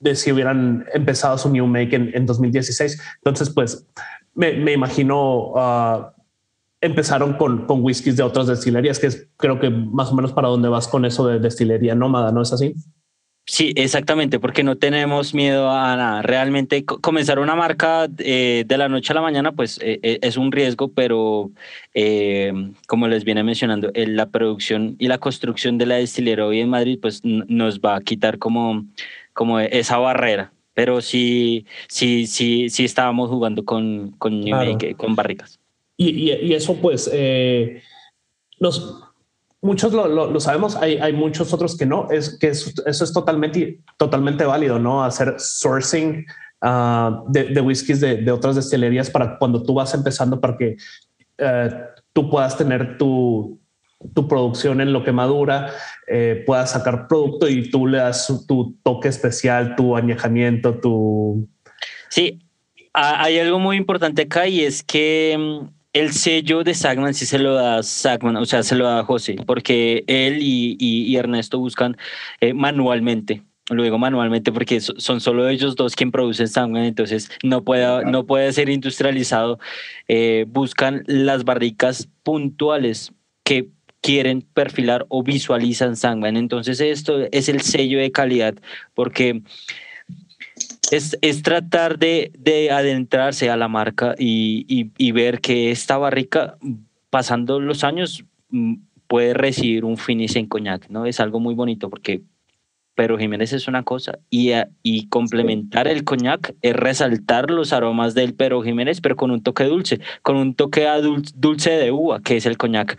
de 0.00 0.14
si 0.14 0.32
hubieran 0.32 0.86
empezado 0.94 1.36
su 1.36 1.50
New 1.50 1.66
Make 1.66 1.94
en, 1.94 2.24
2016. 2.24 3.02
Entonces, 3.16 3.50
pues 3.50 3.86
me, 4.34 4.72
imagino 4.72 5.52
uh, 5.52 6.06
empezaron 6.80 7.34
con, 7.34 7.66
con 7.66 7.84
whiskies 7.84 8.16
de 8.16 8.22
otras 8.22 8.46
destilerías, 8.46 8.98
que 8.98 9.08
es 9.08 9.28
creo 9.36 9.60
que 9.60 9.68
más 9.68 10.10
o 10.10 10.14
menos 10.14 10.32
para 10.32 10.48
dónde 10.48 10.70
vas 10.70 10.88
con 10.88 11.04
eso 11.04 11.26
de 11.26 11.38
destilería 11.38 11.94
nómada, 11.94 12.32
¿no 12.32 12.40
es 12.40 12.54
así? 12.54 12.74
Sí, 13.48 13.72
exactamente, 13.76 14.40
porque 14.40 14.64
no 14.64 14.76
tenemos 14.76 15.32
miedo 15.32 15.70
a 15.70 15.94
nada. 15.96 16.22
Realmente 16.22 16.84
comenzar 16.84 17.38
una 17.38 17.54
marca 17.54 18.08
eh, 18.18 18.64
de 18.66 18.76
la 18.76 18.88
noche 18.88 19.12
a 19.12 19.14
la 19.14 19.22
mañana, 19.22 19.52
pues 19.52 19.78
eh, 19.80 20.00
eh, 20.02 20.18
es 20.20 20.36
un 20.36 20.50
riesgo, 20.50 20.88
pero 20.88 21.52
como 22.88 23.06
les 23.06 23.24
viene 23.24 23.44
mencionando, 23.44 23.92
la 23.94 24.30
producción 24.30 24.96
y 24.98 25.06
la 25.06 25.18
construcción 25.18 25.78
de 25.78 25.86
la 25.86 25.94
destilería 25.94 26.44
hoy 26.44 26.60
en 26.60 26.70
Madrid, 26.70 26.98
pues 27.00 27.24
nos 27.24 27.78
va 27.78 27.94
a 27.96 28.00
quitar 28.00 28.38
como, 28.38 28.84
como 29.32 29.60
esa 29.60 29.98
barrera. 29.98 30.52
Pero 30.74 31.00
sí, 31.00 31.66
sí, 31.86 32.26
sí, 32.26 32.68
sí 32.68 32.84
estábamos 32.84 33.30
jugando 33.30 33.64
con, 33.64 34.10
con, 34.18 34.42
con 34.96 35.14
barricas. 35.14 35.60
Y, 35.96 36.32
y, 36.32 36.52
eso, 36.52 36.74
pues, 36.76 37.10
nos 38.58 39.05
muchos 39.62 39.92
lo, 39.92 40.40
sabemos, 40.40 40.76
hay, 40.76 40.96
hay, 40.98 41.12
muchos 41.12 41.52
otros 41.52 41.76
que 41.76 41.86
no, 41.86 42.08
es 42.10 42.38
que 42.38 42.48
eso, 42.48 42.70
es 42.86 43.12
totalmente, 43.12 43.80
totalmente 43.96 44.44
válido, 44.44 44.78
¿no? 44.78 45.04
Hacer 45.04 45.34
sourcing 45.38 46.26
ah, 46.60 47.22
de, 47.28 47.44
de, 47.44 47.60
whiskies 47.60 48.00
de, 48.00 48.30
otras 48.30 48.56
destilerías 48.56 49.10
para 49.10 49.38
cuando 49.38 49.62
tú 49.62 49.74
vas 49.74 49.92
empezando 49.94 50.40
para 50.40 50.56
que 50.56 50.76
eh, 51.38 51.70
tú 52.12 52.30
puedas 52.30 52.56
tener 52.56 52.98
tu, 52.98 53.58
tu 54.14 54.28
producción 54.28 54.80
en 54.80 54.92
lo 54.92 55.04
que 55.04 55.12
madura, 55.12 55.72
eh, 56.06 56.42
puedas 56.46 56.72
sacar 56.72 57.08
producto 57.08 57.48
y 57.48 57.70
tú 57.70 57.86
le 57.86 57.98
das 57.98 58.26
tu 58.46 58.76
toque 58.82 59.08
especial, 59.08 59.76
tu 59.76 59.96
añejamiento, 59.96 60.78
tu... 60.78 61.48
Sí, 62.08 62.40
hay 62.92 63.38
algo 63.38 63.58
muy 63.58 63.76
importante 63.76 64.22
acá 64.22 64.46
y 64.46 64.62
es 64.62 64.82
que 64.82 65.36
mm, 65.38 65.75
el 65.98 66.12
sello 66.12 66.62
de 66.62 66.74
Sagman 66.74 67.14
sí 67.14 67.24
se 67.24 67.38
lo 67.38 67.54
da 67.54 67.82
Sagman, 67.82 68.36
o 68.36 68.44
sea, 68.44 68.62
se 68.62 68.74
lo 68.74 68.84
da 68.84 69.02
José, 69.02 69.36
porque 69.46 70.04
él 70.06 70.38
y, 70.40 71.16
Ernesto 71.16 71.58
buscan 71.58 71.96
eh, 72.40 72.52
manualmente. 72.52 73.42
Lo 73.68 73.82
digo 73.82 73.98
manualmente 73.98 74.52
porque 74.52 74.80
son 74.80 75.20
solo 75.20 75.48
ellos 75.48 75.74
dos 75.74 75.96
quien 75.96 76.12
producen 76.12 76.48
Sagman, 76.48 76.84
entonces 76.84 77.30
no 77.42 77.64
puede, 77.64 78.04
no 78.04 78.26
puede 78.26 78.52
ser 78.52 78.68
industrializado. 78.68 79.58
Eh, 80.06 80.44
buscan 80.48 81.02
las 81.06 81.44
barricas 81.44 82.08
puntuales 82.22 83.12
que 83.42 83.70
quieren 84.02 84.42
perfilar 84.42 85.06
o 85.08 85.22
visualizan 85.22 85.96
Sangman. 85.96 86.36
Entonces 86.36 86.80
esto 86.80 87.26
es 87.32 87.48
el 87.48 87.62
sello 87.62 87.98
de 87.98 88.12
calidad 88.12 88.54
porque 88.94 89.42
es, 90.90 91.18
es 91.20 91.42
tratar 91.42 91.98
de, 91.98 92.32
de, 92.38 92.70
adentrarse 92.70 93.50
a 93.50 93.56
la 93.56 93.68
marca 93.68 94.14
y, 94.18 94.90
y, 94.96 95.12
ver 95.12 95.40
que 95.40 95.70
esta 95.70 95.98
barrica, 95.98 96.58
pasando 97.10 97.60
los 97.60 97.84
años, 97.84 98.24
mm, 98.50 98.74
puede 99.06 99.34
recibir 99.34 99.84
un 99.84 99.96
finish 99.96 100.36
en 100.36 100.46
coñac, 100.46 100.88
¿no? 100.88 101.06
Es 101.06 101.20
algo 101.20 101.40
muy 101.40 101.54
bonito 101.54 101.90
porque 101.90 102.22
pero 102.96 103.18
Jiménez 103.18 103.52
es 103.52 103.68
una 103.68 103.84
cosa 103.84 104.18
y, 104.30 104.52
y 104.82 105.08
complementar 105.08 105.86
el 105.86 106.02
coñac 106.02 106.54
es 106.62 106.74
resaltar 106.74 107.50
los 107.50 107.74
aromas 107.74 108.14
del 108.14 108.34
Pero 108.34 108.62
Jiménez, 108.62 109.02
pero 109.02 109.16
con 109.16 109.30
un 109.30 109.42
toque 109.42 109.64
dulce, 109.64 110.00
con 110.22 110.36
un 110.36 110.54
toque 110.54 110.86
dulce 111.34 111.70
de 111.72 111.92
uva, 111.92 112.20
que 112.22 112.38
es 112.38 112.46
el 112.46 112.56
coñac. 112.56 112.98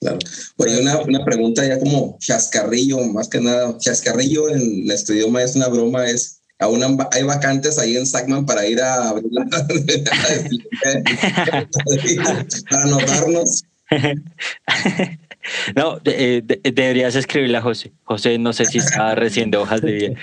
Claro. 0.00 0.18
Oye, 0.56 0.80
una, 0.80 1.00
una, 1.00 1.24
pregunta 1.24 1.66
ya 1.66 1.78
como 1.78 2.16
chascarrillo, 2.18 3.04
más 3.08 3.28
que 3.28 3.40
nada, 3.40 3.76
chascarrillo 3.78 4.48
en 4.48 4.86
nuestro 4.86 5.14
idioma 5.14 5.42
es 5.42 5.54
una 5.54 5.68
broma, 5.68 6.06
es 6.06 6.40
Aún 6.60 6.82
hay 7.10 7.22
vacantes 7.24 7.78
ahí 7.78 7.96
en 7.96 8.06
Sacman 8.06 8.46
para 8.46 8.66
ir 8.66 8.80
a 8.80 9.14
para 12.70 12.82
anotarnos. 12.82 13.64
No, 15.76 16.00
eh, 16.06 16.42
deberías 16.62 17.14
escribirle 17.14 17.58
a 17.58 17.60
José. 17.60 17.92
José, 18.04 18.38
no 18.38 18.54
sé 18.54 18.64
si 18.64 18.78
está 18.78 19.14
recién 19.14 19.50
de 19.50 19.58
hojas 19.58 19.82
de 19.82 19.92
bien. 19.92 20.16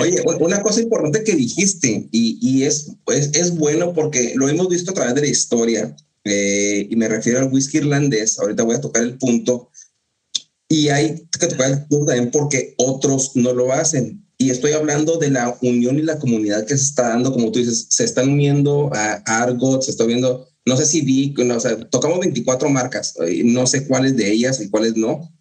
Oye, 0.00 0.22
una 0.40 0.62
cosa 0.62 0.80
importante 0.80 1.22
que 1.24 1.34
dijiste, 1.34 2.08
y, 2.10 2.38
y 2.40 2.62
es, 2.64 2.90
es, 3.08 3.34
es, 3.34 3.54
bueno 3.54 3.92
porque 3.92 4.32
lo 4.34 4.48
hemos 4.48 4.70
visto 4.70 4.92
a 4.92 4.94
través 4.94 5.14
de 5.14 5.20
la 5.20 5.26
historia, 5.26 5.94
eh, 6.26 6.88
y 6.90 6.96
me 6.96 7.08
refiero 7.08 7.38
al 7.38 7.52
whisky 7.52 7.78
irlandés. 7.78 8.38
Ahorita 8.38 8.64
voy 8.64 8.76
a 8.76 8.80
tocar 8.80 9.02
el 9.02 9.16
punto. 9.16 9.70
Y 10.68 10.88
hay 10.88 11.22
que 11.38 11.46
tocar 11.46 11.70
el 11.70 11.86
punto 11.86 12.06
también 12.06 12.30
porque 12.30 12.74
otros 12.78 13.36
no 13.36 13.52
lo 13.52 13.72
hacen. 13.72 14.25
Y 14.38 14.50
estoy 14.50 14.72
hablando 14.72 15.16
de 15.16 15.30
la 15.30 15.56
unión 15.62 15.98
y 15.98 16.02
la 16.02 16.18
comunidad 16.18 16.66
que 16.66 16.76
se 16.76 16.84
está 16.84 17.08
dando, 17.08 17.32
como 17.32 17.50
tú 17.50 17.58
dices, 17.58 17.86
se 17.88 18.04
están 18.04 18.28
uniendo 18.28 18.90
a 18.92 19.14
Argot, 19.24 19.82
se 19.82 19.90
está 19.90 20.04
viendo, 20.04 20.46
no 20.66 20.76
sé 20.76 20.84
si 20.84 21.00
vi, 21.00 21.34
o 21.38 21.60
sea, 21.60 21.78
tocamos 21.88 22.20
24 22.20 22.68
marcas, 22.68 23.14
no 23.44 23.66
sé 23.66 23.86
cuáles 23.86 24.16
de 24.16 24.30
ellas 24.30 24.60
y 24.60 24.68
cuáles 24.68 24.96
no, 24.96 25.32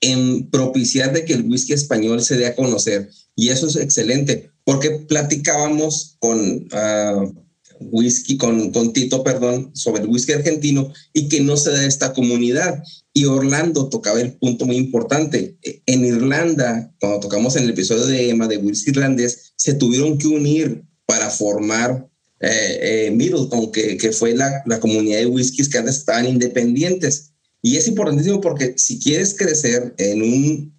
en 0.00 0.50
propiciar 0.50 1.12
de 1.12 1.24
que 1.24 1.34
el 1.34 1.42
whisky 1.42 1.74
español 1.74 2.22
se 2.22 2.36
dé 2.36 2.46
a 2.46 2.56
conocer. 2.56 3.10
Y 3.34 3.50
eso 3.50 3.66
es 3.66 3.76
excelente, 3.76 4.50
porque 4.64 4.90
platicábamos 4.90 6.16
con 6.18 6.68
uh, 6.72 7.45
whisky, 7.80 8.36
con, 8.36 8.72
con 8.72 8.92
Tito, 8.92 9.22
perdón, 9.22 9.70
sobre 9.74 10.02
el 10.02 10.08
whisky 10.08 10.32
argentino 10.32 10.92
y 11.12 11.28
que 11.28 11.40
no 11.40 11.56
se 11.56 11.70
da 11.70 11.84
esta 11.86 12.12
comunidad. 12.12 12.82
Y 13.12 13.24
Orlando 13.24 13.88
tocaba 13.88 14.20
el 14.20 14.34
punto 14.34 14.66
muy 14.66 14.76
importante. 14.76 15.56
En 15.86 16.04
Irlanda, 16.04 16.92
cuando 17.00 17.20
tocamos 17.20 17.56
en 17.56 17.64
el 17.64 17.70
episodio 17.70 18.06
de 18.06 18.30
Emma 18.30 18.46
de 18.46 18.58
whisky 18.58 18.90
irlandés, 18.90 19.52
se 19.56 19.74
tuvieron 19.74 20.18
que 20.18 20.28
unir 20.28 20.82
para 21.06 21.30
formar 21.30 22.08
eh, 22.40 23.06
eh, 23.06 23.10
Middleton, 23.10 23.72
que, 23.72 23.96
que 23.96 24.12
fue 24.12 24.34
la, 24.34 24.62
la, 24.66 24.78
comunidad 24.78 25.20
de 25.20 25.26
whiskies 25.26 25.68
que 25.68 25.78
antes 25.78 25.96
estaban 25.96 26.26
independientes. 26.26 27.32
Y 27.62 27.76
es 27.76 27.88
importantísimo 27.88 28.40
porque 28.40 28.74
si 28.76 29.00
quieres 29.00 29.34
crecer 29.34 29.94
en 29.96 30.22
un 30.22 30.75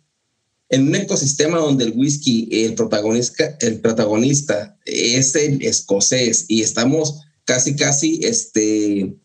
en 0.69 0.87
un 0.87 0.95
ecosistema 0.95 1.59
donde 1.59 1.85
el 1.85 1.93
whisky, 1.95 2.49
el 2.51 2.73
protagonista, 2.75 3.57
el 3.61 3.79
protagonista 3.79 4.77
es 4.85 5.35
el 5.35 5.61
escocés 5.61 6.45
y 6.47 6.61
estamos 6.61 7.21
casi, 7.45 7.75
casi, 7.75 8.19
este, 8.23 9.15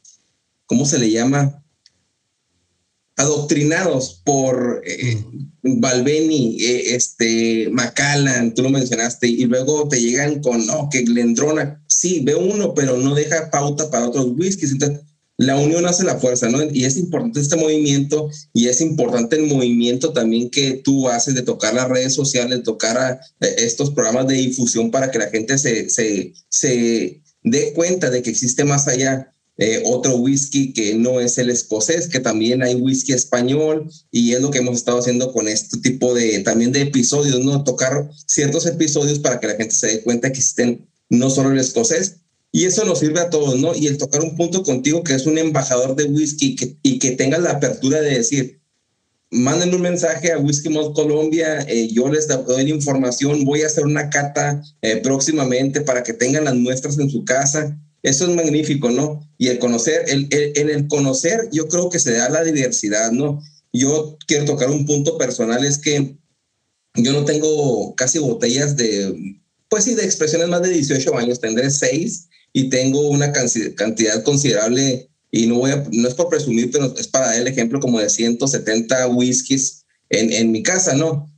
¿cómo 0.66 0.86
se 0.86 0.98
le 0.98 1.10
llama? 1.10 1.62
adoctrinados 3.16 4.22
por 4.24 4.82
eh, 4.84 5.24
Balbeni, 5.62 6.56
eh, 6.60 6.94
este, 6.94 7.68
Macallan, 7.70 8.54
tú 8.54 8.62
lo 8.62 8.70
mencionaste, 8.70 9.28
y 9.28 9.44
luego 9.44 9.88
te 9.88 10.00
llegan 10.00 10.40
con, 10.40 10.66
no, 10.66 10.88
que 10.90 11.02
Glendrona, 11.02 11.82
sí, 11.86 12.20
veo 12.24 12.40
uno, 12.40 12.74
pero 12.74 12.96
no 12.96 13.14
deja 13.14 13.50
pauta 13.50 13.90
para 13.90 14.08
otros 14.08 14.32
whiskies. 14.36 14.72
Entonces, 14.72 15.00
la 15.42 15.56
unión 15.56 15.86
hace 15.86 16.04
la 16.04 16.18
fuerza, 16.18 16.48
¿no? 16.48 16.62
Y 16.62 16.84
es 16.84 16.96
importante 16.96 17.40
este 17.40 17.56
movimiento 17.56 18.30
y 18.52 18.68
es 18.68 18.80
importante 18.80 19.36
el 19.36 19.46
movimiento 19.46 20.12
también 20.12 20.50
que 20.50 20.80
tú 20.84 21.08
haces 21.08 21.34
de 21.34 21.42
tocar 21.42 21.74
las 21.74 21.88
redes 21.88 22.14
sociales, 22.14 22.62
tocar 22.62 23.20
eh, 23.40 23.54
estos 23.58 23.90
programas 23.90 24.28
de 24.28 24.34
difusión 24.34 24.90
para 24.90 25.10
que 25.10 25.18
la 25.18 25.30
gente 25.30 25.58
se, 25.58 25.90
se, 25.90 26.32
se 26.48 27.22
dé 27.42 27.72
cuenta 27.74 28.10
de 28.10 28.22
que 28.22 28.30
existe 28.30 28.64
más 28.64 28.86
allá 28.88 29.32
eh, 29.58 29.82
otro 29.84 30.16
whisky 30.16 30.72
que 30.72 30.94
no 30.94 31.20
es 31.20 31.36
el 31.38 31.50
escocés, 31.50 32.08
que 32.08 32.20
también 32.20 32.62
hay 32.62 32.74
whisky 32.74 33.12
español 33.12 33.90
y 34.10 34.32
es 34.32 34.40
lo 34.40 34.50
que 34.50 34.58
hemos 34.58 34.76
estado 34.76 34.98
haciendo 34.98 35.32
con 35.32 35.46
este 35.46 35.78
tipo 35.78 36.14
de 36.14 36.40
también 36.40 36.72
de 36.72 36.82
episodios, 36.82 37.40
¿no? 37.40 37.62
Tocar 37.62 38.10
ciertos 38.26 38.64
episodios 38.66 39.18
para 39.18 39.40
que 39.40 39.48
la 39.48 39.56
gente 39.56 39.74
se 39.74 39.88
dé 39.88 40.02
cuenta 40.02 40.32
que 40.32 40.38
existen 40.38 40.88
no 41.10 41.28
solo 41.28 41.50
el 41.50 41.58
escocés 41.58 42.21
y 42.52 42.66
eso 42.66 42.84
nos 42.84 43.00
sirve 43.00 43.20
a 43.20 43.30
todos, 43.30 43.58
¿no? 43.58 43.74
Y 43.74 43.86
el 43.86 43.98
tocar 43.98 44.20
un 44.20 44.36
punto 44.36 44.62
contigo 44.62 45.02
que 45.02 45.14
es 45.14 45.26
un 45.26 45.38
embajador 45.38 45.96
de 45.96 46.04
whisky 46.04 46.54
y 46.82 46.98
que 46.98 47.12
tengas 47.12 47.40
la 47.40 47.52
apertura 47.52 48.00
de 48.00 48.18
decir, 48.18 48.60
manden 49.30 49.74
un 49.74 49.80
mensaje 49.80 50.30
a 50.30 50.38
Whisky 50.38 50.68
Mod 50.68 50.94
Colombia, 50.94 51.62
eh, 51.62 51.88
yo 51.90 52.08
les 52.10 52.28
doy 52.28 52.64
la 52.64 52.70
información, 52.70 53.44
voy 53.44 53.62
a 53.62 53.66
hacer 53.66 53.86
una 53.86 54.10
cata 54.10 54.62
eh, 54.82 54.98
próximamente 54.98 55.80
para 55.80 56.02
que 56.02 56.12
tengan 56.12 56.44
las 56.44 56.54
muestras 56.54 56.98
en 56.98 57.08
su 57.08 57.24
casa 57.24 57.78
eso 58.02 58.28
es 58.28 58.34
magnífico, 58.34 58.90
¿no? 58.90 59.28
Y 59.38 59.48
el 59.48 59.58
conocer, 59.58 60.04
el, 60.08 60.28
en 60.30 60.70
el 60.70 60.88
conocer 60.88 61.48
yo 61.52 61.68
creo 61.68 61.88
que 61.88 62.00
se 62.00 62.12
da 62.12 62.28
la 62.28 62.42
diversidad, 62.42 63.12
¿no? 63.12 63.40
Yo 63.72 64.18
quiero 64.26 64.44
tocar 64.44 64.70
un 64.70 64.84
punto 64.84 65.16
personal, 65.16 65.64
es 65.64 65.78
que 65.78 66.16
yo 66.96 67.12
no 67.12 67.24
tengo 67.24 67.94
casi 67.94 68.18
botellas 68.18 68.76
de, 68.76 69.38
pues 69.68 69.84
sí, 69.84 69.94
de 69.94 70.04
expresiones 70.04 70.48
más 70.48 70.62
de 70.62 70.70
18 70.70 71.16
años, 71.16 71.40
tendré 71.40 71.70
seis 71.70 72.28
y 72.52 72.68
tengo 72.68 73.08
una 73.08 73.32
cantidad 73.32 74.22
considerable, 74.22 75.08
y 75.30 75.46
no, 75.46 75.56
voy 75.56 75.70
a, 75.70 75.86
no 75.92 76.08
es 76.08 76.14
por 76.14 76.28
presumir, 76.28 76.70
pero 76.70 76.94
es 76.98 77.08
para 77.08 77.26
dar 77.26 77.40
el 77.40 77.48
ejemplo 77.48 77.80
como 77.80 77.98
de 78.00 78.10
170 78.10 79.08
whiskies 79.08 79.84
en, 80.10 80.32
en 80.32 80.52
mi 80.52 80.62
casa, 80.62 80.94
¿no? 80.94 81.30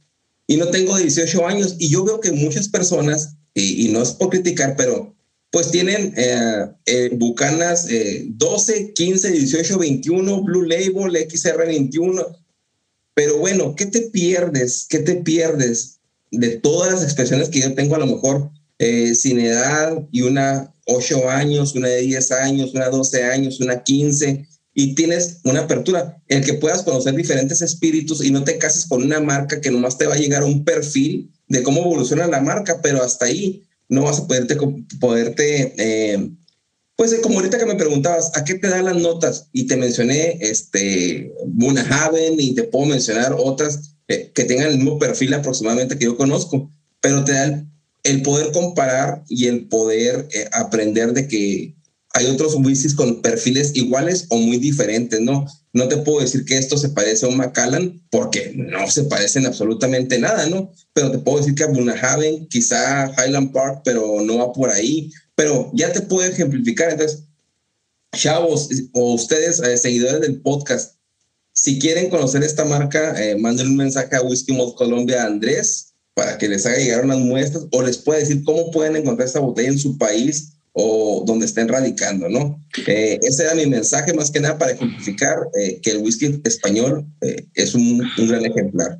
Y 0.47 0.57
no 0.57 0.67
tengo 0.69 0.97
18 0.97 1.47
años 1.47 1.77
y 1.79 1.89
yo 1.89 2.05
veo 2.05 2.21
que 2.21 2.33
muchas 2.33 2.69
personas, 2.69 3.37
y, 3.55 3.87
y 3.87 3.89
no 3.93 4.03
es 4.03 4.11
por 4.11 4.31
criticar, 4.31 4.75
pero 4.77 5.15
pues 5.55 5.71
tienen 5.71 6.13
eh, 6.17 6.67
eh, 6.87 7.11
Bucanas 7.13 7.87
12, 8.27 8.93
15, 8.93 9.31
18, 9.31 9.79
21, 9.79 10.43
Blue 10.43 10.65
Label, 10.65 11.15
XR21. 11.15 12.27
Pero 13.15 13.39
bueno, 13.39 13.77
¿qué 13.77 13.87
te 13.87 14.01
pierdes? 14.01 14.85
¿Qué 14.91 14.99
te 14.99 15.15
pierdes 15.15 16.01
de 16.33 16.57
todas 16.57 16.93
las 16.93 17.05
expresiones 17.05 17.51
que 17.51 17.61
yo 17.61 17.73
tengo 17.75 17.95
a 17.95 18.01
lo 18.01 18.09
mejor 18.09 18.51
eh, 18.81 19.15
sin 19.15 19.39
edad 19.39 19.97
y 20.11 20.23
una 20.23 20.74
8 20.87 21.29
años, 21.31 21.75
una 21.75 21.89
de 21.89 22.03
10 22.03 22.31
años, 22.33 22.75
una 22.75 22.89
12 22.89 23.25
años, 23.25 23.61
una 23.61 23.83
15? 23.83 24.47
Y 24.75 24.95
tienes 24.95 25.39
una 25.45 25.61
apertura, 25.61 26.21
en 26.29 26.43
que 26.43 26.55
puedas 26.55 26.83
conocer 26.83 27.15
diferentes 27.15 27.63
espíritus 27.63 28.25
y 28.25 28.31
no 28.31 28.43
te 28.43 28.59
cases 28.59 28.87
con 28.87 29.03
una 29.03 29.21
marca 29.21 29.61
que 29.61 29.71
nomás 29.71 29.97
te 29.97 30.07
va 30.07 30.15
a 30.15 30.19
llegar 30.19 30.43
a 30.43 30.47
un 30.47 30.65
perfil 30.65 31.31
de 31.49 31.63
cómo 31.63 31.83
evoluciona 31.83 32.27
la 32.27 32.41
marca, 32.41 32.81
pero 32.83 33.03
hasta 33.03 33.27
ahí 33.27 33.63
no 33.89 34.03
vas 34.03 34.19
a 34.19 34.27
poderte, 34.27 34.57
poderte 34.99 35.75
eh, 35.79 36.31
pues 36.97 37.13
eh, 37.13 37.21
como 37.21 37.37
ahorita 37.37 37.59
que 37.59 37.67
me 37.67 37.75
preguntabas, 37.75 38.31
¿a 38.37 38.45
qué 38.45 38.55
te 38.55 38.69
dan 38.69 38.85
las 38.85 38.97
notas? 38.97 39.49
Y 39.53 39.67
te 39.67 39.77
mencioné 39.77 40.39
este, 40.41 41.33
Haven 41.91 42.35
y 42.39 42.55
te 42.55 42.65
puedo 42.65 42.87
mencionar 42.87 43.35
otras 43.37 43.97
eh, 44.09 44.31
que 44.35 44.45
tengan 44.45 44.69
el 44.69 44.79
mismo 44.79 44.99
perfil 44.99 45.35
aproximadamente 45.35 45.99
que 45.99 46.05
yo 46.05 46.17
conozco, 46.17 46.71
pero 47.01 47.25
te 47.25 47.33
da 47.33 47.45
el, 47.45 47.67
poder 48.23 48.53
comparar 48.53 49.25
y 49.29 49.47
el 49.47 49.67
poder 49.69 50.29
aprender 50.53 51.13
de 51.13 51.27
que 51.27 51.75
hay 52.15 52.27
otros 52.27 52.55
whiskies 52.55 52.95
con 52.95 53.21
perfiles 53.23 53.73
iguales 53.75 54.27
o 54.29 54.37
muy 54.37 54.59
diferentes, 54.59 55.21
¿no? 55.21 55.47
No 55.73 55.89
te 55.89 55.97
puedo 55.97 56.21
decir 56.21 56.45
que 56.45 56.57
esto 56.57 56.79
se 56.79 56.91
parece 56.91 57.27
a 57.27 57.29
un 57.29 57.37
Macallan 57.37 58.01
porque 58.09 58.53
no 58.55 58.89
se 58.89 59.03
parecen 59.05 59.45
absolutamente 59.45 60.21
nada, 60.21 60.47
¿no? 60.47 60.73
Pero 60.93 61.11
te 61.11 61.19
puedo 61.19 61.39
decir 61.39 61.57
que 61.57 61.65
a 61.65 61.67
Bunahaven, 61.67 62.47
quizá 62.47 63.11
Highland 63.19 63.53
Park, 63.53 63.83
pero 63.85 64.21
no 64.21 64.39
va 64.39 64.53
por 64.53 64.71
ahí. 64.71 65.11
Pero 65.35 65.73
ya 65.75 65.93
te 65.93 66.03
puedo 66.03 66.25
ejemplificar. 66.29 66.93
Entonces, 66.93 67.25
chavos 68.15 68.69
o 68.93 69.15
ustedes, 69.15 69.59
eh, 69.59 69.77
seguidores 69.77 70.21
del 70.21 70.41
podcast, 70.41 70.95
si 71.53 71.81
quieren 71.81 72.11
conocer 72.11 72.45
esta 72.45 72.65
marca, 72.65 73.21
eh, 73.21 73.37
manden 73.37 73.67
un 73.67 73.77
mensaje 73.77 74.15
a 74.15 74.23
Whisky 74.23 74.53
Mod 74.53 74.75
Colombia 74.77 75.25
Andrés 75.25 75.94
para 76.15 76.39
que 76.39 76.49
les 76.49 76.65
haga 76.65 76.77
llegar 76.77 77.05
unas 77.05 77.19
muestras 77.19 77.67
o 77.71 77.83
les 77.83 77.99
pueda 77.99 78.21
decir 78.21 78.43
cómo 78.45 78.71
pueden 78.71 78.97
encontrar 78.97 79.27
esta 79.27 79.41
botella 79.41 79.69
en 79.69 79.79
su 79.79 79.99
país 79.99 80.53
o 80.73 81.23
donde 81.27 81.47
estén 81.47 81.69
radicando, 81.69 82.29
¿no? 82.29 82.61
Eh, 82.87 83.19
ese 83.23 83.45
era 83.45 83.55
mi 83.55 83.67
mensaje 83.67 84.13
más 84.13 84.31
que 84.31 84.41
nada 84.41 84.59
para 84.59 84.73
ejemplificar 84.73 85.37
eh, 85.59 85.81
que 85.81 85.91
el 85.91 85.99
whisky 85.99 86.41
español 86.45 87.05
eh, 87.21 87.47
es 87.55 87.75
un, 87.75 88.03
un, 88.19 88.29
gran 88.29 88.45
ejemplar. 88.45 88.99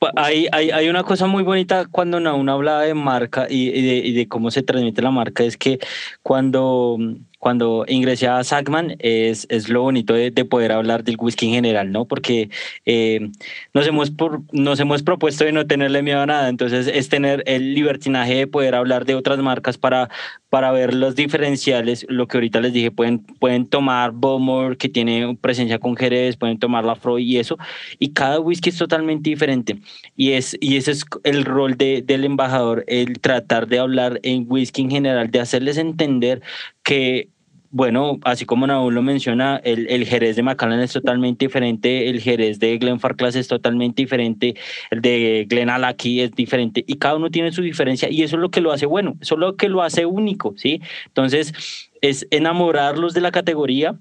Pues, 0.00 0.12
hay, 0.16 0.48
hay, 0.50 0.70
hay, 0.70 0.88
una 0.88 1.04
cosa 1.04 1.26
muy 1.26 1.44
bonita 1.44 1.86
cuando 1.90 2.18
uno 2.18 2.52
habla 2.52 2.80
de 2.80 2.94
marca 2.94 3.46
y, 3.48 3.68
y, 3.68 3.82
de, 3.82 3.96
y 3.98 4.12
de 4.14 4.28
cómo 4.28 4.50
se 4.50 4.62
transmite 4.62 5.00
la 5.00 5.12
marca, 5.12 5.44
es 5.44 5.56
que 5.56 5.78
cuando 6.22 6.98
cuando 7.44 7.84
ingresé 7.88 8.26
a 8.26 8.42
Sagman 8.42 8.96
es, 9.00 9.46
es 9.50 9.68
lo 9.68 9.82
bonito 9.82 10.14
de, 10.14 10.32
poder 10.46 10.72
hablar 10.72 11.04
del 11.04 11.18
whisky 11.18 11.48
en 11.48 11.52
general, 11.52 11.92
¿no? 11.92 12.06
Porque 12.06 12.48
eh, 12.86 13.28
nos, 13.74 13.86
hemos 13.86 14.10
por, 14.10 14.40
nos 14.52 14.80
hemos 14.80 15.02
propuesto 15.02 15.44
de 15.44 15.52
no 15.52 15.66
tenerle 15.66 16.00
miedo 16.00 16.22
a 16.22 16.26
nada, 16.26 16.48
entonces 16.48 16.86
es 16.86 17.10
tener 17.10 17.42
el 17.44 17.74
libertinaje 17.74 18.34
de 18.34 18.46
poder 18.46 18.74
hablar 18.74 19.04
de 19.04 19.14
otras 19.14 19.40
marcas 19.40 19.76
para, 19.76 20.08
para 20.48 20.72
ver 20.72 20.94
los 20.94 21.16
diferenciales, 21.16 22.06
lo 22.08 22.28
que 22.28 22.38
ahorita 22.38 22.62
les 22.62 22.72
dije, 22.72 22.90
pueden, 22.90 23.18
pueden 23.18 23.66
tomar 23.66 24.12
Bowmore, 24.12 24.78
que 24.78 24.88
tiene 24.88 25.36
presencia 25.38 25.78
con 25.78 25.96
Jerez, 25.96 26.38
pueden 26.38 26.58
tomar 26.58 26.86
la 26.86 26.96
Freud 26.96 27.26
y 27.26 27.36
eso, 27.36 27.58
y 27.98 28.14
cada 28.14 28.40
whisky 28.40 28.70
es 28.70 28.78
totalmente 28.78 29.28
diferente, 29.28 29.76
y, 30.16 30.30
es, 30.32 30.56
y 30.62 30.78
ese 30.78 30.92
es 30.92 31.04
el 31.24 31.44
rol 31.44 31.76
de, 31.76 32.00
del 32.00 32.24
embajador, 32.24 32.84
el 32.86 33.20
tratar 33.20 33.66
de 33.66 33.80
hablar 33.80 34.18
en 34.22 34.46
whisky 34.48 34.80
en 34.80 34.90
general, 34.90 35.30
de 35.30 35.40
hacerles 35.40 35.76
entender 35.76 36.40
que 36.82 37.33
bueno, 37.74 38.20
así 38.22 38.46
como 38.46 38.68
Naúl 38.68 38.94
lo 38.94 39.02
menciona, 39.02 39.56
el, 39.64 40.06
Jerez 40.06 40.36
de 40.36 40.44
Macallan 40.44 40.78
es 40.78 40.92
totalmente 40.92 41.46
diferente, 41.46 42.08
el 42.08 42.20
Jerez 42.20 42.60
de 42.60 42.78
Glenfarclas 42.78 43.34
es 43.34 43.48
totalmente 43.48 44.00
diferente, 44.00 44.54
el 44.92 45.00
de 45.00 45.44
Glen 45.50 45.68
Alaki 45.68 46.20
es 46.20 46.30
diferente 46.30 46.84
y 46.86 46.98
cada 46.98 47.16
uno 47.16 47.32
tiene 47.32 47.50
su 47.50 47.62
diferencia 47.62 48.08
y 48.08 48.22
eso 48.22 48.36
es 48.36 48.42
lo 48.42 48.52
que 48.52 48.60
lo 48.60 48.70
hace 48.70 48.86
bueno, 48.86 49.16
eso 49.20 49.34
es 49.34 49.40
lo 49.40 49.56
que 49.56 49.68
lo 49.68 49.82
hace 49.82 50.06
único, 50.06 50.54
¿sí? 50.56 50.80
Entonces, 51.06 51.90
es 52.00 52.28
enamorarlos 52.30 53.12
de 53.12 53.22
la 53.22 53.32
categoría 53.32 53.98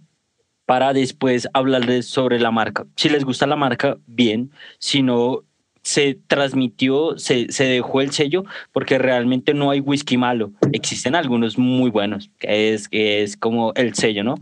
para 0.67 0.93
después 0.93 1.49
hablarles 1.55 2.05
sobre 2.05 2.39
la 2.39 2.51
marca. 2.51 2.85
Si 2.95 3.09
les 3.09 3.25
gusta 3.25 3.47
la 3.47 3.55
marca, 3.55 3.97
bien, 4.05 4.51
si 4.77 5.01
no, 5.01 5.45
se 5.83 6.17
transmitió, 6.27 7.17
se, 7.17 7.51
se, 7.51 7.65
dejó 7.65 8.01
el 8.01 8.11
sello, 8.11 8.43
porque 8.71 8.97
realmente 8.97 9.53
no 9.53 9.69
hay 9.69 9.81
whisky 9.81 10.17
malo. 10.17 10.53
Existen 10.71 11.13
algunos 11.13 11.57
muy 11.57 11.91
buenos, 11.91 12.31
es, 12.39 12.87
es 12.91 13.35
como 13.35 13.73
el 13.75 13.93
sello, 13.93 14.23
¿no? 14.23 14.35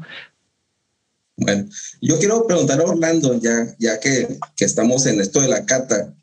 Bueno, 1.38 1.66
yo 2.02 2.20
quiero 2.20 2.46
preguntar 2.46 2.80
a 2.80 2.84
Orlando, 2.84 3.40
ya, 3.40 3.76
ya 3.80 4.00
que, 4.00 4.38
que 4.56 4.66
estamos 4.66 5.08
en 5.08 5.20
esto 5.20 5.42
de 5.42 5.48
la 5.48 5.66
cata, 5.66 6.14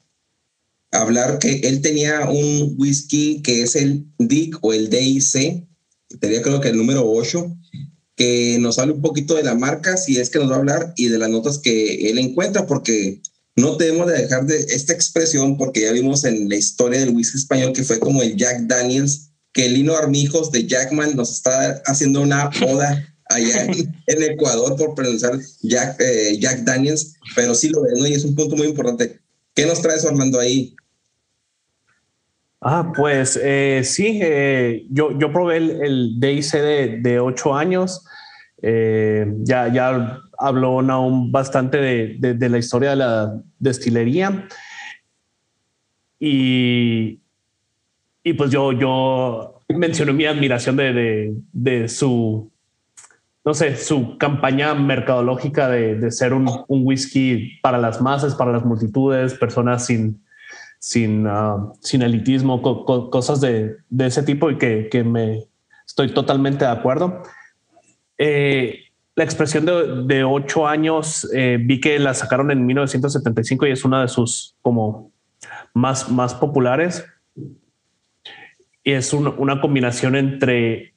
hablar 0.93 1.41
que 1.41 1.61
él 1.65 1.83
tenía 1.83 2.29
un 2.31 2.77
whisky 2.79 3.43
que 3.43 3.63
es 3.63 3.75
el 3.75 4.07
DIC 4.19 4.59
o 4.63 4.73
el 4.73 4.89
DIC, 4.89 5.67
tenía 6.21 6.43
creo 6.43 6.61
que 6.61 6.69
el 6.69 6.77
número 6.77 7.11
8, 7.11 7.57
que 8.15 8.59
nos 8.61 8.79
hable 8.79 8.95
un 8.95 9.03
poquito 9.03 9.35
de 9.35 9.43
la 9.43 9.57
marca, 9.57 9.97
si 9.97 10.19
es 10.19 10.31
que 10.31 10.39
nos 10.39 10.51
va 10.51 10.57
a 10.57 10.59
hablar, 10.59 10.93
y 10.97 11.09
de 11.09 11.19
las 11.19 11.31
notas 11.31 11.59
que 11.59 12.11
él 12.11 12.19
encuentra, 12.19 12.67
porque 12.67 13.21
no 13.59 13.75
debemos 13.75 14.07
de 14.07 14.23
dejar 14.23 14.47
de 14.47 14.57
esta 14.57 14.93
expresión 14.93 15.57
porque 15.57 15.83
ya 15.83 15.93
vimos 15.93 16.25
en 16.25 16.49
la 16.49 16.55
historia 16.55 17.01
del 17.01 17.15
whisky 17.15 17.39
español 17.39 17.73
que 17.73 17.83
fue 17.83 17.99
como 17.99 18.23
el 18.23 18.37
Jack 18.37 18.61
Daniels, 18.63 19.31
que 19.53 19.67
el 19.67 19.75
Lino 19.75 19.97
Armijos 19.97 20.53
de 20.53 20.67
Jackman 20.67 21.17
nos 21.17 21.33
está 21.33 21.83
haciendo 21.87 22.21
una 22.21 22.51
oda 22.67 23.05
allá 23.29 23.65
en, 23.65 24.23
Ecuador 24.23 24.77
por 24.77 24.95
pronunciar 24.95 25.39
Jack, 25.63 26.01
eh, 26.01 26.39
Jack 26.39 26.61
Daniels, 26.61 27.15
pero 27.35 27.55
sí 27.55 27.69
lo 27.69 27.83
ven, 27.83 27.95
¿no? 27.99 28.07
Y 28.07 28.15
es 28.15 28.25
un 28.25 28.37
punto 28.37 28.57
muy 28.57 28.69
importante. 28.69 29.19
¿Qué 29.55 29.67
nos 29.67 29.83
traes, 29.83 30.05
Orlando, 30.05 30.39
ahí? 30.39 30.77
Ah, 32.61 32.93
pues 32.97 33.39
eh, 33.43 33.83
sí, 33.85 34.21
eh, 34.23 34.87
yo, 34.91 35.19
yo 35.19 35.33
probé 35.33 35.57
el, 35.57 36.21
DIC 36.21 36.53
de, 36.53 37.01
de 37.03 37.21
ocho 37.21 37.55
años. 37.55 38.05
Ya, 38.61 39.69
ya 39.73 40.21
habló 40.39 40.81
aún 40.81 41.31
bastante 41.33 41.79
de, 41.79 42.35
de, 42.35 42.49
la 42.49 42.59
historia 42.59 42.91
de 42.91 42.97
la 42.97 43.41
destilería. 43.59 44.49
y, 46.19 47.21
y 48.23 48.33
pues 48.35 48.51
yo, 48.51 48.73
yo 48.73 49.63
mencioné 49.69 50.13
mi 50.13 50.27
admiración 50.27 50.77
de, 50.77 50.93
de, 50.93 51.35
de 51.53 51.89
su, 51.89 52.51
no 53.45 53.55
sé, 53.55 53.77
su 53.77 54.19
campaña 54.19 54.75
mercadológica 54.75 55.69
de, 55.69 55.97
de 55.97 56.11
ser 56.11 56.35
un, 56.35 56.49
un, 56.69 56.87
whisky 56.87 57.59
para 57.63 57.79
las 57.79 58.01
masas, 58.01 58.35
para 58.35 58.53
las 58.53 58.65
multitudes, 58.65 59.35
personas 59.35 59.87
sin, 59.87 60.23
sin, 60.79 61.27
uh, 61.27 61.73
sin 61.81 62.03
elitismo, 62.03 62.63
co 62.63 62.85
co 62.85 63.11
cosas 63.11 63.41
de, 63.41 63.77
de, 63.89 64.07
ese 64.07 64.23
tipo 64.23 64.51
y 64.51 64.59
que, 64.59 64.89
que, 64.91 65.05
me 65.05 65.45
estoy 65.87 66.13
totalmente 66.13 66.65
de 66.65 66.71
acuerdo. 66.71 67.23
Eh, 68.19 68.85
la 69.15 69.25
expresión 69.25 69.65
de, 69.65 70.05
de 70.05 70.25
ocho 70.25 70.67
años 70.67 71.29
eh, 71.35 71.59
vi 71.61 71.81
que 71.81 71.99
la 71.99 72.15
sacaron 72.15 72.51
en 72.51 72.67
1975 72.67 73.67
y 73.67 73.71
es 73.71 73.85
una 73.85 74.03
de 74.03 74.09
sus 74.09 74.57
como 74.63 75.13
más, 75.75 76.11
más 76.11 76.35
populares. 76.35 77.05
Y 78.85 78.93
es 78.93 79.13
un, 79.13 79.27
una 79.39 79.61
combinación 79.61 80.17
entre 80.17 80.95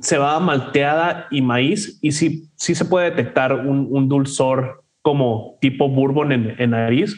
cebada 0.00 0.40
malteada 0.40 1.26
y 1.30 1.42
maíz. 1.42 1.98
Y 2.02 2.12
sí, 2.12 2.50
sí 2.56 2.74
se 2.74 2.84
puede 2.84 3.10
detectar 3.10 3.54
un, 3.54 3.86
un 3.90 4.08
dulzor 4.08 4.84
como 5.02 5.56
tipo 5.60 5.88
bourbon 5.88 6.32
en, 6.32 6.54
en, 6.58 6.70
nariz. 6.70 7.14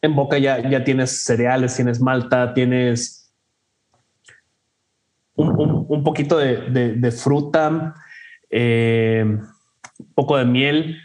En 0.00 0.16
boca 0.16 0.38
ya, 0.38 0.68
ya 0.68 0.82
tienes 0.82 1.24
cereales, 1.24 1.76
tienes 1.76 2.00
malta, 2.00 2.54
tienes 2.54 3.22
un, 5.34 5.61
un, 6.02 6.04
poquito 6.04 6.38
de, 6.38 7.10
fruta, 7.12 7.94
eh, 8.50 9.24
un 9.24 10.14
poco 10.14 10.36
de 10.36 10.44
miel. 10.44 10.98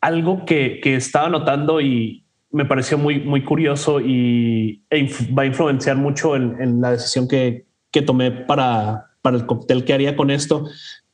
Algo 0.00 0.44
que, 0.44 0.80
que 0.80 0.96
estaba 0.96 1.28
notando 1.28 1.80
y, 1.80 2.22
me 2.52 2.66
pareció 2.66 2.98
muy, 2.98 3.20
muy 3.20 3.42
curioso 3.42 4.00
y 4.00 4.84
e 4.90 5.10
va 5.36 5.42
a 5.42 5.46
influenciar 5.46 5.96
mucho 5.96 6.36
en, 6.36 6.80
la 6.80 6.92
decisión 6.92 7.26
que, 7.26 7.66
que, 7.90 8.02
tomé 8.02 8.30
para, 8.30 9.10
para 9.22 9.36
el 9.36 9.46
cóctel 9.46 9.84
que 9.84 9.94
haría 9.94 10.14
con 10.14 10.30
esto. 10.30 10.68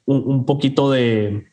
Un, 0.05 0.47
poquito 0.47 0.91
de, 0.91 1.47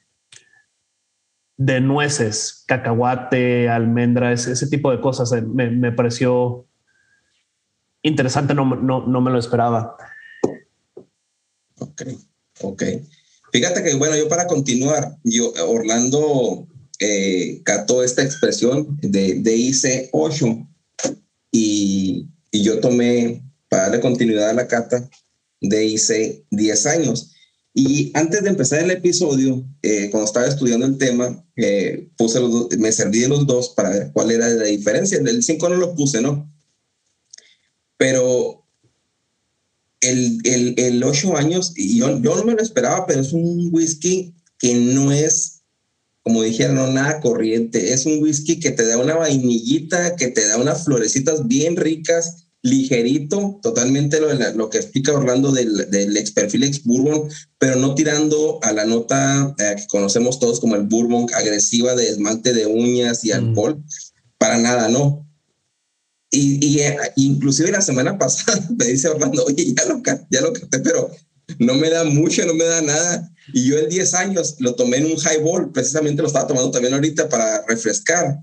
de 1.57 1.82
nueces, 1.82 2.63
cacahuate, 2.67 3.69
almendras, 3.69 4.47
ese 4.47 4.67
tipo 4.67 4.91
de 4.91 5.01
cosas. 5.01 5.32
Eh, 5.34 5.41
me, 5.41 5.69
me 5.69 5.91
pareció 5.91 6.65
interesante, 8.01 8.53
no, 8.53 8.65
no, 8.65 9.05
no, 9.05 9.21
me 9.21 9.32
lo 9.32 9.38
esperaba. 9.38 9.97
Ok, 11.80 12.03
ok. 12.61 12.84
Fíjate 13.51 13.84
que, 13.84 13.95
bueno, 13.95 14.15
yo 14.15 14.28
para 14.28 14.47
continuar, 14.47 15.17
yo, 15.23 15.53
Orlando 15.67 16.67
eh, 16.99 17.61
cató 17.63 18.03
esta 18.03 18.23
expresión 18.23 18.97
de, 19.01 19.36
de 19.36 19.55
hice 19.55 20.09
8 20.11 20.67
y, 21.51 22.28
y, 22.51 22.63
yo 22.63 22.80
tomé, 22.80 23.43
para 23.69 23.84
darle 23.84 24.01
continuidad 24.01 24.49
a 24.49 24.53
la 24.53 24.67
cata, 24.67 25.09
de 25.61 25.86
hice 25.86 26.43
10 26.51 26.86
años. 26.86 27.32
Y 27.73 28.11
antes 28.13 28.41
de 28.41 28.49
empezar 28.49 28.80
el 28.80 28.91
episodio, 28.91 29.65
eh, 29.82 30.09
cuando 30.09 30.26
estaba 30.26 30.47
estudiando 30.47 30.86
el 30.86 30.97
tema, 30.97 31.45
eh, 31.57 32.09
puse 32.17 32.39
me 32.78 32.91
serví 32.93 33.19
de 33.19 33.28
los 33.28 33.45
dos 33.45 33.69
para 33.69 33.89
ver 33.89 34.11
cuál 34.13 34.32
era 34.32 34.47
la 34.47 34.63
diferencia. 34.63 35.17
El 35.17 35.43
5 35.43 35.69
no 35.69 35.76
lo 35.76 35.93
puse, 35.93 36.21
¿no? 36.21 36.49
Pero 37.97 38.64
el, 40.10 40.39
el, 40.43 40.74
el 40.78 41.03
8 41.03 41.38
años, 41.38 41.74
y 41.76 41.97
yo, 41.97 42.22
yo 42.22 42.36
no 42.36 42.43
me 42.43 42.53
lo 42.53 42.62
esperaba, 42.62 43.06
pero 43.06 43.22
es 43.22 43.34
un 43.34 43.70
whisky 43.72 44.34
que 44.60 44.76
no 44.76 45.12
es 45.12 45.56
como 46.26 46.41
dijeron, 46.41 46.76
no 46.78 46.88
nada 46.88 47.20
corriente. 47.20 47.93
Es 47.93 48.08
un 48.08 48.18
whisky 48.22 48.60
que 48.60 48.72
te 48.72 48.88
da 48.88 48.97
una 48.97 49.14
vainillita, 49.14 50.16
que 50.16 50.30
te 50.30 50.47
da 50.47 50.58
unas 50.58 50.84
florecitas 50.84 51.47
bien 51.47 51.76
ricas, 51.76 52.47
ligerito, 52.64 53.60
totalmente 53.62 54.20
lo, 54.20 54.34
lo 54.34 54.72
que 54.72 54.80
explica 54.80 55.14
Orlando 55.14 55.51
del, 55.51 55.88
del 55.91 56.18
ex 56.18 56.32
perfil 56.32 56.64
ex 56.64 56.84
bourbon, 56.84 57.30
pero 57.60 57.76
no 57.76 57.93
tirando 57.93 58.58
a 58.64 58.72
la 58.72 58.86
nota 58.86 59.53
eh, 59.60 59.76
que 59.78 59.86
conocemos 59.86 60.39
todos 60.39 60.60
como 60.60 60.76
el 60.76 60.88
bourbon 60.88 61.28
agresiva 61.36 61.93
de 61.93 62.10
esmalte 62.10 62.53
de 62.53 62.66
uñas 62.66 63.24
y 63.24 63.32
alcohol. 63.32 63.78
Mm. 63.78 63.84
Para 64.39 64.58
nada, 64.58 64.89
no. 64.89 65.28
Y, 66.32 66.65
y 66.65 66.80
eh, 66.80 66.97
inclusive 67.15 67.71
la 67.71 67.82
semana 67.82 68.17
pasada 68.19 68.67
me 68.78 68.86
dice 68.86 69.07
Orlando, 69.07 69.43
oye, 69.45 69.73
ya 69.76 69.86
lo, 69.86 70.01
ya 70.30 70.41
lo 70.41 70.53
capté, 70.53 70.80
pero 70.80 71.09
no 71.59 71.76
me 71.76 71.89
da 71.89 72.03
mucho, 72.03 72.45
no 72.45 72.53
me 72.53 72.65
da 72.65 72.82
nada. 72.82 73.32
Y 73.53 73.67
yo 73.67 73.78
en 73.78 73.89
10 73.89 74.13
años 74.15 74.55
lo 74.59 74.76
tomé 74.76 74.97
en 74.97 75.05
un 75.05 75.17
highball, 75.17 75.71
precisamente 75.71 76.21
lo 76.21 76.28
estaba 76.28 76.47
tomando 76.47 76.71
también 76.71 76.93
ahorita 76.93 77.30
para 77.30 77.63
refrescar. 77.67 78.39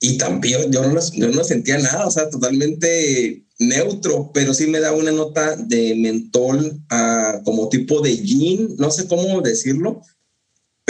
Y 0.00 0.16
también 0.16 0.72
yo 0.72 0.82
no, 0.82 0.98
yo 1.12 1.28
no 1.28 1.44
sentía 1.44 1.78
nada, 1.78 2.06
o 2.06 2.10
sea, 2.10 2.30
totalmente 2.30 3.44
neutro, 3.58 4.30
pero 4.32 4.54
sí 4.54 4.66
me 4.66 4.80
da 4.80 4.92
una 4.92 5.12
nota 5.12 5.56
de 5.56 5.94
mentol 5.94 6.82
uh, 6.90 7.44
como 7.44 7.68
tipo 7.68 8.00
de 8.00 8.16
gin, 8.16 8.74
no 8.78 8.90
sé 8.90 9.06
cómo 9.06 9.42
decirlo, 9.42 10.00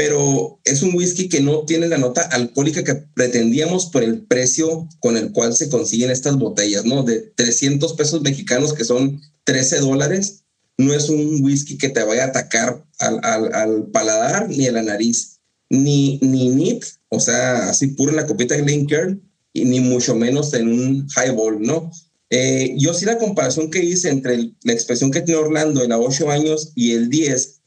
pero 0.00 0.58
es 0.64 0.80
un 0.80 0.96
whisky 0.96 1.28
que 1.28 1.42
no 1.42 1.66
tiene 1.66 1.86
la 1.86 1.98
nota 1.98 2.22
alcohólica 2.22 2.82
que 2.82 2.94
pretendíamos 2.94 3.90
por 3.90 4.02
el 4.02 4.22
precio 4.22 4.88
con 4.98 5.18
el 5.18 5.30
cual 5.30 5.54
se 5.54 5.68
consiguen 5.68 6.10
estas 6.10 6.38
botellas, 6.38 6.86
¿no? 6.86 7.02
De 7.02 7.20
300 7.36 7.92
pesos 7.92 8.22
mexicanos, 8.22 8.72
que 8.72 8.86
son 8.86 9.20
13 9.44 9.80
dólares 9.80 10.44
no 10.78 10.94
es 10.94 11.10
un 11.10 11.44
whisky 11.44 11.76
que 11.76 11.90
te 11.90 12.02
vaya 12.02 12.24
a 12.24 12.28
atacar 12.28 12.82
al, 12.98 13.20
al, 13.22 13.54
al 13.54 13.90
paladar 13.90 14.48
ni 14.48 14.66
a 14.66 14.72
la 14.72 14.82
nariz, 14.82 15.38
ni, 15.68 16.18
ni 16.22 16.48
nit, 16.48 16.82
o 17.10 17.20
sea, 17.20 17.68
así 17.68 17.88
puro 17.88 18.10
en 18.10 18.16
la 18.16 18.26
copita 18.26 18.56
Glencairn, 18.56 19.20
y 19.52 19.66
ni 19.66 19.80
mucho 19.80 20.14
menos 20.14 20.54
en 20.54 20.68
un 20.68 21.08
highball, 21.14 21.60
¿no? 21.60 21.92
Eh, 22.30 22.74
yo 22.78 22.94
sí 22.94 23.04
la 23.04 23.18
comparación 23.18 23.70
que 23.70 23.84
hice 23.84 24.08
entre 24.08 24.32
el, 24.32 24.56
la 24.62 24.72
expresión 24.72 25.10
que 25.10 25.20
tiene 25.20 25.42
Orlando 25.42 25.84
en 25.84 25.90
los 25.90 26.00
8 26.00 26.30
años 26.30 26.72
y 26.74 26.92
el 26.92 27.10
10, 27.10 27.60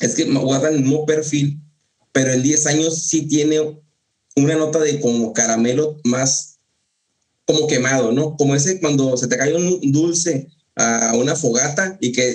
es 0.00 0.14
que 0.14 0.24
guardan 0.24 0.76
el 0.76 0.80
mismo 0.80 1.04
perfil, 1.04 1.60
pero 2.16 2.32
el 2.32 2.42
10 2.42 2.66
años 2.68 3.02
sí 3.08 3.26
tiene 3.28 3.60
una 4.36 4.54
nota 4.54 4.78
de 4.78 5.00
como 5.00 5.34
caramelo 5.34 6.00
más 6.04 6.60
como 7.44 7.66
quemado, 7.66 8.10
¿no? 8.10 8.38
Como 8.38 8.54
ese 8.56 8.80
cuando 8.80 9.18
se 9.18 9.26
te 9.26 9.36
cae 9.36 9.54
un 9.54 9.92
dulce 9.92 10.48
a 10.76 11.12
una 11.14 11.36
fogata 11.36 11.98
y 12.00 12.12
que 12.12 12.34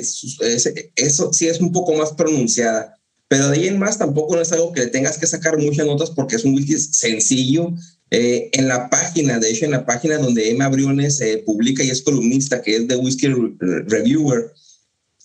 eso 0.95 1.33
sí 1.33 1.47
es 1.47 1.59
un 1.59 1.71
poco 1.71 1.95
más 1.95 2.11
pronunciada. 2.11 2.95
Pero 3.27 3.49
de 3.49 3.57
ahí 3.57 3.67
en 3.69 3.79
más 3.79 3.97
tampoco 3.97 4.35
no 4.35 4.43
es 4.43 4.51
algo 4.51 4.71
que 4.71 4.85
tengas 4.85 5.17
que 5.17 5.25
sacar 5.25 5.57
muchas 5.57 5.87
notas 5.87 6.11
porque 6.11 6.35
es 6.35 6.45
un 6.45 6.53
whisky 6.53 6.77
sencillo. 6.77 7.73
Eh, 8.11 8.51
en 8.53 8.67
la 8.67 8.87
página, 8.87 9.39
de 9.39 9.49
hecho, 9.49 9.65
en 9.65 9.71
la 9.71 9.87
página 9.87 10.19
donde 10.19 10.51
Emma 10.51 10.69
Briones 10.69 11.19
eh, 11.21 11.41
publica 11.43 11.83
y 11.83 11.89
es 11.89 12.03
columnista, 12.03 12.61
que 12.61 12.75
es 12.75 12.87
de 12.87 12.97
Whisky 12.97 13.29
Reviewer, 13.87 14.53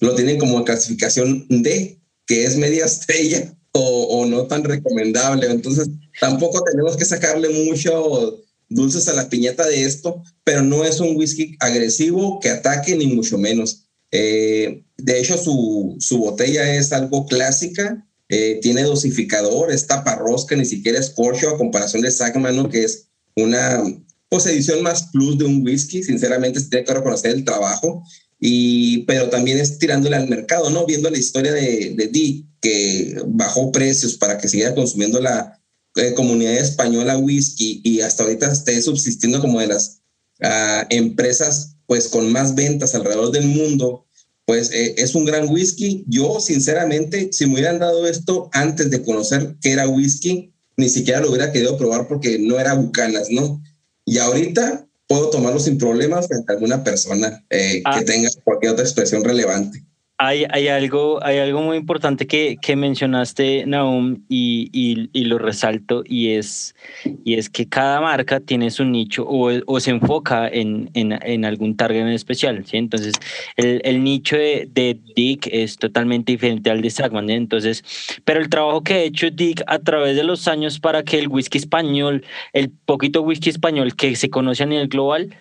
lo 0.01 0.15
tienen 0.15 0.39
como 0.39 0.65
clasificación 0.65 1.45
D, 1.51 2.01
que 2.25 2.47
es 2.47 2.57
media 2.57 2.87
estrella 2.87 3.53
o, 3.79 4.27
no 4.27 4.47
tan 4.47 4.65
recomendable. 4.65 5.51
Entonces, 5.51 5.89
tampoco 6.21 6.63
tenemos 6.63 6.97
que 6.97 7.05
sacarle 7.05 7.49
mucho 7.49 8.43
dulces 8.69 9.09
a 9.09 9.13
la 9.13 9.29
piñata 9.29 9.67
de 9.67 9.85
esto, 9.85 10.23
pero 10.45 10.63
no 10.63 10.85
es 10.85 11.01
un 11.01 11.17
whisky 11.17 11.57
agresivo 11.61 12.41
que 12.41 12.51
ataque 12.51 12.97
ni 12.97 13.07
mucho 13.07 13.39
menos. 13.39 13.85
Eh, 14.11 14.85
de 14.97 15.21
hecho, 15.21 15.37
su, 15.37 15.97
su, 15.99 16.19
botella 16.19 16.75
es 16.75 16.93
algo 16.93 17.27
clásica, 17.27 18.07
eh, 18.29 18.59
tiene 18.63 18.83
dosificador, 18.83 19.71
es 19.71 19.87
taparrosca, 19.87 20.57
ni 20.57 20.65
siquiera 20.65 20.99
es 20.99 21.11
corcho 21.11 21.51
a 21.51 21.59
comparación 21.59 22.03
de 22.03 22.11
Sackman, 22.11 22.69
que 22.71 22.85
es 22.85 23.09
una 23.37 23.83
pues, 24.29 24.47
edición 24.47 24.83
más 24.83 25.09
plus 25.13 25.39
de 25.39 25.45
un 25.45 25.65
whisky. 25.65 26.03
Sinceramente, 26.03 26.61
se 26.61 26.69
tiene 26.69 26.85
que 26.85 26.95
reconocer 26.95 27.33
el 27.33 27.45
trabajo, 27.45 28.03
pero 29.07 29.29
también 29.29 29.59
es 29.59 29.79
tirándole 29.79 30.17
al 30.17 30.29
mercado, 30.29 30.71
¿no? 30.71 30.87
Viendo 30.87 31.11
la 31.11 31.19
historia 31.19 31.53
de, 31.53 31.95
de 31.97 32.09
Dee, 32.09 32.45
que 32.61 33.21
bajó 33.27 33.73
precios 33.73 34.17
para 34.17 34.39
que 34.39 34.49
siguiera 34.49 34.75
consumiendo 34.75 35.21
la, 35.21 35.61
eh, 35.97 36.13
comunidad 36.13 36.59
española 36.59 37.17
whisky 37.17 37.81
y 37.83 38.03
hasta 38.03 38.23
ahorita 38.23 38.53
esté 38.53 38.83
subsistiendo 38.83 39.41
como 39.41 39.61
de 39.61 39.69
las 39.69 40.03
uh, 40.43 40.85
empresas 40.91 41.77
pues 41.87 42.09
con 42.09 42.31
más 42.31 42.55
ventas 42.55 42.95
alrededor 42.95 43.31
del 43.31 43.47
mundo, 43.47 44.07
pues 44.45 44.71
eh, 44.73 44.95
es 44.99 45.15
un 45.15 45.25
gran 45.25 45.49
whisky. 45.49 46.05
Yo 46.07 46.39
sinceramente, 46.39 47.31
si 47.33 47.47
me 47.47 47.55
hubieran 47.55 47.79
dado 47.79 48.07
esto 48.07 48.51
antes 48.53 48.91
de 48.91 49.03
conocer 49.03 49.57
que 49.63 49.73
era 49.73 49.89
whisky, 49.89 50.53
ni 50.77 50.91
siquiera 50.91 51.21
lo 51.21 51.31
hubiera 51.31 51.51
querido 51.51 51.79
probar 51.79 52.07
porque 52.09 52.39
no 52.39 52.61
era 52.61 52.75
bucanas, 52.75 53.31
¿no? 53.31 53.63
Y 54.05 54.19
ahorita 54.19 54.86
puedo 55.07 55.31
tomarlo 55.31 55.59
sin 55.61 55.79
problemas 55.79 56.29
frente 56.29 56.53
a 56.53 56.55
alguna 56.55 56.83
persona 56.83 57.45
eh, 57.51 57.83
ah. 57.85 57.99
que 57.99 58.05
tenga 58.05 58.29
cualquier 58.45 58.73
otra 58.73 58.85
expresión 58.85 59.25
relevante. 59.25 59.85
Hay, 60.19 60.47
hay, 60.49 60.69
algo, 60.69 61.23
hay 61.23 61.39
algo 61.39 61.61
muy 61.61 61.77
importante 61.77 62.27
que, 62.27 62.57
que 62.61 62.75
mencionaste, 62.75 63.65
Naum, 63.67 64.25
y, 64.29 64.71
y, 64.73 65.11
y, 65.13 65.25
lo 65.25 65.39
resalto, 65.39 66.03
y 66.07 66.31
es, 66.31 66.75
y 67.25 67.35
es 67.35 67.51
que 67.51 67.69
cada 67.69 68.01
marca 68.01 68.41
tiene 68.41 68.71
su 68.71 68.87
nicho 68.87 69.27
o, 69.29 69.51
o 69.67 69.81
se 69.81 69.91
enfoca 69.91 70.49
en, 70.49 70.91
en, 70.95 71.13
en, 71.13 71.45
algún 71.45 71.77
target 71.77 72.01
en 72.01 72.09
especial. 72.09 72.65
¿sí? 72.65 72.79
Entonces, 72.79 73.13
el, 73.57 73.83
el 73.85 74.03
nicho 74.03 74.37
de, 74.37 74.69
de, 74.73 74.99
Dick 75.15 75.49
es 75.53 75.77
totalmente 75.77 76.33
diferente 76.33 76.71
al 76.71 76.81
de 76.81 76.91
Sagman. 76.91 77.29
Entonces, 77.29 77.85
pero 78.25 78.41
el 78.41 78.49
trabajo 78.49 78.83
que 78.83 78.95
ha 78.95 79.01
hecho 79.01 79.31
Dick 79.31 79.63
a 79.67 79.79
través 79.81 80.17
de 80.17 80.25
los 80.25 80.49
años 80.49 80.81
para 80.81 81.03
que 81.03 81.19
el 81.19 81.29
whisky 81.29 81.59
español, 81.59 82.25
el 82.55 82.71
poquito 82.71 83.21
whisky 83.21 83.51
español 83.51 83.95
que 83.95 84.17
se 84.17 84.31
conoce 84.31 84.63
a 84.63 84.67
nivel 84.67 84.89
global, 84.89 85.35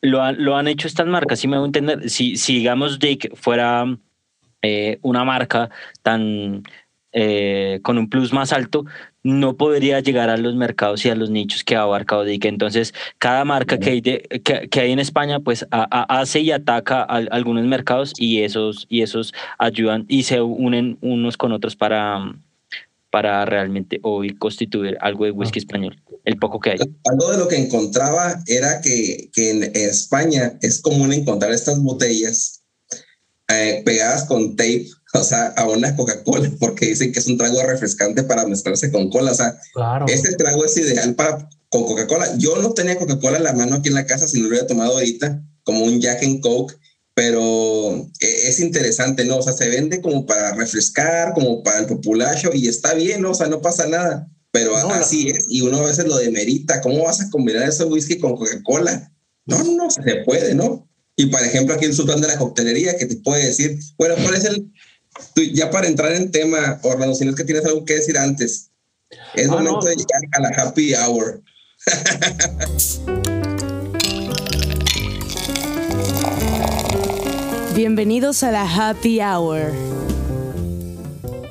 lo, 0.00 0.30
lo 0.32 0.56
han 0.56 0.68
hecho 0.68 0.86
estas 0.86 1.08
marcas. 1.08 1.40
Si 1.40 1.48
me 1.48 1.56
voy 1.56 1.64
a 1.64 1.66
entender, 1.66 2.08
si, 2.08 2.36
si 2.36 2.54
digamos 2.54 3.00
Dick 3.00 3.34
fuera 3.34 3.98
eh, 4.62 4.98
una 5.02 5.24
marca 5.24 5.70
tan 6.02 6.62
eh, 7.14 7.80
con 7.82 7.98
un 7.98 8.08
plus 8.08 8.32
más 8.32 8.54
alto, 8.54 8.86
no 9.22 9.58
podría 9.58 10.00
llegar 10.00 10.30
a 10.30 10.38
los 10.38 10.54
mercados 10.54 11.04
y 11.04 11.10
a 11.10 11.14
los 11.14 11.28
nichos 11.28 11.62
que 11.62 11.76
ha 11.76 11.82
abarcado 11.82 12.24
DIC. 12.24 12.46
Entonces, 12.46 12.94
cada 13.18 13.44
marca 13.44 13.78
que 13.78 13.90
hay, 13.90 14.00
que, 14.00 14.80
hay 14.80 14.92
en 14.92 14.98
España, 14.98 15.38
pues 15.40 15.66
hace 15.70 16.40
y 16.40 16.52
ataca 16.52 17.02
a, 17.02 17.16
algunos 17.16 17.66
mercados 17.66 18.14
y 18.16 18.40
esos, 18.40 18.86
y 18.88 19.02
esos 19.02 19.34
ayudan 19.58 20.06
y 20.08 20.22
se 20.22 20.40
unen 20.40 20.96
unos 21.02 21.36
con 21.36 21.52
otros 21.52 21.76
para, 21.76 22.34
para 23.10 23.44
realmente 23.44 24.00
hoy 24.02 24.34
constituir 24.34 24.96
algo 25.02 25.26
de 25.26 25.32
whisky 25.32 25.58
español, 25.58 26.00
el 26.24 26.38
poco 26.38 26.60
que 26.60 26.70
hay. 26.70 26.78
Algo 27.10 27.30
de 27.30 27.36
lo 27.36 27.46
que 27.46 27.56
encontraba 27.56 28.42
era 28.46 28.80
que, 28.80 29.28
que 29.34 29.50
en 29.50 29.64
España 29.74 30.54
es 30.62 30.80
común 30.80 31.12
encontrar 31.12 31.52
estas 31.52 31.78
botellas 31.82 32.61
eh, 33.60 33.82
pegadas 33.84 34.24
con 34.24 34.56
tape, 34.56 34.86
o 35.14 35.22
sea, 35.22 35.48
a 35.56 35.68
una 35.68 35.94
Coca-Cola, 35.94 36.50
porque 36.58 36.86
dicen 36.86 37.12
que 37.12 37.18
es 37.18 37.26
un 37.26 37.36
trago 37.36 37.62
refrescante 37.62 38.22
para 38.22 38.46
mezclarse 38.46 38.90
con 38.90 39.10
cola. 39.10 39.32
O 39.32 39.34
sea, 39.34 39.58
este 40.08 40.34
trago 40.36 40.64
es 40.64 40.76
ideal 40.76 41.14
para 41.14 41.48
con 41.68 41.84
Coca-Cola. 41.84 42.36
Yo 42.36 42.56
no 42.56 42.72
tenía 42.72 42.98
Coca-Cola 42.98 43.38
en 43.38 43.44
la 43.44 43.54
mano 43.54 43.76
aquí 43.76 43.88
en 43.88 43.94
la 43.94 44.06
casa, 44.06 44.28
si 44.28 44.36
no 44.36 44.44
lo 44.44 44.48
hubiera 44.50 44.66
tomado 44.66 44.92
ahorita, 44.92 45.42
como 45.64 45.84
un 45.84 46.00
Jack 46.00 46.22
and 46.22 46.40
Coke, 46.40 46.74
pero 47.14 47.96
eh, 48.20 48.48
es 48.48 48.60
interesante, 48.60 49.24
¿no? 49.24 49.38
O 49.38 49.42
sea, 49.42 49.52
se 49.52 49.68
vende 49.68 50.00
como 50.00 50.26
para 50.26 50.54
refrescar, 50.54 51.32
como 51.32 51.62
para 51.62 51.80
el 51.80 51.86
populacho, 51.86 52.50
y 52.52 52.68
está 52.68 52.94
bien, 52.94 53.22
¿no? 53.22 53.30
O 53.30 53.34
sea, 53.34 53.48
no 53.48 53.60
pasa 53.60 53.86
nada. 53.86 54.28
Pero 54.50 54.76
así 54.76 55.30
es, 55.30 55.46
y 55.48 55.62
uno 55.62 55.78
a 55.78 55.86
veces 55.86 56.06
lo 56.06 56.18
demerita. 56.18 56.82
¿Cómo 56.82 57.04
vas 57.04 57.22
a 57.22 57.30
combinar 57.30 57.66
ese 57.66 57.84
whisky 57.84 58.18
con 58.18 58.36
Coca-Cola? 58.36 59.10
No, 59.46 59.64
no, 59.64 59.90
se 59.90 60.02
puede, 60.26 60.54
¿no? 60.54 60.86
Y 61.16 61.26
por 61.26 61.42
ejemplo, 61.42 61.74
aquí 61.74 61.84
el 61.84 61.92
sultán 61.94 62.22
de 62.22 62.28
la 62.28 62.38
coctelería 62.38 62.96
que 62.96 63.04
te 63.06 63.16
puede 63.16 63.44
decir, 63.46 63.78
bueno, 63.98 64.14
¿cuál 64.22 64.34
es 64.34 64.44
el, 64.46 64.72
ya 65.52 65.70
para 65.70 65.86
entrar 65.86 66.10
en 66.12 66.30
tema, 66.30 66.80
Orlando, 66.82 67.14
si 67.14 67.26
no 67.26 67.32
es 67.32 67.36
que 67.36 67.44
tienes 67.44 67.66
algo 67.66 67.84
que 67.84 67.96
decir 67.96 68.16
antes, 68.16 68.70
es 69.34 69.46
ah, 69.48 69.52
momento 69.52 69.86
de 69.86 69.96
llegar 69.96 70.22
a 70.32 70.40
la 70.40 70.48
happy 70.48 70.94
hour. 70.94 71.42
Bienvenidos 77.74 78.42
a 78.42 78.50
la 78.50 78.62
happy 78.62 79.20
hour. 79.20 79.70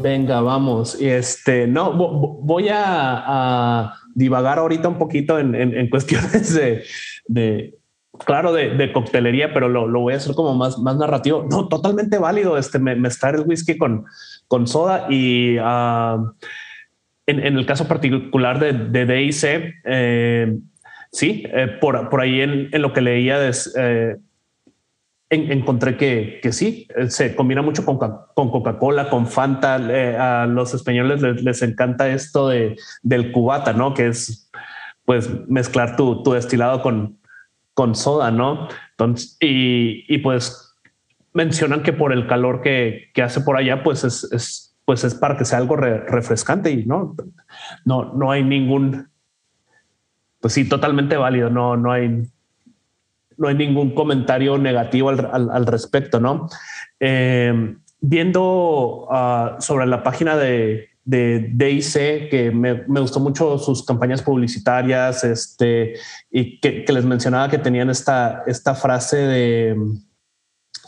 Venga, 0.01 0.41
vamos. 0.41 0.97
Y 0.99 1.07
este, 1.07 1.67
no, 1.67 1.93
voy 1.93 2.69
a, 2.71 3.93
divagar 4.15 4.57
ahorita 4.57 4.87
un 4.87 4.97
poquito 4.97 5.37
en, 5.39 5.53
en, 5.55 5.87
cuestiones 5.89 6.53
de, 6.53 6.83
de 7.27 7.80
claro, 8.25 8.53
de, 8.53 8.91
coctelería, 8.91 9.53
pero 9.53 9.69
lo, 9.69 9.99
voy 9.99 10.13
a 10.13 10.17
hacer 10.17 10.35
como 10.35 10.53
más, 10.55 10.77
más 10.79 10.97
narrativo. 10.97 11.47
No, 11.49 11.67
totalmente 11.67 12.17
válido 12.17 12.57
este 12.57 12.79
mezclar 12.79 13.35
el 13.35 13.41
whisky 13.41 13.77
con, 13.77 14.05
con 14.47 14.67
soda 14.67 15.07
y 15.09 15.57
ah, 15.59 16.17
en, 17.25 17.57
el 17.57 17.65
caso 17.65 17.87
particular 17.87 18.59
de, 18.59 18.73
de 18.73 19.05
DIC, 19.05 19.73
eh, 19.85 20.57
sí, 21.11 21.43
eh, 21.47 21.67
por, 21.79 22.09
por, 22.09 22.21
ahí 22.21 22.41
en, 22.41 22.69
lo 22.73 22.93
que 22.93 23.01
leía 23.01 23.37
eh, 23.77 24.17
encontré 25.29 25.95
que, 25.95 26.39
que, 26.41 26.51
sí, 26.51 26.87
se 27.07 27.35
combina 27.35 27.61
mucho 27.61 27.85
con, 27.85 27.97
con 27.97 28.51
Coca-Cola, 28.51 29.09
con 29.09 29.27
Fanta. 29.27 29.75
a 29.75 30.45
los 30.45 30.73
españoles 30.73 31.21
les, 31.21 31.61
encanta 31.61 32.09
esto 32.09 32.49
de, 32.49 32.75
del 33.01 33.31
cubata, 33.31 33.71
¿no? 33.71 33.93
Que 33.93 34.07
es 34.07 34.51
pues 35.05 35.29
mezclar 35.47 35.95
tu, 35.95 36.21
tu 36.23 36.33
destilado 36.33 36.81
con, 36.81 37.20
con 37.73 37.95
soda, 37.95 38.31
¿no? 38.31 38.67
Entonces, 38.91 39.37
y, 39.39 40.05
y 40.13 40.17
pues 40.19 40.75
mencionan 41.33 41.83
que 41.83 41.93
por 41.93 42.13
el 42.13 42.27
calor 42.27 42.61
que, 42.61 43.09
que 43.13 43.21
hace 43.21 43.41
por 43.41 43.57
allá, 43.57 43.83
pues 43.83 44.03
es, 44.03 44.23
es, 44.31 44.75
pues 44.85 45.03
es 45.03 45.15
para 45.15 45.37
que 45.37 45.45
sea 45.45 45.57
algo 45.57 45.75
refrescante 45.75 46.71
y 46.71 46.85
no, 46.85 47.15
no, 47.85 48.13
no 48.13 48.31
hay 48.31 48.43
ningún, 48.43 49.09
pues 50.39 50.53
sí, 50.53 50.67
totalmente 50.67 51.15
válido, 51.15 51.49
no, 51.49 51.77
no 51.77 51.91
hay, 51.91 52.23
no 53.37 53.47
hay 53.47 53.55
ningún 53.55 53.95
comentario 53.95 54.57
negativo 54.57 55.09
al, 55.09 55.49
al, 55.49 55.65
respecto, 55.65 56.19
¿no? 56.19 56.49
Eh, 56.99 57.75
viendo 58.01 59.07
uh, 59.09 59.61
sobre 59.61 59.85
la 59.85 60.03
página 60.03 60.35
de, 60.35 60.90
de 61.03 61.49
DIC, 61.53 62.29
que 62.29 62.51
me, 62.53 62.83
gustó 62.99 63.19
mucho 63.19 63.57
sus 63.57 63.85
campañas 63.85 64.21
publicitarias, 64.21 65.23
este, 65.23 65.95
y 66.29 66.59
que, 66.59 66.85
les 66.87 67.05
mencionaba 67.05 67.49
que 67.49 67.57
tenían 67.57 67.89
esta, 67.89 68.43
esta 68.45 68.75
frase 68.75 69.17
de 69.17 69.75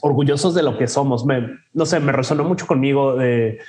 orgullosos 0.02 0.54
de 0.54 0.64
lo 0.64 0.78
que 0.78 0.88
somos. 0.88 1.26
Me, 1.26 1.48
no 1.74 1.86
sé, 1.86 2.00
me 2.00 2.12
resonó 2.12 2.44
mucho 2.44 2.68
conmigo 2.68 3.16
de, 3.16 3.60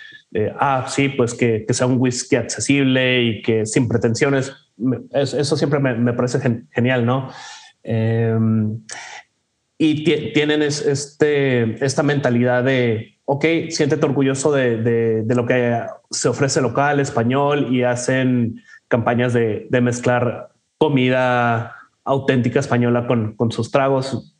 ah, 0.59 0.87
sí, 0.89 1.09
pues 1.09 1.35
que, 1.35 1.65
que, 1.67 1.75
sea 1.75 1.87
un 1.87 1.99
whisky 1.99 2.37
accesible 2.37 3.23
y 3.23 3.43
que 3.43 3.67
sin 3.67 3.89
pretensiones. 3.89 4.53
eso 5.13 5.57
siempre 5.57 5.79
me, 5.79 5.95
me 5.95 6.13
parece 6.13 6.41
genial, 6.73 7.07
¿no? 7.07 7.31
Eh, 7.85 8.37
y 9.79 10.05
tienen 10.33 10.63
este, 10.63 11.85
esta 11.85 12.03
mentalidad 12.03 12.65
de 12.65 13.14
ok, 13.27 13.45
siéntete 13.71 14.05
orgulloso 14.05 14.53
de, 14.53 14.83
de, 15.23 15.35
lo 15.35 15.47
que 15.47 15.83
se 16.11 16.29
ofrece 16.29 16.61
local, 16.61 17.01
español, 17.01 17.75
y 17.75 17.83
hacen 17.83 18.63
campañas 18.89 19.33
de, 19.33 19.67
de 19.71 19.81
mezclar 19.81 20.51
comida 20.79 21.77
auténtica 22.05 22.61
española 22.61 23.07
con, 23.07 23.35
con 23.35 23.51
sus 23.51 23.71
tragos. 23.71 24.37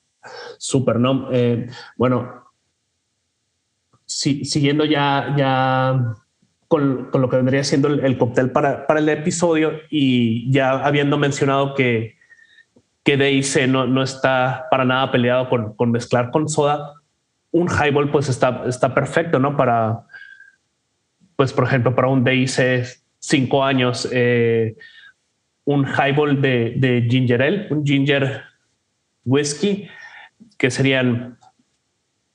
Súper, 0.59 1.01
¿no? 1.01 1.29
Eh, 1.33 1.69
bueno, 1.97 2.45
si, 4.07 4.45
siguiendo 4.45 4.85
ya, 4.85 5.35
ya 5.37 6.15
con, 6.69 7.11
con, 7.11 7.23
lo 7.23 7.29
que 7.29 7.37
vendría 7.37 7.65
siendo 7.65 7.89
el, 7.89 8.05
el 8.05 8.19
cóctel 8.19 8.51
para, 8.51 8.87
para, 8.87 9.01
el 9.01 9.09
episodio 9.09 9.73
y 9.91 10.51
ya 10.51 10.71
habiendo 10.71 11.19
mencionado 11.19 11.75
que, 11.75 12.17
que 13.03 13.17
DIC 13.17 13.67
no, 13.69 13.87
no 13.87 14.03
está 14.03 14.67
para 14.71 14.85
nada 14.85 15.11
peleado 15.11 15.49
con, 15.49 15.75
con 15.75 15.91
mezclar 15.91 16.31
con 16.31 16.49
soda, 16.49 16.95
un 17.55 17.69
highball 17.69 18.11
pues 18.11 18.29
está, 18.29 18.65
está 18.67 18.93
perfecto, 18.93 19.39
¿no? 19.39 19.57
Para, 19.57 20.07
pues 21.37 21.53
por 21.53 21.65
ejemplo, 21.65 21.95
para 21.95 22.09
un 22.09 22.25
DIC 22.25 22.85
cinco 23.21 23.63
años, 23.63 24.09
eh, 24.13 24.77
un 25.65 25.87
highball 25.87 26.43
de, 26.43 27.07
ginger 27.09 27.43
ale, 27.43 27.69
un 27.71 27.87
ginger 27.87 28.43
whisky, 29.25 29.89
que 30.59 30.69
serían 30.69 31.39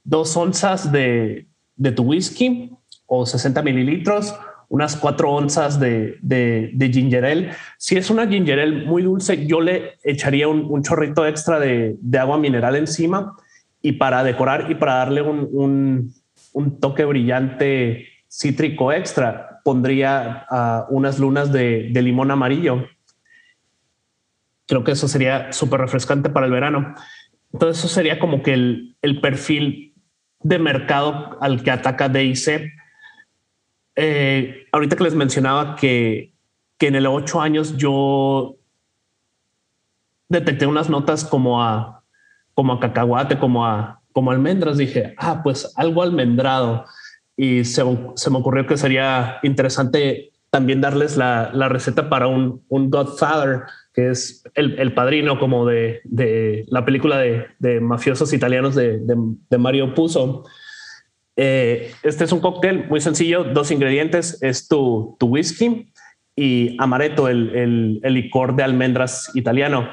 dos 0.05 0.35
onzas 0.37 0.89
de, 0.89 1.47
de 1.75 1.91
tu 1.91 2.03
whisky 2.03 2.71
o 3.05 3.25
60 3.25 3.61
mililitros, 3.61 4.33
unas 4.69 4.95
cuatro 4.95 5.31
onzas 5.31 5.81
de, 5.81 6.17
de, 6.21 6.71
de, 6.73 6.93
ginger 6.93 7.25
ale. 7.25 7.51
Si 7.77 7.97
es 7.97 8.09
una 8.09 8.25
ginger 8.25 8.57
ale 8.57 8.85
muy 8.85 9.03
dulce, 9.03 9.45
yo 9.45 9.59
le 9.59 9.95
echaría 10.01 10.47
un, 10.47 10.63
un 10.69 10.81
chorrito 10.81 11.27
extra 11.27 11.59
de, 11.59 11.97
de, 11.99 12.17
agua 12.19 12.37
mineral 12.37 12.77
encima 12.77 13.35
y 13.81 13.93
para 13.93 14.23
decorar 14.23 14.69
y 14.69 14.75
para 14.75 14.95
darle 14.95 15.21
un, 15.21 16.13
un, 16.53 16.79
toque 16.79 17.05
brillante 17.05 18.07
cítrico 18.27 18.91
extra, 18.91 19.61
pondría 19.63 20.45
uh, 20.51 20.93
unas 20.93 21.19
lunas 21.19 21.51
de, 21.51 21.91
limón 21.93 22.31
amarillo. 22.31 22.87
Creo 24.67 24.83
que 24.83 24.91
eso 24.91 25.07
sería 25.07 25.51
súper 25.51 25.79
refrescante 25.81 26.29
para 26.29 26.45
el 26.45 26.51
verano. 26.51 26.93
Entonces 27.53 27.79
eso 27.79 27.87
sería 27.87 28.19
como 28.19 28.43
que 28.43 28.53
el, 28.53 28.95
el 29.01 29.21
perfil 29.21 29.93
de 30.41 30.59
mercado 30.59 31.37
al 31.41 31.63
que 31.63 31.71
ataca 31.71 32.09
DIC. 32.09 32.71
Eh, 33.95 34.67
ahorita 34.71 34.95
que 34.95 35.03
les 35.03 35.15
mencionaba 35.15 35.75
que, 35.75 36.33
que 36.77 36.87
en 36.87 36.95
el 36.95 37.07
ocho 37.07 37.41
años 37.41 37.75
yo 37.77 38.55
detecté 40.29 40.67
unas 40.67 40.89
notas 40.89 41.25
como 41.25 41.61
a 41.61 41.98
como 42.59 42.73
a 42.73 42.79
cacahuate, 42.81 43.39
como 43.39 43.65
a 43.65 44.01
como 44.11 44.31
almendras, 44.31 44.77
dije, 44.77 45.13
ah, 45.17 45.39
pues 45.41 45.71
algo 45.77 46.03
almendrado. 46.03 46.83
Y 47.37 47.63
se, 47.63 47.85
me 47.85 48.37
ocurrió 48.37 48.67
que 48.67 48.75
sería 48.75 49.39
interesante 49.43 50.33
también 50.49 50.81
darles 50.81 51.15
la, 51.15 51.51
la 51.53 51.69
receta 51.69 52.09
para 52.09 52.27
un, 52.27 52.61
un, 52.67 52.89
Godfather, 52.89 53.61
que 53.93 54.09
es 54.09 54.43
el, 54.55 54.77
el 54.77 54.93
padrino 54.93 55.39
como 55.39 55.65
de, 55.65 56.01
de, 56.03 56.65
la 56.67 56.83
película 56.83 57.17
de, 57.17 57.45
de 57.59 57.79
mafiosos 57.79 58.33
italianos 58.33 58.75
de, 58.75 58.99
de 59.05 59.57
Mario 59.57 59.93
Puzo. 59.93 60.43
Eh, 61.37 61.93
este 62.03 62.25
es 62.25 62.33
un 62.33 62.41
cóctel 62.41 62.89
muy 62.89 62.99
sencillo, 62.99 63.45
dos 63.45 63.71
ingredientes, 63.71 64.43
es 64.43 64.67
tu, 64.67 65.15
tu 65.17 65.27
whisky 65.27 65.93
y 66.35 66.75
amaretto, 66.77 67.29
el, 67.29 68.01
el, 68.03 68.13
licor 68.13 68.57
de 68.57 68.63
almendras 68.63 69.31
italiano. 69.33 69.87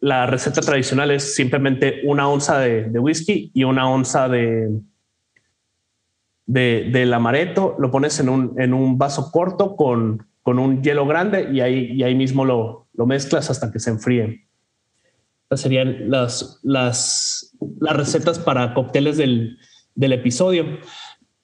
La 0.00 0.26
receta 0.26 0.60
tradicional 0.60 1.10
es 1.10 1.34
simplemente 1.34 2.00
una 2.04 2.28
onza 2.28 2.58
de, 2.58 2.98
whisky 2.98 3.50
y 3.54 3.64
una 3.64 3.88
onza 3.88 4.28
de, 4.28 4.80
de, 6.46 6.88
del 6.90 7.12
amaretto, 7.12 7.76
lo 7.78 7.90
pones 7.90 8.18
en 8.18 8.28
un, 8.28 8.54
en 8.58 8.72
un 8.72 8.98
vaso 8.98 9.30
corto 9.30 9.76
con, 9.76 10.26
con 10.42 10.58
un 10.58 10.82
hielo 10.82 11.06
grande 11.06 11.50
y 11.52 11.60
ahí, 11.60 11.92
y 11.92 12.02
ahí 12.02 12.14
mismo 12.14 12.44
lo, 12.44 12.88
lo 12.94 13.06
mezclas 13.06 13.50
hasta 13.50 13.70
que 13.70 13.78
se 13.78 13.90
enfríe. 13.90 14.46
Estas 15.44 15.60
serían 15.60 16.10
las, 16.10 16.60
las, 16.62 17.56
las 17.80 17.96
recetas 17.96 18.38
para 18.38 18.72
cócteles 18.72 19.16
del, 19.16 19.58
del 19.94 20.12
episodio. 20.12 20.78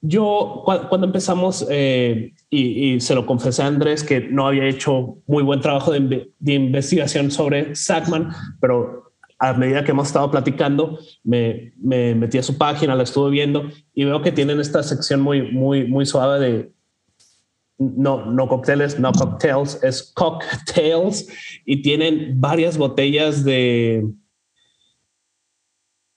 Yo 0.09 0.63
cuando 0.65 1.07
empezamos, 1.07 1.67
eh, 1.71 2.35
y, 2.51 3.01
se 3.01 3.15
lo 3.15 3.27
confesé 3.27 3.63
a 3.63 3.67
Andrés 3.67 4.05
que 4.05 4.21
no 4.21 4.47
había 4.47 4.67
hecho 4.67 5.19
muy 5.27 5.43
buen 5.43 5.61
trabajo 5.61 5.91
de, 5.91 6.31
de 6.39 6.53
investigación 6.53 7.31
sobre 7.31 7.75
Sackman, 7.75 8.31
pero 8.61 9.13
a 9.39 9.53
medida 9.53 9.85
que 9.85 9.91
hemos 9.91 10.07
estado 10.09 10.31
platicando, 10.31 10.99
me, 11.25 11.73
me, 11.79 12.15
metí 12.15 12.39
a 12.39 12.43
su 12.43 12.57
página, 12.57 12.95
la 12.95 13.03
estuve 13.03 13.31
viendo 13.31 13.69
y 13.95 14.05
veo 14.05 14.23
que 14.23 14.33
tienen 14.33 14.61
esta 14.61 14.83
sección 14.83 15.21
muy 15.21 16.07
suave 16.07 16.41
de 16.41 16.77
no, 17.79 18.27
no 18.27 18.49
cócteles, 18.49 18.99
no 18.99 19.13
cocktails, 19.13 19.83
es 19.83 20.13
cocktails 20.15 21.29
y 21.65 21.83
tienen 21.83 22.41
varias 22.41 22.79
botellas 22.79 23.45
de 23.45 24.09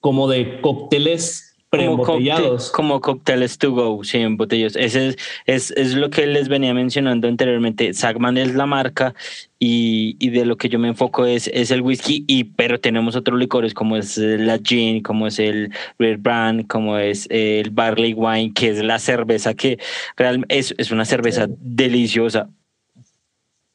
como 0.00 0.28
de 0.28 0.60
cócteles 0.62 1.49
preembotellados. 1.70 2.70
Como, 2.70 3.00
cócteles 3.00 3.56
to 3.56 3.70
go, 3.70 4.02
sí, 4.04 4.18
en 4.18 4.36
botellas. 4.36 4.74
Ese 4.76 5.16
es, 5.46 5.70
es, 5.70 5.94
lo 5.94 6.10
que 6.10 6.26
les 6.26 6.48
venía 6.48 6.74
mencionando 6.74 7.28
anteriormente. 7.28 7.94
Sagman 7.94 8.36
es 8.36 8.54
la 8.54 8.66
marca 8.66 9.14
y, 9.58 10.16
y, 10.18 10.30
de 10.30 10.44
lo 10.44 10.56
que 10.56 10.68
yo 10.68 10.78
me 10.78 10.88
enfoco 10.88 11.24
es, 11.26 11.48
es 11.54 11.70
el 11.70 11.82
whisky, 11.82 12.24
y, 12.26 12.44
pero 12.44 12.80
tenemos 12.80 13.14
otros 13.14 13.38
licores 13.38 13.72
como 13.72 13.96
es 13.96 14.18
la 14.18 14.58
gin, 14.58 15.02
como 15.02 15.28
es 15.28 15.38
el 15.38 15.72
Red 15.98 16.18
Brand, 16.20 16.66
como 16.66 16.98
es 16.98 17.28
el 17.30 17.70
Barley 17.70 18.14
Wine, 18.14 18.52
que 18.52 18.70
es 18.70 18.82
la 18.82 18.98
cerveza 18.98 19.54
que 19.54 19.78
realmente 20.16 20.58
es, 20.58 20.74
es 20.76 20.90
una 20.90 21.04
cerveza 21.04 21.46
deliciosa. 21.48 22.50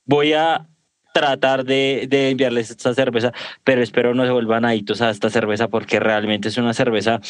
Voy 0.06 0.34
a 0.34 0.68
tratar 1.16 1.64
de, 1.64 2.08
de, 2.10 2.32
enviarles 2.32 2.72
esta 2.72 2.94
cerveza, 2.94 3.32
pero 3.64 3.82
espero 3.82 4.14
no 4.14 4.26
se 4.26 4.32
vuelvan 4.32 4.66
adictos 4.66 5.02
a 5.02 5.10
esta 5.10 5.30
cerveza 5.30 5.70
porque 5.70 5.98
realmente 6.02 6.50
es 6.50 6.58
una 6.58 6.74
cerveza 6.74 7.22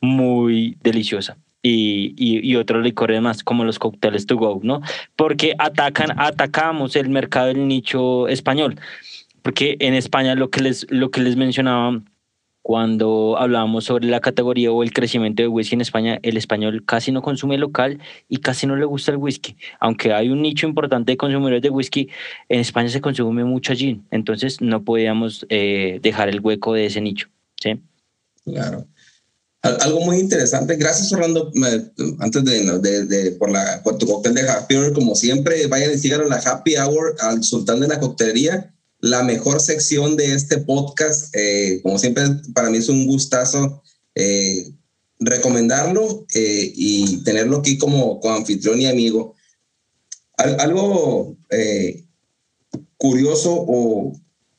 muy 0.00 0.76
deliciosa. 0.82 1.36
Y, 1.62 2.14
y, 2.16 2.56
otros 2.56 2.82
licores 2.82 3.20
más 3.20 3.44
como 3.44 3.64
los 3.64 3.78
cócteles 3.78 4.26
to 4.26 4.36
go, 4.36 4.60
¿no? 4.62 4.80
Porque 5.14 5.54
atacan, 5.58 6.18
atacamos 6.18 6.96
el 6.96 7.10
mercado 7.10 7.48
del 7.48 7.68
nicho 7.68 8.26
español. 8.28 8.80
Porque 9.42 9.76
en 9.78 9.92
España 9.94 10.34
lo 10.34 10.48
que 10.48 10.62
les, 10.62 10.86
lo 10.90 11.10
que 11.10 11.20
les 11.20 11.36
mencionaba 11.36 12.00
cuando 12.62 13.36
hablábamos 13.38 13.84
sobre 13.84 14.06
la 14.06 14.20
categoría 14.20 14.70
o 14.70 14.82
el 14.82 14.92
crecimiento 14.92 15.42
de 15.42 15.48
whisky 15.48 15.74
en 15.74 15.80
España, 15.80 16.18
el 16.22 16.36
español 16.36 16.84
casi 16.84 17.10
no 17.10 17.22
consume 17.22 17.58
local 17.58 17.98
y 18.28 18.38
casi 18.38 18.66
no 18.66 18.76
le 18.76 18.84
gusta 18.84 19.12
el 19.12 19.16
whisky. 19.16 19.56
Aunque 19.80 20.12
hay 20.12 20.28
un 20.28 20.42
nicho 20.42 20.66
importante 20.66 21.12
de 21.12 21.16
consumidores 21.16 21.62
de 21.62 21.70
whisky, 21.70 22.08
en 22.48 22.60
España 22.60 22.88
se 22.88 23.00
consume 23.00 23.44
mucho 23.44 23.74
gin. 23.74 24.06
Entonces 24.10 24.60
no 24.60 24.84
podíamos 24.84 25.46
eh, 25.48 26.00
dejar 26.02 26.28
el 26.28 26.40
hueco 26.40 26.74
de 26.74 26.86
ese 26.86 27.00
nicho. 27.00 27.28
¿sí? 27.60 27.80
Claro. 28.44 28.86
Algo 29.62 30.00
muy 30.00 30.18
interesante, 30.18 30.76
gracias 30.76 31.12
Orlando, 31.12 31.52
antes 32.20 32.44
de, 32.44 33.04
de, 33.04 33.32
por, 33.32 33.50
la, 33.50 33.82
por 33.84 33.98
tu 33.98 34.06
cóctel 34.06 34.32
de 34.32 34.48
Happy 34.48 34.74
Hour, 34.74 34.94
como 34.94 35.14
siempre, 35.14 35.66
vayan 35.66 35.92
y 35.92 35.98
sigan 35.98 36.22
a 36.22 36.24
la 36.24 36.36
Happy 36.36 36.76
Hour 36.76 37.16
al 37.20 37.44
Sultán 37.44 37.78
de 37.80 37.88
la 37.88 38.00
Coctelería 38.00 38.72
la 39.00 39.22
mejor 39.22 39.60
sección 39.60 40.16
de 40.16 40.34
este 40.34 40.58
podcast. 40.58 41.34
Eh, 41.34 41.80
como 41.82 41.98
siempre, 41.98 42.24
para 42.54 42.70
mí 42.70 42.78
es 42.78 42.88
un 42.88 43.06
gustazo 43.06 43.82
eh, 44.14 44.72
recomendarlo 45.18 46.26
eh, 46.34 46.72
y 46.74 47.22
tenerlo 47.24 47.58
aquí 47.58 47.78
como, 47.78 48.20
anfitrión 48.24 48.80
y 48.80 48.86
amigo. 48.86 49.34
algo 50.36 51.36
curioso 52.96 53.52
o 53.52 54.12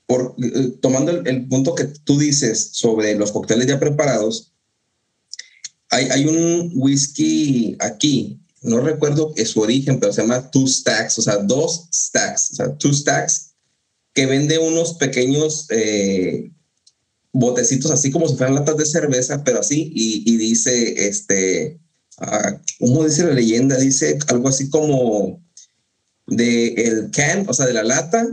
por, 0.07 0.35
tomando 0.81 1.11
el, 1.11 1.47
punto 1.47 1.73
que 1.73 1.85
tú 1.85 2.19
dices 2.19 2.69
sobre 2.73 3.15
los 3.15 3.31
cócteles 3.31 3.67
ya 3.67 3.79
preparados, 3.79 4.53
hay, 5.89 6.05
hay 6.05 6.25
un 6.25 6.71
whisky 6.75 7.75
aquí, 7.79 8.39
no 8.61 8.79
recuerdo 8.81 9.33
su 9.45 9.61
origen, 9.61 9.99
pero 9.99 10.11
se 10.11 10.21
llama 10.21 10.49
Two 10.51 10.67
Stacks, 10.67 11.17
o 11.19 11.21
sea, 11.21 11.37
dos 11.37 11.87
stacks, 11.93 12.51
o 12.51 12.55
sea, 12.55 12.77
Two 12.77 12.93
Stacks 12.93 13.50
que 14.13 14.25
vende 14.25 14.59
unos 14.59 14.95
pequeños 14.95 15.67
eh, 15.69 16.51
botecitos 17.33 17.91
así 17.91 18.11
como 18.11 18.27
si 18.27 18.35
fueran 18.35 18.55
latas 18.55 18.77
de 18.77 18.85
cerveza, 18.85 19.43
pero 19.43 19.59
así, 19.59 19.91
y, 19.93 20.37
dice, 20.37 21.07
este, 21.07 21.79
uh, 22.19 22.57
¿cómo 22.79 23.05
dice 23.05 23.23
la 23.23 23.33
leyenda? 23.33 23.77
Dice 23.77 24.19
algo 24.27 24.49
así 24.49 24.69
como 24.69 25.41
de 26.27 26.73
el 26.73 27.11
can, 27.11 27.45
o 27.47 27.53
sea, 27.53 27.65
de 27.65 27.73
la 27.73 27.83
lata 27.83 28.27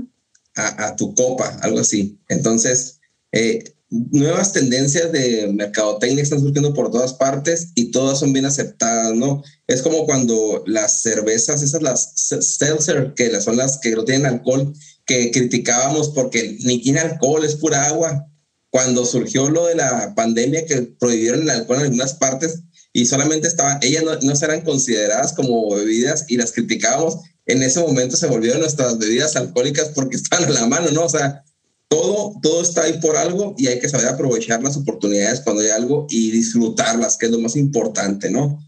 a, 0.57 0.97
tu 0.97 1.15
copa, 1.15 1.57
algo 1.63 1.79
así. 1.79 2.19
Entonces, 2.29 2.99
eh, 3.31 3.63
nuevas 3.91 4.53
tendencias 4.53 5.13
de 5.13 5.53
mercadotecnia 5.53 6.23
están 6.23 6.41
surgiendo 6.41 6.75
por 6.75 6.91
todas 6.91 7.15
partes 7.15 7.69
y 7.77 7.93
todas 7.93 8.19
son 8.19 8.33
bien 8.33 8.45
aceptadas, 8.45 9.15
¿no? 9.15 9.43
Es 9.69 9.83
como 9.83 10.05
cuando 10.05 10.65
las 10.67 11.03
cervezas, 11.03 11.63
esas 11.63 11.83
las 11.83 12.13
seltzer, 12.17 13.15
que 13.15 13.41
son 13.41 13.57
las 13.57 13.79
que 13.79 13.93
no 13.93 14.05
tienen 14.05 14.27
alcohol, 14.27 14.75
que 15.09 15.31
criticábamos 15.33 16.11
porque 16.11 16.59
ni 16.61 16.81
tiene 16.81 17.01
alcohol, 17.01 17.45
es 17.45 17.57
pura 17.57 17.87
agua. 17.87 18.29
Cuando 18.71 19.07
surgió 19.07 19.49
lo 19.49 19.67
de 19.67 19.75
la 19.75 20.15
pandemia 20.15 20.67
que 20.67 20.83
prohibieron 20.83 21.43
el 21.43 21.51
alcohol 21.51 21.79
en 21.79 21.85
algunas 21.85 22.15
partes 22.15 22.61
y 22.93 23.07
solamente 23.07 23.49
estaban, 23.49 23.79
ellas 23.83 24.05
no, 24.05 24.15
no 24.21 24.33
eran 24.35 24.61
consideradas 24.61 25.33
como 25.33 25.75
bebidas 25.75 26.27
y 26.29 26.37
las 26.37 26.53
criticábamos, 26.53 27.17
en 27.47 27.63
ese 27.63 27.81
momento 27.81 28.17
se 28.19 28.27
volvieron 28.27 28.61
nuestras 28.61 28.99
bebidas 28.99 29.35
alcohólicas 29.35 29.89
porque 29.95 30.17
estaban 30.23 30.49
a 30.49 30.53
la 30.53 30.67
mano, 30.67 30.91
¿no? 30.91 31.05
O 31.05 31.09
sea, 31.09 31.43
todo, 31.89 32.35
todo 32.43 32.61
está 32.61 32.83
ahí 32.83 33.01
por 33.01 33.17
algo 33.17 33.55
y 33.57 33.69
hay 33.69 33.81
que 33.81 33.89
saber 33.89 34.09
aprovechar 34.09 34.63
las 34.63 34.77
oportunidades 34.77 35.41
cuando 35.41 35.63
hay 35.63 35.71
algo 35.71 36.07
y 36.11 36.31
disfrutarlas, 36.31 37.17
que 37.17 37.27
es 37.27 37.33
lo 37.33 37.39
más 37.39 37.57
importante, 37.57 38.31
¿no? 38.31 38.63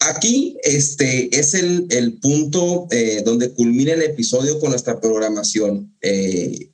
Aquí 0.00 0.56
este, 0.62 1.36
es 1.36 1.54
el, 1.54 1.86
el 1.90 2.20
punto 2.20 2.86
eh, 2.90 3.22
donde 3.24 3.52
culmina 3.52 3.94
el 3.94 4.02
episodio 4.02 4.60
con 4.60 4.70
nuestra 4.70 5.00
programación. 5.00 5.92
Eh, 6.02 6.70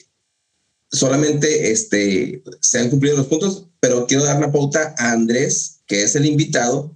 solamente 0.93 1.73
este, 1.73 2.43
se 2.61 2.81
han 2.81 2.91
cumplido 2.91 3.17
los 3.17 3.27
puntos, 3.27 3.69
pero 3.81 4.07
quiero 4.07 4.25
dar 4.25 4.41
la 4.41 4.53
pauta 4.53 4.95
a 4.99 5.13
Andrés, 5.13 5.81
que 5.87 6.03
es 6.03 6.15
el 6.17 6.27
invitado, 6.27 6.95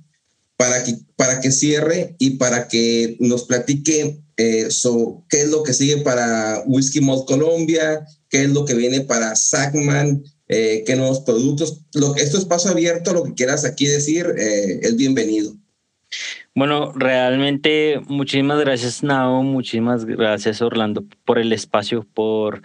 para 0.59 0.85
que, 0.85 0.99
para 1.17 1.41
que 1.41 1.51
cierre 1.51 2.15
y 2.19 2.31
para 2.31 2.69
que 2.69 3.17
nos 3.21 3.45
platique 3.45 4.21
eh, 4.37 4.69
qué 5.31 5.41
es 5.41 5.49
lo 5.49 5.63
que 5.63 5.73
sigue 5.73 5.99
para 5.99 6.63
Whisky 6.67 7.01
Malt 7.01 7.27
Colombia, 7.27 8.07
qué 8.29 8.43
es 8.43 8.51
lo 8.51 8.67
que 8.67 8.75
viene 8.75 9.01
para 9.01 9.35
Sackman, 9.35 10.23
qué 10.47 10.95
nuevos 10.97 11.21
productos. 11.21 11.85
Lo, 11.95 12.17
esto 12.17 12.37
es 12.39 12.45
paso 12.45 12.69
abierto, 12.69 13.15
lo 13.15 13.25
que 13.25 13.35
quieras 13.35 13.65
aquí 13.65 13.87
decir 13.87 14.35
es 14.37 14.97
bienvenido. 14.97 15.57
Bueno, 16.55 16.93
realmente 16.95 18.01
muchísimas 18.09 18.59
gracias, 18.61 19.03
Nao, 19.03 19.43
muchísimas 19.43 20.05
gracias, 20.05 20.61
Orlando, 20.63 21.05
por 21.25 21.39
el 21.39 21.53
espacio, 21.53 22.07
por, 22.15 22.63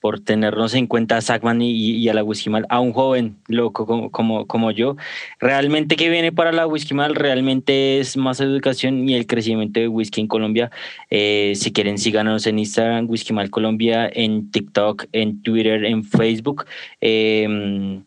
por 0.00 0.20
tenernos 0.20 0.74
en 0.74 0.86
cuenta 0.86 1.16
a 1.16 1.20
Sackman 1.20 1.62
y, 1.62 2.08
a 2.08 2.14
la 2.14 2.24
Whisky 2.24 2.50
Mal, 2.50 2.66
a 2.68 2.80
un 2.80 2.92
joven 2.92 3.36
loco 3.48 3.86
como, 4.10 4.46
como, 4.46 4.70
yo. 4.72 4.96
Realmente 5.38 5.96
que 5.96 6.10
viene 6.10 6.32
para 6.32 6.52
la 6.52 6.66
Whisky 6.66 6.94
Mal 6.94 7.14
realmente 7.14 8.00
es 8.00 8.16
más 8.16 8.40
educación 8.40 9.08
y 9.08 9.14
el 9.14 9.26
crecimiento 9.26 9.80
de 9.80 9.88
whisky 9.88 10.20
en 10.20 10.26
Colombia. 10.26 10.70
Eh, 11.10 11.52
si 11.54 11.72
quieren, 11.72 11.98
síganos 11.98 12.46
en 12.46 12.58
Instagram, 12.58 13.08
Whisky 13.08 13.32
Mal 13.32 13.50
Colombia, 13.50 14.10
en 14.12 14.50
TikTok, 14.50 15.06
en 15.12 15.42
Twitter, 15.42 15.84
en 15.84 16.04
Facebook. 16.04 16.66
Eh, 17.00 18.02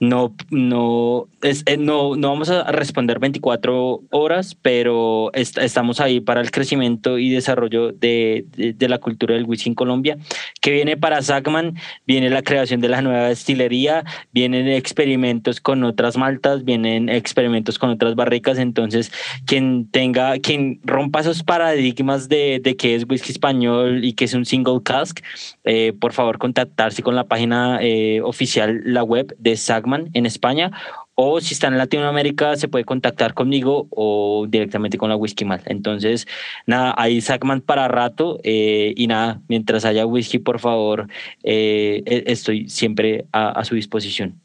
no, 0.00 0.34
no, 0.50 1.28
es, 1.42 1.62
eh, 1.66 1.76
no, 1.76 2.16
no 2.16 2.28
vamos 2.28 2.50
a 2.50 2.70
responder 2.72 3.18
24 3.18 4.02
horas, 4.10 4.54
pero 4.60 5.30
estamos 5.34 6.00
ahí 6.00 6.20
para 6.20 6.40
el 6.40 6.50
crecimiento 6.50 7.18
y 7.18 7.30
desarrollo 7.30 7.92
de, 7.92 8.44
de, 8.56 8.88
la 8.88 8.98
cultura 8.98 9.34
del 9.34 9.44
whisky 9.44 9.70
en 9.70 9.74
Colombia. 9.74 10.18
que 10.60 10.70
viene 10.70 10.96
para 10.96 11.22
Sackman? 11.22 11.76
Viene 12.06 12.30
la 12.30 12.42
creación 12.42 12.80
de 12.80 12.88
la 12.88 13.02
nueva 13.02 13.28
destilería, 13.28 14.04
vienen 14.32 14.68
experimentos 14.68 15.60
con 15.60 15.84
otras 15.84 16.16
maltas, 16.16 16.64
vienen 16.64 17.08
experimentos 17.08 17.78
con 17.78 17.90
otras 17.90 18.14
barricas. 18.14 18.58
Entonces, 18.58 19.12
quien 19.46 19.88
tenga, 19.90 20.38
quien 20.38 20.80
rompa 20.84 21.20
esos 21.20 21.42
paradigmas 21.42 22.28
de, 22.28 22.60
de 22.62 22.76
que 22.76 22.94
es 22.94 23.06
whisky 23.08 23.32
español 23.32 24.04
y 24.04 24.12
que 24.14 24.24
es 24.24 24.34
un 24.34 24.44
single 24.44 24.80
cask, 24.82 25.20
eh, 25.64 25.92
por 25.98 26.12
favor, 26.12 26.38
contactarse 26.38 27.02
con 27.02 27.16
la 27.16 27.24
página 27.24 27.78
eh, 27.80 28.20
oficial, 28.22 28.82
la 28.84 29.02
web 29.02 29.34
de 29.38 29.56
Sagman 29.56 30.10
en 30.12 30.26
España 30.26 30.70
o 31.14 31.40
si 31.40 31.54
está 31.54 31.68
en 31.68 31.78
Latinoamérica 31.78 32.56
se 32.56 32.68
puede 32.68 32.84
contactar 32.84 33.34
conmigo 33.34 33.86
o 33.90 34.46
directamente 34.48 34.98
con 34.98 35.08
la 35.08 35.16
Whisky 35.16 35.44
Mal. 35.44 35.62
Entonces, 35.66 36.26
nada, 36.66 36.94
hay 36.96 37.20
Sackman 37.20 37.60
para 37.60 37.88
rato 37.88 38.40
eh, 38.42 38.92
y 38.96 39.06
nada, 39.06 39.40
mientras 39.48 39.84
haya 39.84 40.06
whisky, 40.06 40.38
por 40.38 40.58
favor, 40.58 41.08
eh, 41.42 42.02
e-, 42.04 42.24
estoy 42.26 42.68
siempre 42.68 43.26
a, 43.32 43.64
su 43.64 43.74
disposición. 43.74 44.40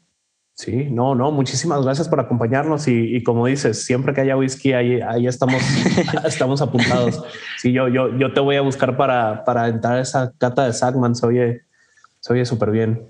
Sí, 0.60 0.88
no, 0.90 1.14
no, 1.14 1.30
muchísimas 1.30 1.82
gracias 1.82 2.06
por 2.06 2.20
acompañarnos 2.20 2.86
y, 2.86 3.22
como 3.22 3.46
dices, 3.46 3.82
siempre 3.82 4.12
que 4.12 4.20
haya 4.20 4.36
whisky, 4.36 4.74
ahí, 4.74 5.00
ahí 5.00 5.26
estamos, 5.26 5.62
estamos 6.26 6.60
apuntados. 6.60 7.22
Sí, 7.56 7.72
yo, 7.72 7.88
yo, 7.88 8.14
yo 8.18 8.34
te 8.34 8.40
voy 8.40 8.56
a 8.56 8.60
buscar 8.60 8.94
para, 8.94 9.42
para 9.46 9.68
entrar 9.68 9.94
a 9.94 10.00
esa 10.02 10.34
cata 10.36 10.66
de 10.66 10.74
Sackman, 10.74 11.14
se 11.14 11.26
oye 11.26 12.44
súper 12.44 12.72
bien. 12.72 13.06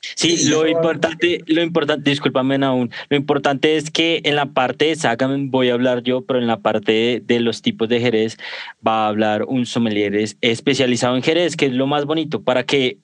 Sí, 0.00 0.48
lo 0.50 0.66
importante, 0.66 1.44
lo 1.46 1.62
importante, 1.62 2.10
discúlpame 2.10 2.56
aún, 2.64 2.90
lo 3.08 3.16
importante 3.16 3.76
es 3.76 3.92
que 3.92 4.20
en 4.24 4.34
la 4.34 4.46
parte 4.46 4.86
de 4.86 4.96
Sagan 4.96 5.52
voy 5.52 5.70
a 5.70 5.74
hablar 5.74 6.02
yo, 6.02 6.22
pero 6.22 6.40
en 6.40 6.48
la 6.48 6.58
parte 6.58 7.22
de, 7.24 7.40
los 7.40 7.62
tipos 7.62 7.88
de 7.88 8.00
Jerez 8.00 8.36
va 8.84 9.04
a 9.04 9.08
hablar 9.10 9.44
un 9.44 9.64
sommelier 9.64 10.16
especializado 10.40 11.14
en 11.14 11.22
Jerez, 11.22 11.56
que 11.56 11.66
es 11.66 11.72
lo 11.72 11.86
más 11.86 12.04
bonito, 12.04 12.42
para 12.42 12.64
que 12.64 12.98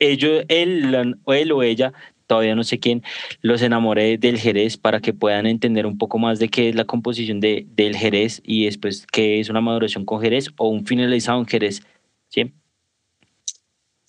ellos, 0.00 0.44
él, 0.48 1.16
él 1.26 1.52
o 1.52 1.62
ella, 1.62 1.92
todavía 2.28 2.54
no 2.54 2.62
sé 2.62 2.78
quién, 2.78 3.02
los 3.42 3.62
enamore 3.62 4.18
del 4.18 4.38
Jerez 4.38 4.76
para 4.76 5.00
que 5.00 5.12
puedan 5.12 5.46
entender 5.46 5.86
un 5.86 5.98
poco 5.98 6.18
más 6.18 6.38
de 6.38 6.48
qué 6.48 6.68
es 6.68 6.76
la 6.76 6.84
composición 6.84 7.40
de, 7.40 7.66
del 7.74 7.96
Jerez 7.96 8.40
y 8.44 8.66
después 8.66 9.04
qué 9.10 9.40
es 9.40 9.48
una 9.48 9.60
maduración 9.60 10.04
con 10.04 10.20
Jerez 10.20 10.50
o 10.56 10.68
un 10.68 10.86
finalizado 10.86 11.40
en 11.40 11.46
Jerez. 11.46 11.80
¿sí? 12.28 12.52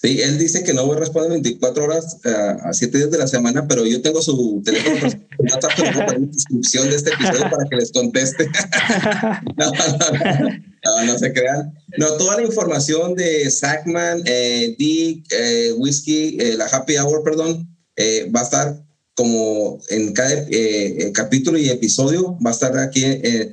Sí, 0.01 0.21
él 0.21 0.37
dice 0.37 0.63
que 0.63 0.73
no 0.73 0.85
voy 0.85 0.95
a 0.95 1.01
responder 1.01 1.31
24 1.31 1.83
horas 1.83 2.19
eh, 2.23 2.29
a 2.63 2.71
7 2.71 2.97
días 2.97 3.11
de 3.11 3.17
la 3.17 3.27
semana, 3.27 3.67
pero 3.67 3.85
yo 3.85 4.01
tengo 4.01 4.21
su 4.21 4.61
teléfono 4.63 4.95
en 5.39 5.97
la 5.97 6.15
descripción 6.19 6.89
de 6.89 6.95
este 6.95 7.13
episodio 7.13 7.49
para 7.49 7.65
que 7.69 7.75
les 7.75 7.91
conteste. 7.91 8.45
no, 9.57 9.71
no, 10.85 11.03
no, 11.03 11.19
se 11.19 11.33
crean. 11.33 11.73
No, 11.97 12.13
toda 12.13 12.37
la 12.37 12.43
información 12.43 13.13
de 13.15 13.49
Sackman, 13.51 14.21
eh, 14.25 14.73
Dick, 14.79 15.25
eh, 15.33 15.73
Whiskey, 15.75 16.37
la 16.55 16.67
Happy 16.67 16.95
Hour, 16.95 17.21
perdón, 17.21 17.67
va 18.35 18.39
a 18.39 18.43
estar 18.43 18.83
como 19.15 19.79
en 19.89 20.13
cada 20.13 20.45
capítulo 21.13 21.57
y 21.57 21.69
episodio, 21.69 22.37
va 22.45 22.51
a 22.51 22.53
estar 22.53 22.77
aquí 22.77 23.01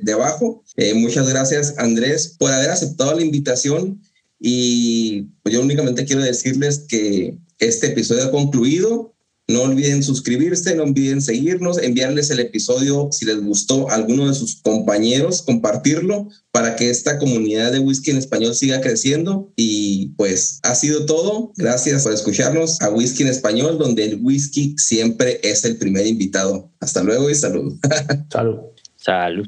debajo. 0.01 0.63
muchas 0.95 1.27
gracias, 1.27 1.73
Andrés, 1.77 2.35
por 2.39 2.51
haber 2.53 2.69
aceptado 2.69 3.13
la 3.15 3.21
invitación. 3.21 4.01
Y 4.39 5.23
pues 5.43 5.53
yo 5.53 5.61
únicamente 5.61 6.05
quiero 6.05 6.21
decirles 6.21 6.85
que 6.87 7.37
este 7.59 7.87
episodio 7.87 8.25
ha 8.25 8.31
concluido. 8.31 9.13
No 9.49 9.61
olviden 9.61 10.03
suscribirse, 10.03 10.75
no 10.75 10.83
olviden 10.83 11.21
seguirnos, 11.21 11.77
enviarles 11.77 12.29
el 12.31 12.41
episodio 12.41 13.09
si 13.11 13.25
les 13.25 13.41
gustó 13.41 13.89
a 13.89 13.95
alguno 13.95 14.27
de 14.27 14.33
sus 14.33 14.57
compañeros, 14.61 15.41
compartirlo 15.41 16.27
para 16.51 16.75
que 16.75 16.89
esta 16.89 17.17
comunidad 17.17 17.71
de 17.71 17.79
whisky 17.79 18.11
en 18.11 18.17
español 18.17 18.55
siga 18.55 18.81
creciendo. 18.81 19.53
Y 19.55 20.09
pues 20.17 20.59
ha 20.63 20.75
sido 20.75 21.05
todo. 21.05 21.53
Gracias 21.55 22.03
por 22.03 22.13
escucharnos 22.13 22.81
a 22.81 22.89
Whisky 22.89 23.23
en 23.23 23.29
Español, 23.29 23.77
donde 23.77 24.03
el 24.03 24.19
whisky 24.21 24.75
siempre 24.77 25.39
es 25.43 25.63
el 25.63 25.77
primer 25.77 26.05
invitado. 26.05 26.71
Hasta 26.81 27.01
luego 27.03 27.29
y 27.29 27.35
salud. 27.35 27.77
Salud. 28.29 28.57
Salud. 28.97 29.47